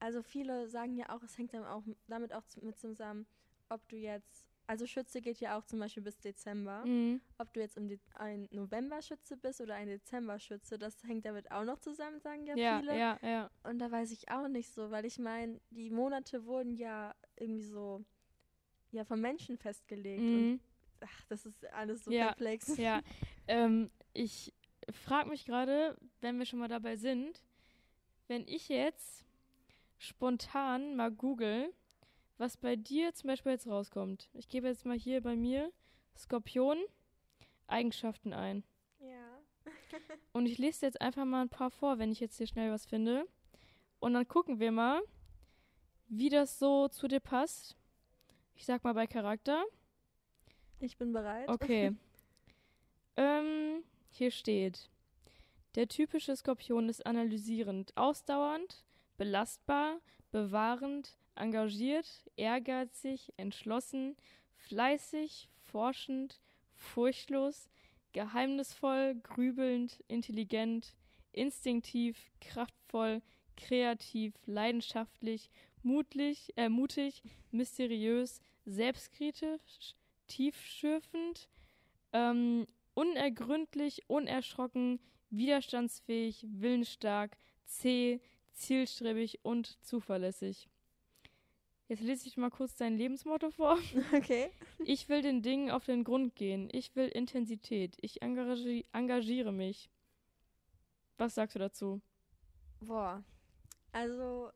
also 0.00 0.22
viele 0.22 0.68
sagen 0.68 0.96
ja 0.96 1.10
auch, 1.10 1.22
es 1.22 1.36
hängt 1.38 1.54
dann 1.54 1.64
auch 1.64 1.82
damit 2.08 2.32
auch 2.32 2.44
zu- 2.46 2.64
mit 2.64 2.78
zusammen, 2.78 3.26
ob 3.68 3.86
du 3.88 3.96
jetzt 3.96 4.44
also 4.70 4.86
Schütze 4.86 5.20
geht 5.20 5.40
ja 5.40 5.58
auch 5.58 5.64
zum 5.64 5.80
Beispiel 5.80 6.02
bis 6.02 6.18
Dezember. 6.20 6.84
Mhm. 6.86 7.20
Ob 7.38 7.52
du 7.52 7.60
jetzt 7.60 7.76
ein 8.14 8.48
November-Schütze 8.52 9.36
bist 9.36 9.60
oder 9.60 9.74
ein 9.74 9.88
Dezember-Schütze, 9.88 10.78
das 10.78 11.02
hängt 11.04 11.24
damit 11.26 11.50
auch 11.50 11.64
noch 11.64 11.78
zusammen, 11.80 12.20
sagen 12.20 12.46
ja, 12.46 12.54
Ja, 12.56 12.78
viele. 12.78 12.96
ja, 12.98 13.18
ja. 13.22 13.50
Und 13.64 13.78
da 13.80 13.90
weiß 13.90 14.12
ich 14.12 14.30
auch 14.30 14.46
nicht 14.46 14.70
so, 14.72 14.90
weil 14.92 15.04
ich 15.04 15.18
meine, 15.18 15.60
die 15.70 15.90
Monate 15.90 16.44
wurden 16.44 16.76
ja 16.76 17.14
irgendwie 17.36 17.64
so 17.64 18.04
ja 18.92 19.04
vom 19.04 19.20
Menschen 19.20 19.58
festgelegt. 19.58 20.20
Und 20.22 20.52
Mhm. 20.52 20.60
ach, 21.00 21.24
das 21.28 21.46
ist 21.46 21.64
alles 21.72 22.04
so 22.04 22.12
Ja, 22.12 22.28
komplex. 22.28 22.66
Ja, 22.78 23.00
ähm, 23.48 23.90
ich 24.12 24.54
frage 24.92 25.28
mich 25.30 25.44
gerade, 25.46 25.96
wenn 26.20 26.38
wir 26.38 26.46
schon 26.46 26.60
mal 26.60 26.68
dabei 26.68 26.96
sind, 26.96 27.42
wenn 28.28 28.46
ich 28.46 28.68
jetzt 28.68 29.24
spontan 29.98 30.94
mal 30.96 31.10
google, 31.10 31.72
was 32.40 32.56
bei 32.56 32.74
dir 32.74 33.14
zum 33.14 33.28
Beispiel 33.28 33.52
jetzt 33.52 33.68
rauskommt. 33.68 34.30
Ich 34.32 34.48
gebe 34.48 34.66
jetzt 34.66 34.86
mal 34.86 34.98
hier 34.98 35.20
bei 35.20 35.36
mir 35.36 35.70
Skorpion 36.16 36.78
Eigenschaften 37.66 38.32
ein. 38.32 38.64
Ja. 38.98 39.38
Und 40.32 40.46
ich 40.46 40.56
lese 40.56 40.86
jetzt 40.86 41.00
einfach 41.00 41.26
mal 41.26 41.42
ein 41.42 41.50
paar 41.50 41.70
vor, 41.70 41.98
wenn 41.98 42.10
ich 42.10 42.18
jetzt 42.18 42.38
hier 42.38 42.46
schnell 42.46 42.72
was 42.72 42.86
finde. 42.86 43.28
Und 44.00 44.14
dann 44.14 44.26
gucken 44.26 44.58
wir 44.58 44.72
mal, 44.72 45.02
wie 46.08 46.30
das 46.30 46.58
so 46.58 46.88
zu 46.88 47.08
dir 47.08 47.20
passt. 47.20 47.76
Ich 48.54 48.64
sag 48.64 48.82
mal 48.84 48.94
bei 48.94 49.06
Charakter. 49.06 49.62
Ich 50.80 50.96
bin 50.96 51.12
bereit. 51.12 51.48
Okay. 51.48 51.94
ähm, 53.16 53.84
hier 54.08 54.30
steht. 54.30 54.88
Der 55.74 55.88
typische 55.88 56.34
Skorpion 56.34 56.88
ist 56.88 57.04
analysierend, 57.04 57.96
ausdauernd, 57.96 58.82
belastbar, 59.18 60.00
bewahrend, 60.32 61.16
engagiert, 61.40 62.06
ehrgeizig, 62.36 63.32
entschlossen, 63.36 64.16
fleißig, 64.54 65.48
forschend, 65.58 66.40
furchtlos, 66.74 67.68
geheimnisvoll, 68.12 69.16
grübelnd, 69.22 70.02
intelligent, 70.08 70.94
instinktiv, 71.32 72.30
kraftvoll, 72.40 73.22
kreativ, 73.56 74.34
leidenschaftlich, 74.46 75.50
mutlich, 75.82 76.52
äh, 76.56 76.68
mutig, 76.68 77.22
mysteriös, 77.50 78.40
selbstkritisch, 78.64 79.94
tiefschürfend, 80.26 81.48
ähm, 82.12 82.66
unergründlich, 82.94 84.02
unerschrocken, 84.08 85.00
widerstandsfähig, 85.30 86.44
willensstark, 86.48 87.36
zäh, 87.66 88.20
zielstrebig 88.52 89.40
und 89.44 89.78
zuverlässig. 89.84 90.68
Jetzt 91.90 92.02
lese 92.02 92.28
ich 92.28 92.36
mal 92.36 92.50
kurz 92.50 92.76
dein 92.76 92.96
Lebensmotto 92.96 93.50
vor. 93.50 93.76
Okay. 94.14 94.48
Ich 94.84 95.08
will 95.08 95.22
den 95.22 95.42
Dingen 95.42 95.72
auf 95.72 95.84
den 95.84 96.04
Grund 96.04 96.36
gehen. 96.36 96.68
Ich 96.70 96.94
will 96.94 97.08
Intensität. 97.08 97.96
Ich 98.00 98.22
engagi 98.22 98.86
engagiere 98.92 99.50
mich. 99.50 99.90
Was 101.18 101.34
sagst 101.34 101.56
du 101.56 101.58
dazu? 101.58 102.00
Boah. 102.80 103.24
Also, 103.90 104.52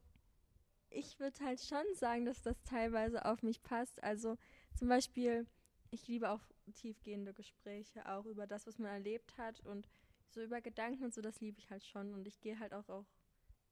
ich 0.91 1.19
würde 1.19 1.45
halt 1.45 1.61
schon 1.61 1.85
sagen, 1.95 2.25
dass 2.25 2.41
das 2.41 2.63
teilweise 2.63 3.25
auf 3.25 3.43
mich 3.43 3.65
passt. 3.65 4.01
Also, 4.05 4.37
zum 4.77 4.89
Beispiel, 4.89 5.45
ich 5.91 6.07
liebe 6.07 6.31
auch 6.31 6.41
tiefgehende 6.73 7.35
Gespräche, 7.35 8.09
auch 8.09 8.27
über 8.27 8.47
das, 8.47 8.69
was 8.69 8.79
man 8.79 8.93
erlebt 8.93 9.37
hat 9.39 9.59
und 9.67 9.89
so 10.31 10.41
über 10.41 10.61
Gedanken 10.61 11.03
und 11.03 11.13
so, 11.13 11.21
das 11.21 11.41
liebe 11.41 11.59
ich 11.59 11.69
halt 11.69 11.85
schon. 11.85 12.15
Und 12.15 12.29
ich 12.29 12.41
gehe 12.41 12.61
halt 12.61 12.73
auch, 12.73 12.89
auch 12.89 13.07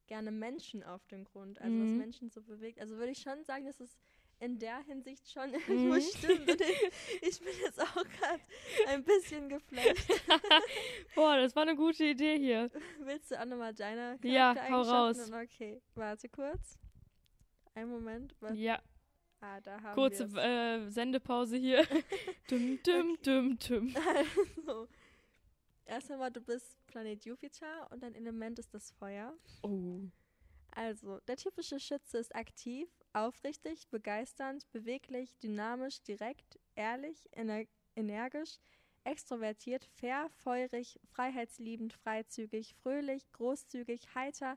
gerne 0.06 0.30
Menschen 0.30 0.82
auf 0.82 1.06
den 1.06 1.24
Grund, 1.24 1.60
also 1.60 1.78
was 1.78 1.88
Mhm. 1.90 1.98
Menschen 1.98 2.30
so 2.30 2.42
bewegt. 2.42 2.80
Also 2.80 2.96
würde 2.96 3.12
ich 3.12 3.18
schon 3.18 3.44
sagen, 3.44 3.66
dass 3.66 3.80
es 3.80 3.96
in 4.40 4.58
der 4.58 4.78
Hinsicht 4.84 5.30
schon 5.30 5.52
irgendwo 5.68 6.00
stimmt. 6.00 6.48
Und 6.50 6.60
ich, 6.60 6.90
ich 7.22 7.38
bin 7.40 7.52
jetzt 7.62 7.80
auch 7.80 7.94
gerade 7.94 8.40
ein 8.88 9.04
bisschen 9.04 9.48
geflasht. 9.48 10.08
Boah, 11.14 11.36
das 11.36 11.54
war 11.54 11.62
eine 11.62 11.76
gute 11.76 12.04
Idee 12.04 12.38
hier. 12.38 12.70
Willst 13.00 13.30
du 13.30 13.40
auch 13.40 13.44
nochmal 13.44 13.72
deine 13.74 14.18
Ja, 14.22 14.50
hau 14.70 14.82
Charaktereigenschaften? 14.84 15.34
Okay, 15.34 15.82
warte 15.94 16.28
kurz. 16.28 16.76
Einen 17.74 17.90
Moment. 17.90 18.34
wa- 18.40 18.52
Ja, 18.52 18.80
Ah, 19.44 19.60
da 19.60 19.80
haben 19.82 19.94
kurze 19.94 20.24
äh, 20.40 20.88
Sendepause 20.88 21.56
hier. 21.56 21.84
dum, 22.48 22.78
dum, 22.84 23.18
dum, 23.24 23.58
dum. 23.58 23.94
Also, 24.14 24.88
erst 25.87 26.11
einmal, 26.11 26.31
du 26.31 26.40
bist 26.40 26.85
Planet 26.87 27.25
Jupiter 27.25 27.88
und 27.90 28.03
dein 28.03 28.14
Element 28.14 28.59
ist 28.59 28.73
das 28.75 28.90
Feuer. 28.92 29.35
Oh. 29.62 30.01
Also, 30.75 31.21
der 31.29 31.37
typische 31.37 31.79
Schütze 31.79 32.18
ist 32.18 32.35
aktiv, 32.35 32.88
aufrichtig, 33.12 33.88
begeisternd, 33.90 34.71
beweglich, 34.73 35.37
dynamisch, 35.38 36.03
direkt, 36.03 36.59
ehrlich, 36.75 37.29
ener 37.33 37.64
energisch, 37.95 38.59
extrovertiert, 39.05 39.85
fair, 39.85 40.31
feurig, 40.31 40.99
freiheitsliebend, 41.05 41.92
freizügig, 41.92 42.75
fröhlich, 42.77 43.31
großzügig, 43.33 44.14
heiter, 44.14 44.57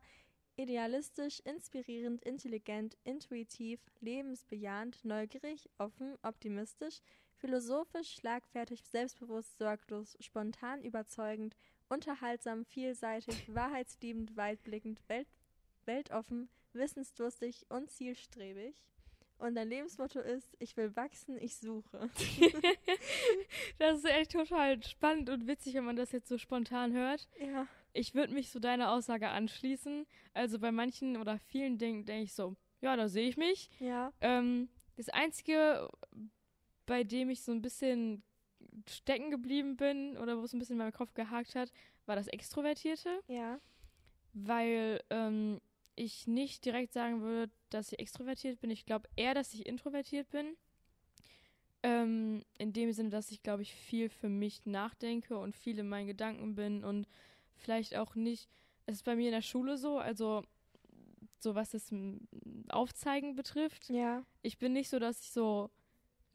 idealistisch, 0.55 1.41
inspirierend, 1.41 2.23
intelligent, 2.23 2.97
intuitiv, 3.03 3.81
lebensbejahend, 3.99 5.03
neugierig, 5.03 5.69
offen, 5.77 6.15
optimistisch, 6.21 7.01
philosophisch, 7.37 8.15
schlagfertig, 8.15 8.83
selbstbewusst, 8.85 9.57
sorglos, 9.57 10.17
spontan, 10.19 10.83
überzeugend, 10.83 11.55
unterhaltsam, 11.89 12.65
vielseitig, 12.65 13.35
wahrheitsliebend, 13.53 14.35
weitblickend, 14.35 14.99
welt 15.07 15.27
weltoffen, 15.85 16.49
wissensdurstig 16.73 17.65
und 17.69 17.91
zielstrebig. 17.91 18.75
Und 19.37 19.55
dein 19.55 19.67
Lebensmotto 19.67 20.19
ist, 20.19 20.55
ich 20.59 20.77
will 20.77 20.95
wachsen, 20.95 21.37
ich 21.37 21.57
suche. 21.57 22.09
Das 23.77 23.97
ist 23.97 24.05
echt 24.05 24.31
total 24.31 24.81
spannend 24.83 25.29
und 25.29 25.47
witzig, 25.47 25.73
wenn 25.73 25.83
man 25.83 25.97
das 25.97 26.13
jetzt 26.13 26.29
so 26.29 26.37
spontan 26.37 26.93
hört. 26.93 27.27
Ja. 27.37 27.67
Ich 27.91 28.15
würde 28.15 28.33
mich 28.33 28.49
zu 28.49 28.59
deiner 28.59 28.91
Aussage 28.91 29.27
anschließen. 29.27 30.05
Also 30.33 30.59
bei 30.59 30.71
manchen 30.71 31.17
oder 31.17 31.37
vielen 31.37 31.77
Dingen 31.77 32.05
denke 32.05 32.23
ich 32.23 32.33
so, 32.33 32.55
ja, 32.79 32.95
da 32.95 33.09
sehe 33.09 33.27
ich 33.27 33.35
mich. 33.35 33.69
Ja. 33.79 34.13
Ähm, 34.21 34.69
das 34.95 35.09
Einzige, 35.09 35.89
bei 36.85 37.03
dem 37.03 37.29
ich 37.29 37.41
so 37.41 37.51
ein 37.51 37.61
bisschen 37.61 38.23
stecken 38.89 39.31
geblieben 39.31 39.77
bin 39.77 40.17
oder 40.17 40.37
wo 40.37 40.43
es 40.43 40.53
ein 40.53 40.59
bisschen 40.59 40.73
in 40.73 40.79
meinem 40.79 40.91
Kopf 40.93 41.13
gehakt 41.13 41.55
hat, 41.55 41.71
war 42.05 42.15
das 42.15 42.27
Extrovertierte, 42.27 43.21
Ja. 43.27 43.59
weil 44.33 45.01
ähm, 45.09 45.61
ich 45.95 46.27
nicht 46.27 46.65
direkt 46.65 46.93
sagen 46.93 47.21
würde, 47.21 47.51
dass 47.69 47.91
ich 47.91 47.99
extrovertiert 47.99 48.59
bin. 48.59 48.69
Ich 48.69 48.85
glaube 48.85 49.07
eher, 49.15 49.33
dass 49.33 49.53
ich 49.53 49.65
introvertiert 49.65 50.29
bin. 50.29 50.55
Ähm, 51.83 52.43
in 52.57 52.73
dem 52.73 52.91
Sinne, 52.91 53.09
dass 53.09 53.31
ich, 53.31 53.43
glaube 53.43 53.61
ich, 53.61 53.73
viel 53.73 54.09
für 54.09 54.29
mich 54.29 54.65
nachdenke 54.65 55.37
und 55.37 55.55
viel 55.55 55.77
in 55.77 55.87
meinen 55.87 56.07
Gedanken 56.07 56.55
bin 56.55 56.83
und 56.83 57.07
vielleicht 57.55 57.95
auch 57.95 58.15
nicht. 58.15 58.49
Es 58.87 58.95
ist 58.95 59.03
bei 59.03 59.15
mir 59.15 59.27
in 59.27 59.33
der 59.33 59.41
Schule 59.43 59.77
so, 59.77 59.99
also 59.99 60.43
so 61.39 61.53
was 61.53 61.71
das 61.71 61.91
m, 61.91 62.27
Aufzeigen 62.69 63.35
betrifft 63.35 63.89
Ja. 63.89 64.23
ich 64.41 64.57
bin 64.57 64.73
nicht 64.73 64.89
so, 64.89 64.97
dass 64.97 65.21
ich 65.21 65.31
so 65.31 65.69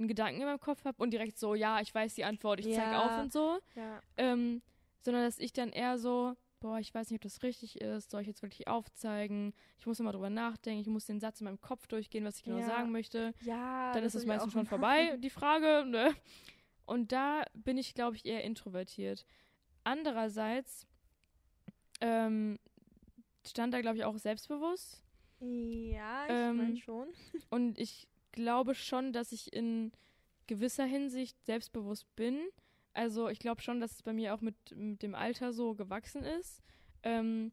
einen 0.00 0.08
Gedanken 0.08 0.40
in 0.40 0.46
meinem 0.46 0.60
Kopf 0.60 0.84
habe 0.84 1.00
und 1.02 1.10
direkt 1.12 1.38
so, 1.38 1.54
ja, 1.54 1.80
ich 1.80 1.94
weiß 1.94 2.14
die 2.14 2.24
Antwort, 2.24 2.58
ich 2.60 2.66
zeig 2.72 2.90
Ja. 2.92 3.06
auf 3.06 3.16
und 3.18 3.32
so, 3.32 3.58
Ja. 3.76 4.00
ähm, 4.16 4.62
sondern 5.02 5.22
dass 5.24 5.38
ich 5.38 5.52
dann 5.52 5.70
eher 5.70 5.98
so, 5.98 6.34
boah, 6.58 6.78
ich 6.78 6.92
weiß 6.92 7.10
nicht, 7.10 7.18
ob 7.18 7.22
das 7.22 7.42
richtig 7.42 7.80
ist, 7.80 8.10
soll 8.10 8.22
ich 8.22 8.26
jetzt 8.26 8.42
wirklich 8.42 8.66
aufzeigen? 8.68 9.54
Ich 9.78 9.86
muss 9.86 10.00
immer 10.00 10.12
drüber 10.12 10.30
nachdenken, 10.30 10.80
ich 10.80 10.86
muss 10.88 11.06
den 11.06 11.20
Satz 11.20 11.40
in 11.40 11.44
meinem 11.44 11.60
Kopf 11.60 11.86
durchgehen, 11.86 12.24
was 12.24 12.36
ich 12.38 12.42
genau 12.44 12.58
Ja. 12.58 12.66
sagen 12.66 12.90
möchte. 12.92 13.32
Ja. 13.40 13.92
Dann 13.92 14.04
ist 14.04 14.14
es 14.14 14.26
meistens 14.26 14.52
schon 14.52 14.66
vorbei, 14.66 15.16
die 15.18 15.30
Frage, 15.30 15.84
ne? 15.86 16.14
Und 16.86 17.12
da 17.12 17.44
bin 17.54 17.78
ich, 17.78 17.94
glaube 17.94 18.16
ich, 18.16 18.24
eher 18.26 18.42
introvertiert. 18.44 19.24
Andererseits 19.84 20.86
ähm, 22.00 22.58
stand 23.46 23.72
da, 23.74 23.80
glaube 23.80 23.96
ich, 23.98 24.04
auch 24.04 24.16
selbstbewusst. 24.18 25.02
Ja, 25.40 26.24
ich 26.26 26.30
Ähm, 26.32 26.56
meine 26.56 26.76
schon. 26.76 27.08
Und 27.50 27.78
ich 27.78 28.06
glaube 28.32 28.74
schon, 28.74 29.12
dass 29.12 29.32
ich 29.32 29.52
in 29.52 29.92
gewisser 30.46 30.84
Hinsicht 30.84 31.36
selbstbewusst 31.44 32.07
bin. 32.16 32.40
Also 32.92 33.28
ich 33.28 33.38
glaube 33.38 33.62
schon, 33.62 33.80
dass 33.80 33.92
es 33.92 34.02
bei 34.02 34.12
mir 34.12 34.34
auch 34.34 34.40
mit, 34.40 34.57
mit 34.74 35.02
dem 35.02 35.14
Alter 35.14 35.52
so 35.52 35.74
gewachsen 35.74 36.24
ist. 36.24 36.62
Ähm, 37.02 37.52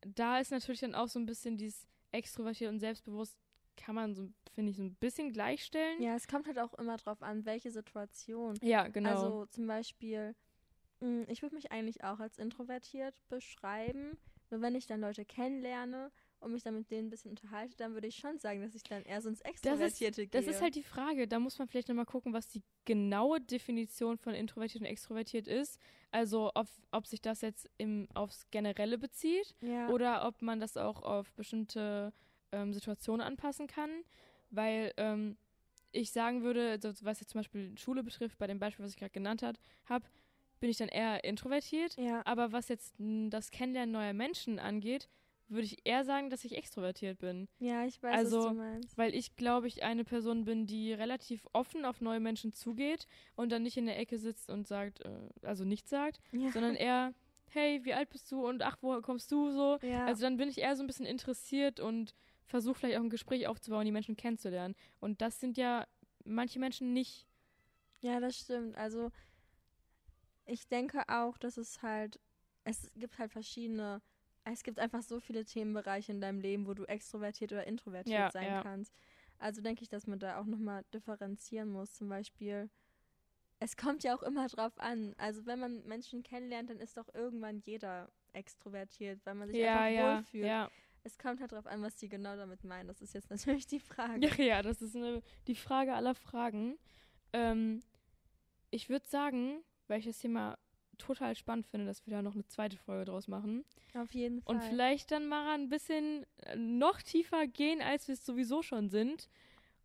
da 0.00 0.38
ist 0.38 0.50
natürlich 0.50 0.80
dann 0.80 0.94
auch 0.94 1.08
so 1.08 1.18
ein 1.18 1.26
bisschen 1.26 1.56
dieses 1.56 1.86
extrovertiert 2.10 2.72
und 2.72 2.80
selbstbewusst 2.80 3.36
kann 3.76 3.94
man 3.94 4.14
so, 4.14 4.28
finde 4.54 4.70
ich, 4.70 4.76
so 4.76 4.82
ein 4.82 4.94
bisschen 4.96 5.32
gleichstellen. 5.32 6.02
Ja, 6.02 6.14
es 6.14 6.26
kommt 6.26 6.46
halt 6.46 6.58
auch 6.58 6.74
immer 6.74 6.96
drauf 6.96 7.22
an, 7.22 7.44
welche 7.44 7.70
Situation. 7.70 8.58
Ja, 8.62 8.88
genau. 8.88 9.10
Also 9.10 9.46
zum 9.46 9.66
Beispiel, 9.66 10.34
mh, 11.00 11.24
ich 11.28 11.42
würde 11.42 11.54
mich 11.54 11.72
eigentlich 11.72 12.04
auch 12.04 12.20
als 12.20 12.38
introvertiert 12.38 13.14
beschreiben. 13.28 14.18
Nur 14.50 14.60
wenn 14.60 14.74
ich 14.74 14.86
dann 14.86 15.00
Leute 15.00 15.24
kennenlerne 15.24 16.12
und 16.42 16.52
mich 16.52 16.62
dann 16.62 16.74
mit 16.74 16.90
denen 16.90 17.08
ein 17.08 17.10
bisschen 17.10 17.30
unterhalte, 17.30 17.76
dann 17.76 17.94
würde 17.94 18.06
ich 18.06 18.16
schon 18.16 18.38
sagen, 18.38 18.60
dass 18.60 18.74
ich 18.74 18.82
dann 18.82 19.02
eher 19.02 19.20
so 19.20 19.28
ins 19.28 19.40
Extrovertierte 19.40 20.26
das 20.26 20.44
gehe. 20.44 20.54
ist 20.54 20.60
halt 20.60 20.74
die 20.74 20.82
Frage. 20.82 21.28
Da 21.28 21.38
muss 21.38 21.58
man 21.58 21.68
vielleicht 21.68 21.88
nochmal 21.88 22.06
gucken, 22.06 22.32
was 22.32 22.48
die 22.48 22.62
genaue 22.84 23.40
Definition 23.40 24.18
von 24.18 24.34
introvertiert 24.34 24.82
und 24.82 24.88
extrovertiert 24.88 25.46
ist. 25.46 25.78
Also 26.10 26.50
ob, 26.54 26.66
ob 26.90 27.06
sich 27.06 27.20
das 27.20 27.40
jetzt 27.40 27.68
im, 27.78 28.08
aufs 28.14 28.50
Generelle 28.50 28.98
bezieht 28.98 29.54
ja. 29.60 29.88
oder 29.88 30.26
ob 30.26 30.42
man 30.42 30.60
das 30.60 30.76
auch 30.76 31.02
auf 31.02 31.32
bestimmte 31.32 32.12
ähm, 32.52 32.72
Situationen 32.72 33.24
anpassen 33.24 33.66
kann, 33.66 33.90
weil 34.50 34.92
ähm, 34.96 35.36
ich 35.92 36.10
sagen 36.10 36.42
würde, 36.42 36.78
also 36.82 37.04
was 37.04 37.20
jetzt 37.20 37.30
zum 37.30 37.40
Beispiel 37.40 37.76
Schule 37.78 38.02
betrifft, 38.02 38.38
bei 38.38 38.46
dem 38.46 38.58
Beispiel, 38.58 38.84
was 38.84 38.92
ich 38.92 38.98
gerade 38.98 39.12
genannt 39.12 39.42
habe, 39.42 40.06
bin 40.60 40.70
ich 40.70 40.78
dann 40.78 40.88
eher 40.88 41.24
introvertiert. 41.24 41.96
Ja. 41.96 42.24
Aber 42.24 42.52
was 42.52 42.68
jetzt 42.68 42.94
das 42.98 43.50
Kennenlernen 43.50 43.92
neuer 43.92 44.12
Menschen 44.12 44.58
angeht, 44.58 45.08
würde 45.52 45.64
ich 45.64 45.86
eher 45.86 46.04
sagen, 46.04 46.30
dass 46.30 46.44
ich 46.44 46.56
extrovertiert 46.56 47.18
bin. 47.18 47.48
Ja, 47.58 47.84
ich 47.84 48.02
weiß, 48.02 48.14
Also, 48.14 48.36
was 48.38 48.44
du 48.52 48.54
meinst. 48.54 48.98
Weil 48.98 49.14
ich, 49.14 49.36
glaube 49.36 49.68
ich, 49.68 49.82
eine 49.82 50.04
Person 50.04 50.44
bin, 50.44 50.66
die 50.66 50.92
relativ 50.92 51.46
offen 51.52 51.84
auf 51.84 52.00
neue 52.00 52.20
Menschen 52.20 52.52
zugeht 52.52 53.06
und 53.36 53.52
dann 53.52 53.62
nicht 53.62 53.76
in 53.76 53.86
der 53.86 53.98
Ecke 53.98 54.18
sitzt 54.18 54.50
und 54.50 54.66
sagt, 54.66 55.00
äh, 55.04 55.28
also 55.42 55.64
nichts 55.64 55.90
sagt, 55.90 56.20
Ja. 56.32 56.50
sondern 56.50 56.74
eher, 56.74 57.14
hey, 57.50 57.84
wie 57.84 57.94
alt 57.94 58.10
bist 58.10 58.30
du 58.32 58.46
und 58.46 58.62
ach, 58.62 58.78
woher 58.80 59.02
kommst 59.02 59.30
du 59.30 59.50
so? 59.50 59.78
ja. 59.82 60.06
Also 60.06 60.22
dann 60.22 60.36
bin 60.36 60.48
ich 60.48 60.58
eher 60.58 60.74
so 60.76 60.82
ein 60.82 60.86
bisschen 60.86 61.06
interessiert 61.06 61.80
und 61.80 62.14
versuche 62.44 62.74
vielleicht 62.74 62.98
auch 62.98 63.02
ein 63.04 63.10
Gespräch 63.10 63.46
aufzubauen, 63.46 63.84
die 63.84 63.92
Menschen 63.92 64.16
kennenzulernen. 64.16 64.74
Und 65.00 65.20
das 65.22 65.38
sind 65.40 65.56
ja 65.56 65.86
manche 66.24 66.58
Menschen 66.58 66.92
nicht. 66.92 67.26
Ja, 68.00 68.18
das 68.20 68.36
stimmt. 68.36 68.76
Also 68.76 69.10
ich 70.44 70.66
denke 70.68 71.02
auch, 71.08 71.38
dass 71.38 71.56
es 71.56 71.82
halt, 71.82 72.18
es 72.64 72.90
gibt 72.96 73.18
halt 73.18 73.30
verschiedene, 73.32 74.02
es 74.44 74.62
gibt 74.62 74.78
einfach 74.78 75.02
so 75.02 75.20
viele 75.20 75.44
Themenbereiche 75.44 76.12
in 76.12 76.20
deinem 76.20 76.40
Leben, 76.40 76.66
wo 76.66 76.74
du 76.74 76.84
extrovertiert 76.84 77.52
oder 77.52 77.66
introvertiert 77.66 78.14
Ja, 78.14 78.30
sein 78.30 78.44
ja. 78.44 78.62
kannst. 78.62 78.92
Also 79.38 79.60
denke 79.60 79.82
ich, 79.82 79.88
dass 79.88 80.06
man 80.06 80.18
da 80.18 80.38
auch 80.40 80.46
nochmal 80.46 80.84
differenzieren 80.92 81.68
muss. 81.70 81.94
Zum 81.94 82.08
Beispiel, 82.08 82.70
es 83.60 83.76
kommt 83.76 84.02
ja 84.04 84.14
auch 84.16 84.22
immer 84.22 84.48
drauf 84.48 84.78
an. 84.78 85.14
Also 85.18 85.46
wenn 85.46 85.60
man 85.60 85.84
Menschen 85.86 86.22
kennenlernt, 86.22 86.70
dann 86.70 86.80
ist 86.80 86.96
doch 86.96 87.12
irgendwann 87.14 87.60
jeder 87.60 88.10
extrovertiert, 88.32 89.20
weil 89.24 89.34
man 89.34 89.48
sich 89.48 89.58
ja, 89.58 89.80
einfach 89.80 89.90
ja, 89.90 90.16
wohlfühlt. 90.18 90.46
ja. 90.46 90.70
Es 91.04 91.18
kommt 91.18 91.40
halt 91.40 91.50
drauf 91.50 91.66
an, 91.66 91.82
was 91.82 91.96
die 91.96 92.08
genau 92.08 92.36
damit 92.36 92.62
meinen. 92.62 92.86
Das 92.86 93.02
ist 93.02 93.14
jetzt 93.14 93.30
natürlich 93.30 93.66
die 93.66 93.80
Frage. 93.80 94.24
Ja, 94.24 94.34
ja, 94.36 94.62
das 94.62 94.80
ist 94.80 94.94
eine, 94.94 95.22
die 95.48 95.56
Frage 95.56 95.94
aller 95.94 96.14
Fragen. 96.14 96.78
Ähm, 97.32 97.82
ich 98.70 98.88
würde 98.88 99.06
sagen, 99.08 99.64
weil 99.88 99.98
ich 99.98 100.06
das 100.06 100.18
Thema 100.18 100.58
total 101.02 101.36
spannend 101.36 101.66
finde, 101.66 101.86
dass 101.86 102.06
wir 102.06 102.12
da 102.12 102.22
noch 102.22 102.34
eine 102.34 102.46
zweite 102.46 102.76
Folge 102.76 103.06
draus 103.06 103.28
machen. 103.28 103.64
Auf 103.94 104.12
jeden 104.14 104.40
Fall. 104.42 104.54
Und 104.54 104.64
vielleicht 104.64 105.10
dann 105.10 105.28
mal 105.28 105.54
ein 105.54 105.68
bisschen 105.68 106.24
äh, 106.44 106.56
noch 106.56 107.02
tiefer 107.02 107.46
gehen, 107.46 107.82
als 107.82 108.08
wir 108.08 108.14
es 108.14 108.24
sowieso 108.24 108.62
schon 108.62 108.88
sind. 108.88 109.28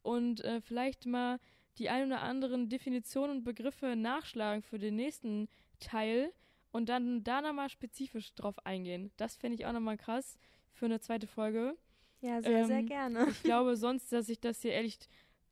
Und 0.01 0.43
äh, 0.43 0.61
vielleicht 0.61 1.05
mal 1.05 1.39
die 1.78 1.89
ein 1.89 2.07
oder 2.07 2.22
anderen 2.22 2.70
Definitionen 2.70 3.38
und 3.38 3.43
Begriffe 3.43 3.95
nachschlagen 3.95 4.61
für 4.61 4.80
den 4.80 4.95
nächsten 4.95 5.47
Teil 5.80 6.32
und 6.72 6.89
dann 6.89 7.24
da 7.24 7.41
nochmal 7.41 7.70
spezifisch 7.70 8.34
drauf 8.36 8.65
eingehen. 8.65 9.11
Das 9.18 9.36
fände 9.36 9.55
ich 9.55 9.65
auch 9.65 9.74
nochmal 9.74 9.97
krass 9.97 10.38
für 10.72 10.86
eine 10.86 10.99
zweite 10.99 11.28
Folge. 11.28 11.76
ja, 12.22 12.41
sehr, 12.41 12.65
sehr 12.65 12.80
ähm, 12.80 12.86
gerne. 12.88 13.28
Ich 13.30 13.43
glaube 13.43 13.76
sonst, 13.76 14.11
dass 14.11 14.30
ich 14.30 14.39
das 14.39 14.61
hier 14.61 14.72
ehrlich, 14.72 14.97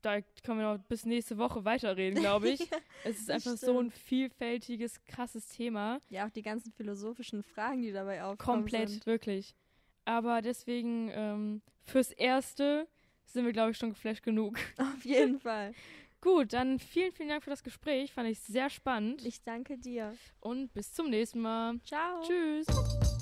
da 0.06 0.22
können 0.44 0.60
wir 0.60 0.74
noch 0.74 0.84
bis 0.84 1.06
nächste 1.06 1.38
Woche 1.38 1.66
weiterreden, 1.66 2.20
glaube 2.20 2.50
ich. 2.50 2.62
es 3.04 3.20
ist 3.20 3.32
einfach 3.32 3.58
so 3.58 3.80
ein 3.80 3.90
vielfältiges, 3.90 5.04
krasses 5.06 5.48
Thema. 5.48 6.00
Ja, 6.10 6.28
auch 6.28 6.32
die 6.32 6.44
ganzen 6.44 6.72
philosophischen 6.72 7.44
Fragen, 7.44 7.82
die 7.82 7.92
dabei 7.92 8.24
aufkommen. 8.24 8.62
Komplett, 8.62 8.90
Sind. 8.90 9.06
wirklich. 9.06 9.56
Aber 10.06 10.42
deswegen, 10.42 11.10
ähm, 11.12 11.62
fürs 11.84 12.12
Erste 12.12 12.88
sind 13.26 13.46
wir, 13.46 13.54
glaube 13.54 13.72
ich, 13.72 13.78
schon 13.78 13.90
geflasht 13.90 14.24
genug. 14.24 14.58
Auf 14.78 15.04
jeden 15.04 15.40
Fall. 15.40 15.74
Gut, 16.22 16.54
dann 16.54 16.80
vielen, 16.80 17.12
vielen 17.12 17.30
Dank 17.30 17.44
für 17.44 17.50
das 17.50 17.64
Gespräch. 17.64 18.12
Fand 18.12 18.30
ich 18.30 18.40
sehr 18.40 18.70
spannend. 18.70 19.26
Ich 19.26 19.44
danke 19.44 19.78
dir. 19.78 20.16
Und 20.40 20.74
bis 20.74 20.94
zum 20.94 21.10
nächsten 21.10 21.42
Mal. 21.42 21.80
Ciao. 21.84 22.22
Tschüss. 22.24 23.15